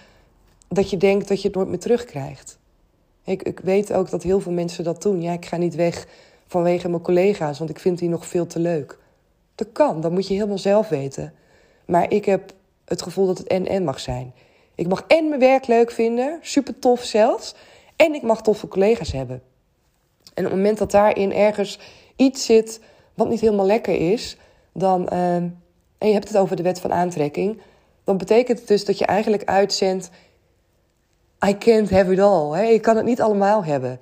dat 0.69 0.91
je 0.91 0.97
denkt 0.97 1.29
dat 1.29 1.41
je 1.43 1.49
het 1.49 1.57
nooit 1.57 1.69
meer 1.69 1.79
terugkrijgt. 1.79 2.59
Ik, 3.25 3.43
ik 3.43 3.61
weet 3.61 3.93
ook 3.93 4.11
dat 4.11 4.23
heel 4.23 4.41
veel 4.41 4.53
mensen 4.53 4.85
dat 4.85 5.03
doen. 5.03 5.23
Ja, 5.23 5.33
ik 5.33 5.47
ga 5.47 5.57
niet 5.57 5.75
weg 5.75 6.07
vanwege 6.47 6.89
mijn 6.89 7.03
collega's, 7.03 7.59
want 7.59 7.71
ik 7.71 7.79
vind 7.79 7.99
die 7.99 8.09
nog 8.09 8.27
veel 8.27 8.47
te 8.47 8.59
leuk. 8.59 8.99
Dat 9.55 9.69
kan, 9.73 10.01
dat 10.01 10.11
moet 10.11 10.27
je 10.27 10.35
helemaal 10.35 10.59
zelf 10.59 10.89
weten. 10.89 11.33
Maar 11.85 12.11
ik 12.11 12.25
heb 12.25 12.53
het 12.85 13.03
gevoel 13.03 13.27
dat 13.27 13.39
het 13.39 13.47
en-en 13.47 13.85
mag 13.85 14.01
zijn. 14.01 14.33
Ik 14.83 14.89
mag 14.89 15.05
en 15.07 15.29
mijn 15.29 15.41
werk 15.41 15.67
leuk 15.67 15.91
vinden, 15.91 16.39
super 16.41 16.79
tof 16.79 17.03
zelfs. 17.03 17.55
En 17.97 18.15
ik 18.15 18.23
mag 18.23 18.43
toffe 18.43 18.69
collega's 18.69 19.13
hebben. 19.13 19.43
En 20.35 20.45
op 20.45 20.51
het 20.51 20.61
moment 20.61 20.79
dat 20.79 20.91
daarin 20.91 21.33
ergens 21.33 21.79
iets 22.17 22.45
zit 22.45 22.81
wat 23.15 23.29
niet 23.29 23.41
helemaal 23.41 23.67
lekker 23.67 24.13
is, 24.13 24.37
dan, 24.73 25.09
uh, 25.13 25.35
en 25.35 25.59
je 25.99 26.13
hebt 26.13 26.29
het 26.29 26.37
over 26.37 26.57
de 26.57 26.63
wet 26.63 26.81
van 26.81 26.93
aantrekking, 26.93 27.61
dan 28.05 28.17
betekent 28.17 28.59
het 28.59 28.69
dus 28.69 28.85
dat 28.85 28.99
je 28.99 29.07
eigenlijk 29.07 29.45
uitzendt: 29.45 30.11
I 31.47 31.59
can't 31.59 31.91
have 31.91 32.13
it 32.13 32.21
all. 32.21 32.59
Hè? 32.59 32.65
Ik 32.65 32.83
kan 32.83 32.97
het 32.97 33.05
niet 33.05 33.21
allemaal 33.21 33.65
hebben. 33.65 34.01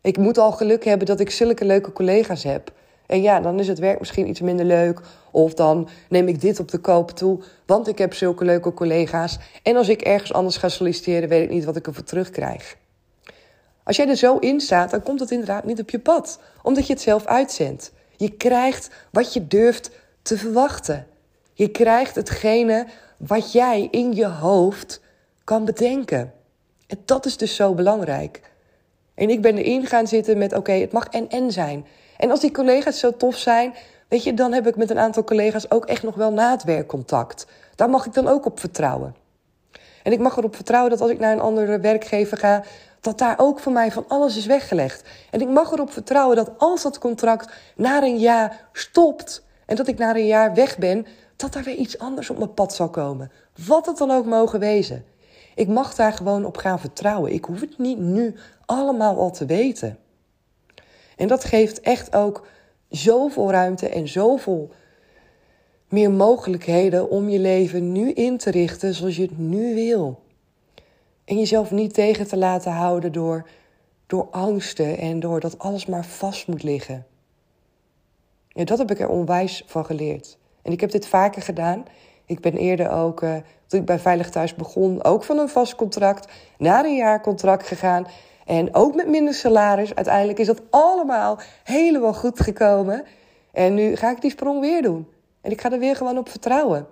Ik 0.00 0.16
moet 0.16 0.38
al 0.38 0.52
geluk 0.52 0.84
hebben 0.84 1.06
dat 1.06 1.20
ik 1.20 1.30
zulke 1.30 1.64
leuke 1.64 1.92
collega's 1.92 2.42
heb. 2.42 2.72
En 3.12 3.22
ja, 3.22 3.40
dan 3.40 3.58
is 3.58 3.68
het 3.68 3.78
werk 3.78 3.98
misschien 3.98 4.28
iets 4.28 4.40
minder 4.40 4.66
leuk. 4.66 5.00
Of 5.30 5.54
dan 5.54 5.88
neem 6.08 6.28
ik 6.28 6.40
dit 6.40 6.60
op 6.60 6.70
de 6.70 6.78
koop 6.78 7.10
toe, 7.10 7.38
want 7.66 7.88
ik 7.88 7.98
heb 7.98 8.14
zulke 8.14 8.44
leuke 8.44 8.74
collega's. 8.74 9.38
En 9.62 9.76
als 9.76 9.88
ik 9.88 10.00
ergens 10.00 10.32
anders 10.32 10.56
ga 10.56 10.68
solliciteren, 10.68 11.28
weet 11.28 11.42
ik 11.42 11.50
niet 11.50 11.64
wat 11.64 11.76
ik 11.76 11.86
ervoor 11.86 12.04
terugkrijg. 12.04 12.76
Als 13.82 13.96
jij 13.96 14.08
er 14.08 14.16
zo 14.16 14.36
in 14.38 14.60
staat, 14.60 14.90
dan 14.90 15.02
komt 15.02 15.20
het 15.20 15.30
inderdaad 15.30 15.64
niet 15.64 15.80
op 15.80 15.90
je 15.90 15.98
pad, 15.98 16.40
omdat 16.62 16.86
je 16.86 16.92
het 16.92 17.02
zelf 17.02 17.26
uitzendt. 17.26 17.92
Je 18.16 18.30
krijgt 18.30 18.90
wat 19.10 19.32
je 19.32 19.46
durft 19.46 19.90
te 20.22 20.38
verwachten. 20.38 21.06
Je 21.52 21.68
krijgt 21.68 22.14
hetgene 22.14 22.86
wat 23.16 23.52
jij 23.52 23.88
in 23.90 24.14
je 24.14 24.26
hoofd 24.26 25.00
kan 25.44 25.64
bedenken. 25.64 26.32
En 26.86 26.98
dat 27.04 27.26
is 27.26 27.36
dus 27.36 27.54
zo 27.54 27.74
belangrijk. 27.74 28.40
En 29.14 29.30
ik 29.30 29.42
ben 29.42 29.56
erin 29.56 29.86
gaan 29.86 30.06
zitten 30.06 30.38
met: 30.38 30.52
oké, 30.54 30.72
het 30.72 30.92
mag 30.92 31.06
en-en 31.06 31.52
zijn. 31.52 31.86
En 32.16 32.30
als 32.30 32.40
die 32.40 32.52
collega's 32.52 32.98
zo 32.98 33.16
tof 33.16 33.36
zijn, 33.36 33.74
weet 34.08 34.24
je, 34.24 34.34
dan 34.34 34.52
heb 34.52 34.66
ik 34.66 34.76
met 34.76 34.90
een 34.90 34.98
aantal 34.98 35.24
collega's 35.24 35.70
ook 35.70 35.86
echt 35.86 36.02
nog 36.02 36.14
wel 36.14 36.32
na 36.32 36.50
het 36.50 36.64
werk 36.64 36.86
contact. 36.86 37.46
Daar 37.74 37.90
mag 37.90 38.06
ik 38.06 38.14
dan 38.14 38.28
ook 38.28 38.46
op 38.46 38.60
vertrouwen. 38.60 39.14
En 40.02 40.12
ik 40.12 40.18
mag 40.18 40.36
erop 40.36 40.54
vertrouwen 40.54 40.90
dat 40.90 41.00
als 41.00 41.10
ik 41.10 41.18
naar 41.18 41.32
een 41.32 41.40
andere 41.40 41.80
werkgever 41.80 42.36
ga, 42.36 42.62
dat 43.00 43.18
daar 43.18 43.34
ook 43.38 43.60
voor 43.60 43.72
mij 43.72 43.92
van 43.92 44.04
alles 44.08 44.36
is 44.36 44.46
weggelegd. 44.46 45.08
En 45.30 45.40
ik 45.40 45.48
mag 45.48 45.72
erop 45.72 45.92
vertrouwen 45.92 46.36
dat 46.36 46.50
als 46.58 46.82
dat 46.82 46.98
contract 46.98 47.52
na 47.76 48.02
een 48.02 48.18
jaar 48.18 48.68
stopt 48.72 49.44
en 49.66 49.76
dat 49.76 49.88
ik 49.88 49.98
na 49.98 50.14
een 50.14 50.26
jaar 50.26 50.54
weg 50.54 50.78
ben, 50.78 51.06
dat 51.36 51.54
er 51.54 51.62
weer 51.62 51.74
iets 51.74 51.98
anders 51.98 52.30
op 52.30 52.38
mijn 52.38 52.54
pad 52.54 52.74
zal 52.74 52.88
komen. 52.88 53.30
Wat 53.66 53.86
het 53.86 53.98
dan 53.98 54.10
ook 54.10 54.26
mogen 54.26 54.58
wezen. 54.58 55.04
Ik 55.54 55.68
mag 55.68 55.94
daar 55.94 56.12
gewoon 56.12 56.44
op 56.44 56.56
gaan 56.56 56.80
vertrouwen. 56.80 57.32
Ik 57.32 57.44
hoef 57.44 57.60
het 57.60 57.78
niet 57.78 57.98
nu 57.98 58.34
allemaal 58.66 59.18
al 59.18 59.30
te 59.30 59.46
weten. 59.46 59.98
En 61.22 61.28
dat 61.28 61.44
geeft 61.44 61.80
echt 61.80 62.14
ook 62.14 62.46
zoveel 62.88 63.50
ruimte 63.50 63.88
en 63.88 64.08
zoveel 64.08 64.70
meer 65.88 66.10
mogelijkheden 66.10 67.10
om 67.10 67.28
je 67.28 67.38
leven 67.38 67.92
nu 67.92 68.12
in 68.12 68.38
te 68.38 68.50
richten 68.50 68.94
zoals 68.94 69.16
je 69.16 69.22
het 69.22 69.38
nu 69.38 69.74
wil. 69.74 70.22
En 71.24 71.38
jezelf 71.38 71.70
niet 71.70 71.94
tegen 71.94 72.26
te 72.26 72.36
laten 72.36 72.72
houden 72.72 73.12
door, 73.12 73.48
door 74.06 74.28
angsten 74.30 74.98
en 74.98 75.20
door 75.20 75.40
dat 75.40 75.58
alles 75.58 75.86
maar 75.86 76.04
vast 76.04 76.46
moet 76.46 76.62
liggen. 76.62 77.06
En 78.52 78.64
dat 78.64 78.78
heb 78.78 78.90
ik 78.90 79.00
er 79.00 79.08
onwijs 79.08 79.62
van 79.66 79.84
geleerd. 79.84 80.38
En 80.62 80.72
ik 80.72 80.80
heb 80.80 80.90
dit 80.90 81.06
vaker 81.06 81.42
gedaan. 81.42 81.84
Ik 82.26 82.40
ben 82.40 82.56
eerder 82.56 82.90
ook, 82.90 83.22
uh, 83.22 83.36
toen 83.66 83.80
ik 83.80 83.86
bij 83.86 83.98
Veilig 83.98 84.30
Thuis 84.30 84.54
begon, 84.54 85.04
ook 85.04 85.24
van 85.24 85.38
een 85.38 85.48
vast 85.48 85.74
contract 85.74 86.32
naar 86.58 86.84
een 86.84 86.96
jaar 86.96 87.20
contract 87.20 87.66
gegaan. 87.66 88.06
En 88.46 88.74
ook 88.74 88.94
met 88.94 89.08
minder 89.08 89.34
salaris. 89.34 89.94
Uiteindelijk 89.94 90.38
is 90.38 90.46
dat 90.46 90.62
allemaal 90.70 91.38
helemaal 91.64 92.14
goed 92.14 92.40
gekomen. 92.40 93.04
En 93.52 93.74
nu 93.74 93.96
ga 93.96 94.10
ik 94.10 94.20
die 94.20 94.30
sprong 94.30 94.60
weer 94.60 94.82
doen. 94.82 95.06
En 95.40 95.50
ik 95.50 95.60
ga 95.60 95.72
er 95.72 95.78
weer 95.78 95.96
gewoon 95.96 96.18
op 96.18 96.28
vertrouwen. 96.28 96.86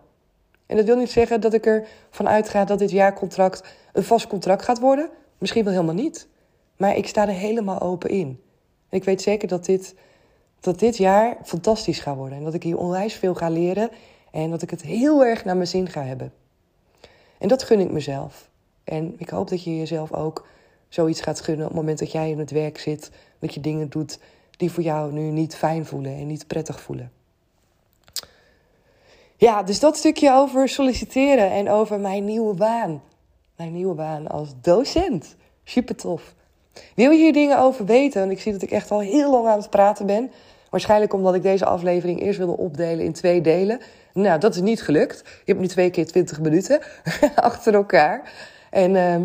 En 0.66 0.76
dat 0.76 0.84
wil 0.84 0.96
niet 0.96 1.11
zeggen 1.11 1.40
dat 1.40 1.55
ik 1.55 1.66
ervan 1.66 2.28
uitga 2.28 2.64
dat 2.64 2.78
dit 2.78 2.90
jaarcontract 2.90 3.64
een 3.92 4.05
vast 4.05 4.26
contract 4.26 4.62
gaat 4.62 4.78
worden. 4.78 5.09
Misschien 5.38 5.64
wel 5.64 5.72
helemaal 5.72 5.94
niet. 5.94 6.28
Maar 6.76 6.96
ik 6.96 7.07
sta 7.07 7.28
er 7.28 7.34
helemaal 7.34 7.80
open 7.80 8.11
in. 8.11 8.40
En 8.88 8.98
ik 8.98 9.05
weet 9.05 9.22
zeker 9.22 9.48
dat 9.48 9.64
dit, 9.64 9.94
dat 10.61 10.78
dit 10.78 10.96
jaar 10.96 11.36
fantastisch 11.44 11.98
gaat 11.98 12.16
worden. 12.16 12.38
En 12.38 12.44
dat 12.44 12.55
ik 12.55 12.62
hier 12.62 12.78
onwijs 12.78 13.14
veel 13.14 13.34
ga 13.34 13.48
leren. 13.48 13.90
En 14.30 14.51
dat 14.51 14.62
ik 14.62 14.70
het 14.70 14.82
heel 14.82 15.24
erg 15.24 15.44
naar 15.44 15.57
mijn 15.57 15.68
zin 15.68 15.88
ga 15.88 16.03
hebben. 16.03 16.32
En 17.38 17.48
dat 17.48 17.62
gun 17.62 17.80
ik 17.80 17.90
mezelf. 17.90 18.51
En 18.84 19.14
ik 19.18 19.28
hoop 19.28 19.48
dat 19.48 19.64
je 19.64 19.76
jezelf 19.76 20.12
ook 20.12 20.46
zoiets 20.91 21.20
gaat 21.20 21.41
gunnen 21.41 21.66
op 21.66 21.72
het 21.72 21.80
moment 21.80 21.99
dat 21.99 22.12
jij 22.12 22.30
in 22.30 22.38
het 22.38 22.51
werk 22.51 22.78
zit. 22.78 23.11
Dat 23.38 23.55
je 23.55 23.61
dingen 23.61 23.88
doet 23.88 24.18
die 24.57 24.70
voor 24.70 24.82
jou 24.82 25.12
nu 25.12 25.20
niet 25.30 25.57
fijn 25.57 25.86
voelen 25.86 26.16
en 26.16 26.26
niet 26.26 26.47
prettig 26.47 26.80
voelen. 26.80 27.12
Ja, 29.36 29.62
dus 29.62 29.80
dat 29.80 29.97
stukje 29.97 30.32
over 30.32 30.68
solliciteren 30.68 31.51
en 31.51 31.70
over 31.70 32.01
mijn 32.01 32.24
nieuwe 32.24 32.55
baan. 32.55 33.03
Mijn 33.57 33.72
nieuwe 33.72 33.95
baan 33.95 34.28
als 34.28 34.49
docent. 34.61 35.36
Super 35.64 35.97
tof. 35.97 36.34
Wil 36.95 37.11
je 37.11 37.18
hier 37.18 37.32
dingen 37.32 37.59
over 37.59 37.84
weten? 37.84 38.20
Want 38.20 38.32
ik 38.32 38.41
zie 38.41 38.53
dat 38.53 38.62
ik 38.62 38.70
echt 38.70 38.91
al 38.91 39.01
heel 39.01 39.30
lang 39.30 39.47
aan 39.47 39.59
het 39.59 39.70
praten 39.70 40.07
ben. 40.07 40.30
Waarschijnlijk 40.70 41.12
omdat 41.12 41.34
ik 41.34 41.43
deze 41.43 41.64
aflevering 41.64 42.20
eerst 42.20 42.38
wilde 42.38 42.57
opdelen 42.57 43.05
in 43.05 43.12
twee 43.12 43.41
delen. 43.41 43.80
Nou, 44.12 44.41
dat 44.41 44.55
is 44.55 44.61
niet 44.61 44.82
gelukt. 44.82 45.18
Je 45.18 45.43
hebt 45.45 45.61
nu 45.61 45.66
twee 45.66 45.91
keer 45.91 46.07
twintig 46.07 46.41
minuten 46.41 46.80
achter 47.34 47.74
elkaar. 47.74 48.32
En 48.70 48.95
uh, 48.95 49.16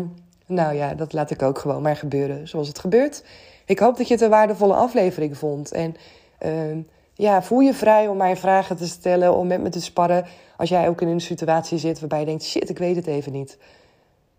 nou 0.46 0.74
ja, 0.74 0.94
dat 0.94 1.12
laat 1.12 1.30
ik 1.30 1.42
ook 1.42 1.58
gewoon 1.58 1.82
maar 1.82 1.96
gebeuren 1.96 2.48
zoals 2.48 2.68
het 2.68 2.78
gebeurt. 2.78 3.22
Ik 3.64 3.78
hoop 3.78 3.96
dat 3.96 4.08
je 4.08 4.14
het 4.14 4.22
een 4.22 4.30
waardevolle 4.30 4.74
aflevering 4.74 5.38
vond. 5.38 5.72
En 5.72 5.96
uh, 6.44 6.84
ja, 7.14 7.42
voel 7.42 7.60
je 7.60 7.74
vrij 7.74 8.08
om 8.08 8.16
mij 8.16 8.36
vragen 8.36 8.76
te 8.76 8.86
stellen, 8.86 9.34
om 9.34 9.46
met 9.46 9.60
me 9.60 9.68
te 9.68 9.80
sparren. 9.80 10.26
Als 10.56 10.68
jij 10.68 10.88
ook 10.88 11.00
in 11.00 11.08
een 11.08 11.20
situatie 11.20 11.78
zit 11.78 12.00
waarbij 12.00 12.20
je 12.20 12.26
denkt: 12.26 12.44
shit, 12.44 12.68
ik 12.68 12.78
weet 12.78 12.96
het 12.96 13.06
even 13.06 13.32
niet. 13.32 13.58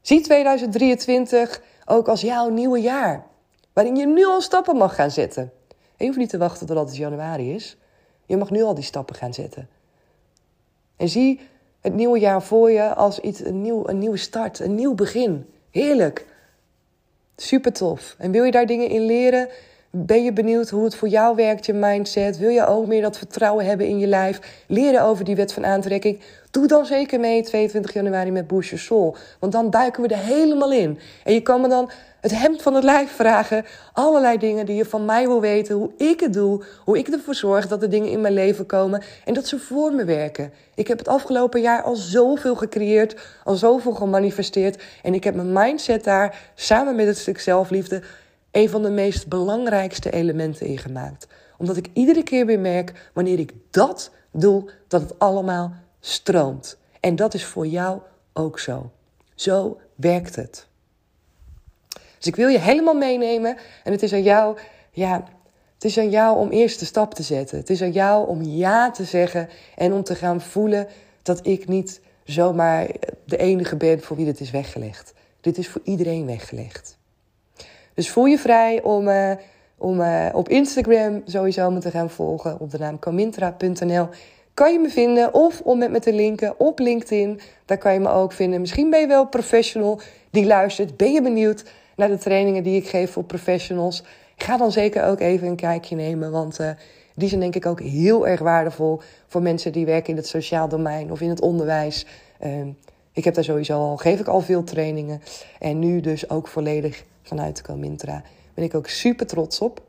Zie 0.01 0.21
2023 0.21 1.61
ook 1.85 2.07
als 2.07 2.21
jouw 2.21 2.49
nieuwe 2.49 2.79
jaar. 2.79 3.25
Waarin 3.73 3.95
je 3.95 4.07
nu 4.07 4.25
al 4.25 4.41
stappen 4.41 4.75
mag 4.75 4.95
gaan 4.95 5.11
zetten. 5.11 5.51
En 5.69 5.77
je 5.97 6.05
hoeft 6.05 6.17
niet 6.17 6.29
te 6.29 6.37
wachten 6.37 6.67
totdat 6.67 6.87
het 6.87 6.97
januari 6.97 7.53
is. 7.53 7.77
Je 8.25 8.37
mag 8.37 8.49
nu 8.49 8.63
al 8.63 8.73
die 8.73 8.83
stappen 8.83 9.15
gaan 9.15 9.33
zetten. 9.33 9.69
En 10.95 11.09
zie 11.09 11.39
het 11.81 11.93
nieuwe 11.93 12.19
jaar 12.19 12.43
voor 12.43 12.71
je 12.71 12.93
als 12.93 13.19
iets, 13.19 13.45
een, 13.45 13.61
nieuw, 13.61 13.87
een 13.87 13.97
nieuwe 13.97 14.17
start, 14.17 14.59
een 14.59 14.75
nieuw 14.75 14.95
begin. 14.95 15.45
Heerlijk. 15.71 16.25
Super 17.35 17.73
tof. 17.73 18.15
En 18.17 18.31
wil 18.31 18.43
je 18.43 18.51
daar 18.51 18.65
dingen 18.65 18.89
in 18.89 19.05
leren? 19.05 19.49
Ben 19.89 20.23
je 20.23 20.33
benieuwd 20.33 20.69
hoe 20.69 20.83
het 20.83 20.95
voor 20.95 21.07
jou 21.07 21.35
werkt, 21.35 21.65
je 21.65 21.73
mindset? 21.73 22.37
Wil 22.37 22.49
je 22.49 22.65
ook 22.65 22.87
meer 22.87 23.01
dat 23.01 23.17
vertrouwen 23.17 23.65
hebben 23.65 23.87
in 23.87 23.99
je 23.99 24.07
lijf? 24.07 24.63
Leren 24.67 25.01
over 25.01 25.25
die 25.25 25.35
wet 25.35 25.53
van 25.53 25.65
aantrekking? 25.65 26.19
Doe 26.51 26.67
dan 26.67 26.85
zeker 26.85 27.19
mee 27.19 27.43
22 27.43 27.93
januari 27.93 28.31
met 28.31 28.47
Boost 28.47 28.69
Your 28.69 28.83
Soul. 28.83 29.15
Want 29.39 29.51
dan 29.51 29.69
duiken 29.69 30.01
we 30.01 30.07
er 30.07 30.17
helemaal 30.17 30.71
in. 30.71 30.99
En 31.23 31.33
je 31.33 31.41
kan 31.41 31.61
me 31.61 31.67
dan 31.67 31.89
het 32.27 32.39
hemd 32.39 32.61
van 32.61 32.73
het 32.73 32.83
lijf 32.83 33.11
vragen. 33.11 33.65
Allerlei 33.93 34.37
dingen 34.37 34.65
die 34.65 34.75
je 34.75 34.85
van 34.85 35.05
mij 35.05 35.27
wil 35.27 35.41
weten. 35.41 35.75
Hoe 35.75 35.91
ik 35.97 36.19
het 36.19 36.33
doe. 36.33 36.63
Hoe 36.85 36.97
ik 36.97 37.07
ervoor 37.07 37.35
zorg 37.35 37.67
dat 37.67 37.81
er 37.81 37.89
dingen 37.89 38.09
in 38.09 38.21
mijn 38.21 38.33
leven 38.33 38.65
komen. 38.65 39.03
En 39.25 39.33
dat 39.33 39.47
ze 39.47 39.59
voor 39.59 39.93
me 39.93 40.05
werken. 40.05 40.53
Ik 40.75 40.87
heb 40.87 40.97
het 40.97 41.07
afgelopen 41.07 41.61
jaar 41.61 41.81
al 41.81 41.95
zoveel 41.95 42.55
gecreëerd. 42.55 43.15
Al 43.43 43.55
zoveel 43.55 43.91
gemanifesteerd. 43.91 44.83
En 45.03 45.13
ik 45.13 45.23
heb 45.23 45.35
mijn 45.35 45.53
mindset 45.53 46.03
daar 46.03 46.51
samen 46.55 46.95
met 46.95 47.07
het 47.07 47.17
stuk 47.17 47.39
zelfliefde 47.39 48.01
een 48.51 48.69
van 48.69 48.81
de 48.81 48.89
meest 48.89 49.27
belangrijkste 49.27 50.11
elementen 50.11 50.65
ingemaakt. 50.65 51.27
Omdat 51.57 51.77
ik 51.77 51.89
iedere 51.93 52.23
keer 52.23 52.45
weer 52.45 52.59
merk, 52.59 53.09
wanneer 53.13 53.39
ik 53.39 53.53
dat 53.71 54.11
doe, 54.31 54.69
dat 54.87 55.01
het 55.01 55.19
allemaal 55.19 55.73
stroomt. 55.99 56.77
En 56.99 57.15
dat 57.15 57.33
is 57.33 57.45
voor 57.45 57.67
jou 57.67 57.99
ook 58.33 58.59
zo. 58.59 58.91
Zo 59.35 59.79
werkt 59.95 60.35
het. 60.35 60.67
Dus 62.17 62.27
ik 62.27 62.35
wil 62.35 62.47
je 62.47 62.59
helemaal 62.59 62.95
meenemen 62.95 63.57
en 63.83 63.91
het 63.91 64.03
is 64.03 64.13
aan 64.13 64.23
jou, 64.23 64.57
ja, 64.91 65.23
het 65.73 65.83
is 65.83 65.97
aan 65.97 66.09
jou 66.09 66.37
om 66.37 66.49
eerst 66.49 66.79
de 66.79 66.85
stap 66.85 67.13
te 67.13 67.23
zetten. 67.23 67.57
Het 67.57 67.69
is 67.69 67.81
aan 67.81 67.91
jou 67.91 68.27
om 68.27 68.43
ja 68.43 68.91
te 68.91 69.03
zeggen 69.03 69.49
en 69.75 69.93
om 69.93 70.03
te 70.03 70.15
gaan 70.15 70.41
voelen 70.41 70.87
dat 71.21 71.45
ik 71.45 71.67
niet 71.67 72.01
zomaar 72.23 72.87
de 73.25 73.37
enige 73.37 73.75
ben 73.75 74.01
voor 74.01 74.15
wie 74.15 74.25
dit 74.25 74.39
is 74.39 74.51
weggelegd. 74.51 75.13
Dit 75.41 75.57
is 75.57 75.67
voor 75.67 75.81
iedereen 75.83 76.25
weggelegd. 76.25 76.97
Dus 77.93 78.09
voel 78.09 78.25
je 78.25 78.37
vrij 78.37 78.83
om, 78.83 79.07
uh, 79.07 79.31
om 79.77 80.01
uh, 80.01 80.29
op 80.33 80.49
Instagram 80.49 81.21
sowieso 81.25 81.71
me 81.71 81.79
te 81.79 81.91
gaan 81.91 82.09
volgen 82.09 82.59
op 82.59 82.71
de 82.71 82.77
naam 82.77 82.99
kamintra.nl. 82.99 84.07
Kan 84.53 84.73
je 84.73 84.79
me 84.79 84.89
vinden 84.89 85.33
of 85.33 85.61
om 85.61 85.77
met 85.77 85.91
me 85.91 85.99
te 85.99 86.13
linken 86.13 86.59
op 86.59 86.79
LinkedIn. 86.79 87.39
Daar 87.65 87.77
kan 87.77 87.93
je 87.93 87.99
me 87.99 88.09
ook 88.09 88.31
vinden. 88.31 88.61
Misschien 88.61 88.89
ben 88.89 88.99
je 88.99 89.07
wel 89.07 89.27
professional 89.27 89.99
die 90.29 90.45
luistert. 90.45 90.97
Ben 90.97 91.11
je 91.11 91.21
benieuwd 91.21 91.63
naar 91.97 92.07
de 92.07 92.17
trainingen 92.17 92.63
die 92.63 92.75
ik 92.81 92.87
geef 92.87 93.11
voor 93.11 93.23
professionals? 93.23 94.03
Ga 94.35 94.57
dan 94.57 94.71
zeker 94.71 95.03
ook 95.03 95.19
even 95.19 95.47
een 95.47 95.55
kijkje 95.55 95.95
nemen, 95.95 96.31
want 96.31 96.59
uh, 96.59 96.69
die 97.15 97.29
zijn 97.29 97.41
denk 97.41 97.55
ik 97.55 97.65
ook 97.65 97.81
heel 97.81 98.27
erg 98.27 98.39
waardevol 98.39 99.01
voor 99.27 99.41
mensen 99.41 99.71
die 99.71 99.85
werken 99.85 100.09
in 100.09 100.15
het 100.15 100.27
sociaal 100.27 100.67
domein 100.67 101.11
of 101.11 101.21
in 101.21 101.29
het 101.29 101.41
onderwijs. 101.41 102.05
Uh, 102.43 102.67
ik 103.11 103.23
heb 103.23 103.33
daar 103.33 103.43
sowieso 103.43 103.79
al, 103.79 103.97
geef 103.97 104.19
ik 104.19 104.27
al 104.27 104.41
veel 104.41 104.63
trainingen. 104.63 105.21
En 105.59 105.79
nu 105.79 105.99
dus 106.01 106.29
ook 106.29 106.47
volledig 106.47 107.03
vanuit 107.23 107.61
Comintra. 107.61 108.23
Ben 108.53 108.63
ik 108.63 108.75
ook 108.75 108.87
super 108.87 109.27
trots 109.27 109.59
op. 109.59 109.81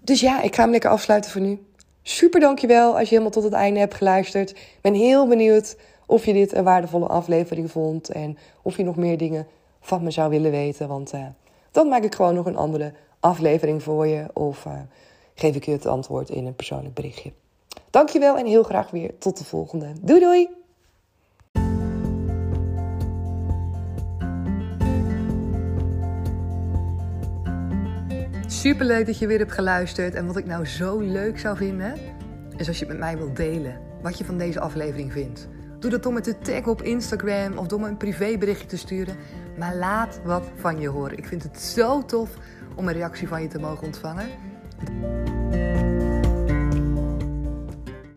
Dus 0.00 0.20
ja, 0.20 0.42
ik 0.42 0.54
ga 0.54 0.62
hem 0.62 0.70
lekker 0.70 0.90
afsluiten 0.90 1.30
voor 1.30 1.40
nu. 1.40 1.58
Super 2.02 2.40
dankjewel 2.40 2.92
als 2.92 3.02
je 3.02 3.08
helemaal 3.08 3.30
tot 3.30 3.44
het 3.44 3.52
einde 3.52 3.80
hebt 3.80 3.94
geluisterd. 3.94 4.50
Ik 4.50 4.78
ben 4.80 4.94
heel 4.94 5.28
benieuwd 5.28 5.76
of 6.06 6.24
je 6.24 6.32
dit 6.32 6.54
een 6.54 6.64
waardevolle 6.64 7.06
aflevering 7.06 7.70
vond 7.70 8.08
en 8.08 8.38
of 8.62 8.76
je 8.76 8.84
nog 8.84 8.96
meer 8.96 9.18
dingen 9.18 9.46
van 9.82 10.02
me 10.02 10.10
zou 10.10 10.30
willen 10.30 10.50
weten. 10.50 10.88
Want 10.88 11.14
uh, 11.14 11.26
dan 11.70 11.88
maak 11.88 12.02
ik 12.02 12.14
gewoon 12.14 12.34
nog 12.34 12.46
een 12.46 12.56
andere 12.56 12.92
aflevering 13.20 13.82
voor 13.82 14.06
je 14.06 14.26
of 14.32 14.64
uh, 14.64 14.72
geef 15.34 15.54
ik 15.54 15.64
je 15.64 15.72
het 15.72 15.86
antwoord 15.86 16.30
in 16.30 16.46
een 16.46 16.56
persoonlijk 16.56 16.94
berichtje. 16.94 17.32
Dankjewel 17.90 18.36
en 18.36 18.46
heel 18.46 18.62
graag 18.62 18.90
weer 18.90 19.18
tot 19.18 19.38
de 19.38 19.44
volgende. 19.44 19.92
Doei 20.00 20.20
doei! 20.20 20.48
Super 28.46 28.86
leuk 28.86 29.06
dat 29.06 29.18
je 29.18 29.26
weer 29.26 29.38
hebt 29.38 29.52
geluisterd. 29.52 30.14
En 30.14 30.26
wat 30.26 30.36
ik 30.36 30.46
nou 30.46 30.66
zo 30.66 30.98
leuk 30.98 31.38
zou 31.38 31.56
vinden, 31.56 31.94
is 32.56 32.68
als 32.68 32.78
je 32.78 32.84
het 32.84 32.92
met 32.92 33.02
mij 33.02 33.16
wilt 33.16 33.36
delen 33.36 33.80
wat 34.02 34.18
je 34.18 34.24
van 34.24 34.38
deze 34.38 34.60
aflevering 34.60 35.12
vindt. 35.12 35.48
Doe 35.78 35.90
dat 35.90 36.02
door 36.02 36.12
met 36.12 36.24
de 36.24 36.38
tag 36.38 36.66
op 36.66 36.82
Instagram 36.82 37.58
of 37.58 37.66
door 37.66 37.80
me 37.80 37.88
een 37.88 37.96
privéberichtje 37.96 38.66
te 38.66 38.76
sturen. 38.76 39.16
Maar 39.58 39.74
laat 39.74 40.20
wat 40.24 40.50
van 40.54 40.80
je 40.80 40.88
horen. 40.88 41.18
Ik 41.18 41.26
vind 41.26 41.42
het 41.42 41.60
zo 41.60 42.04
tof 42.04 42.30
om 42.74 42.88
een 42.88 42.94
reactie 42.94 43.28
van 43.28 43.42
je 43.42 43.48
te 43.48 43.58
mogen 43.58 43.86
ontvangen. 43.86 44.28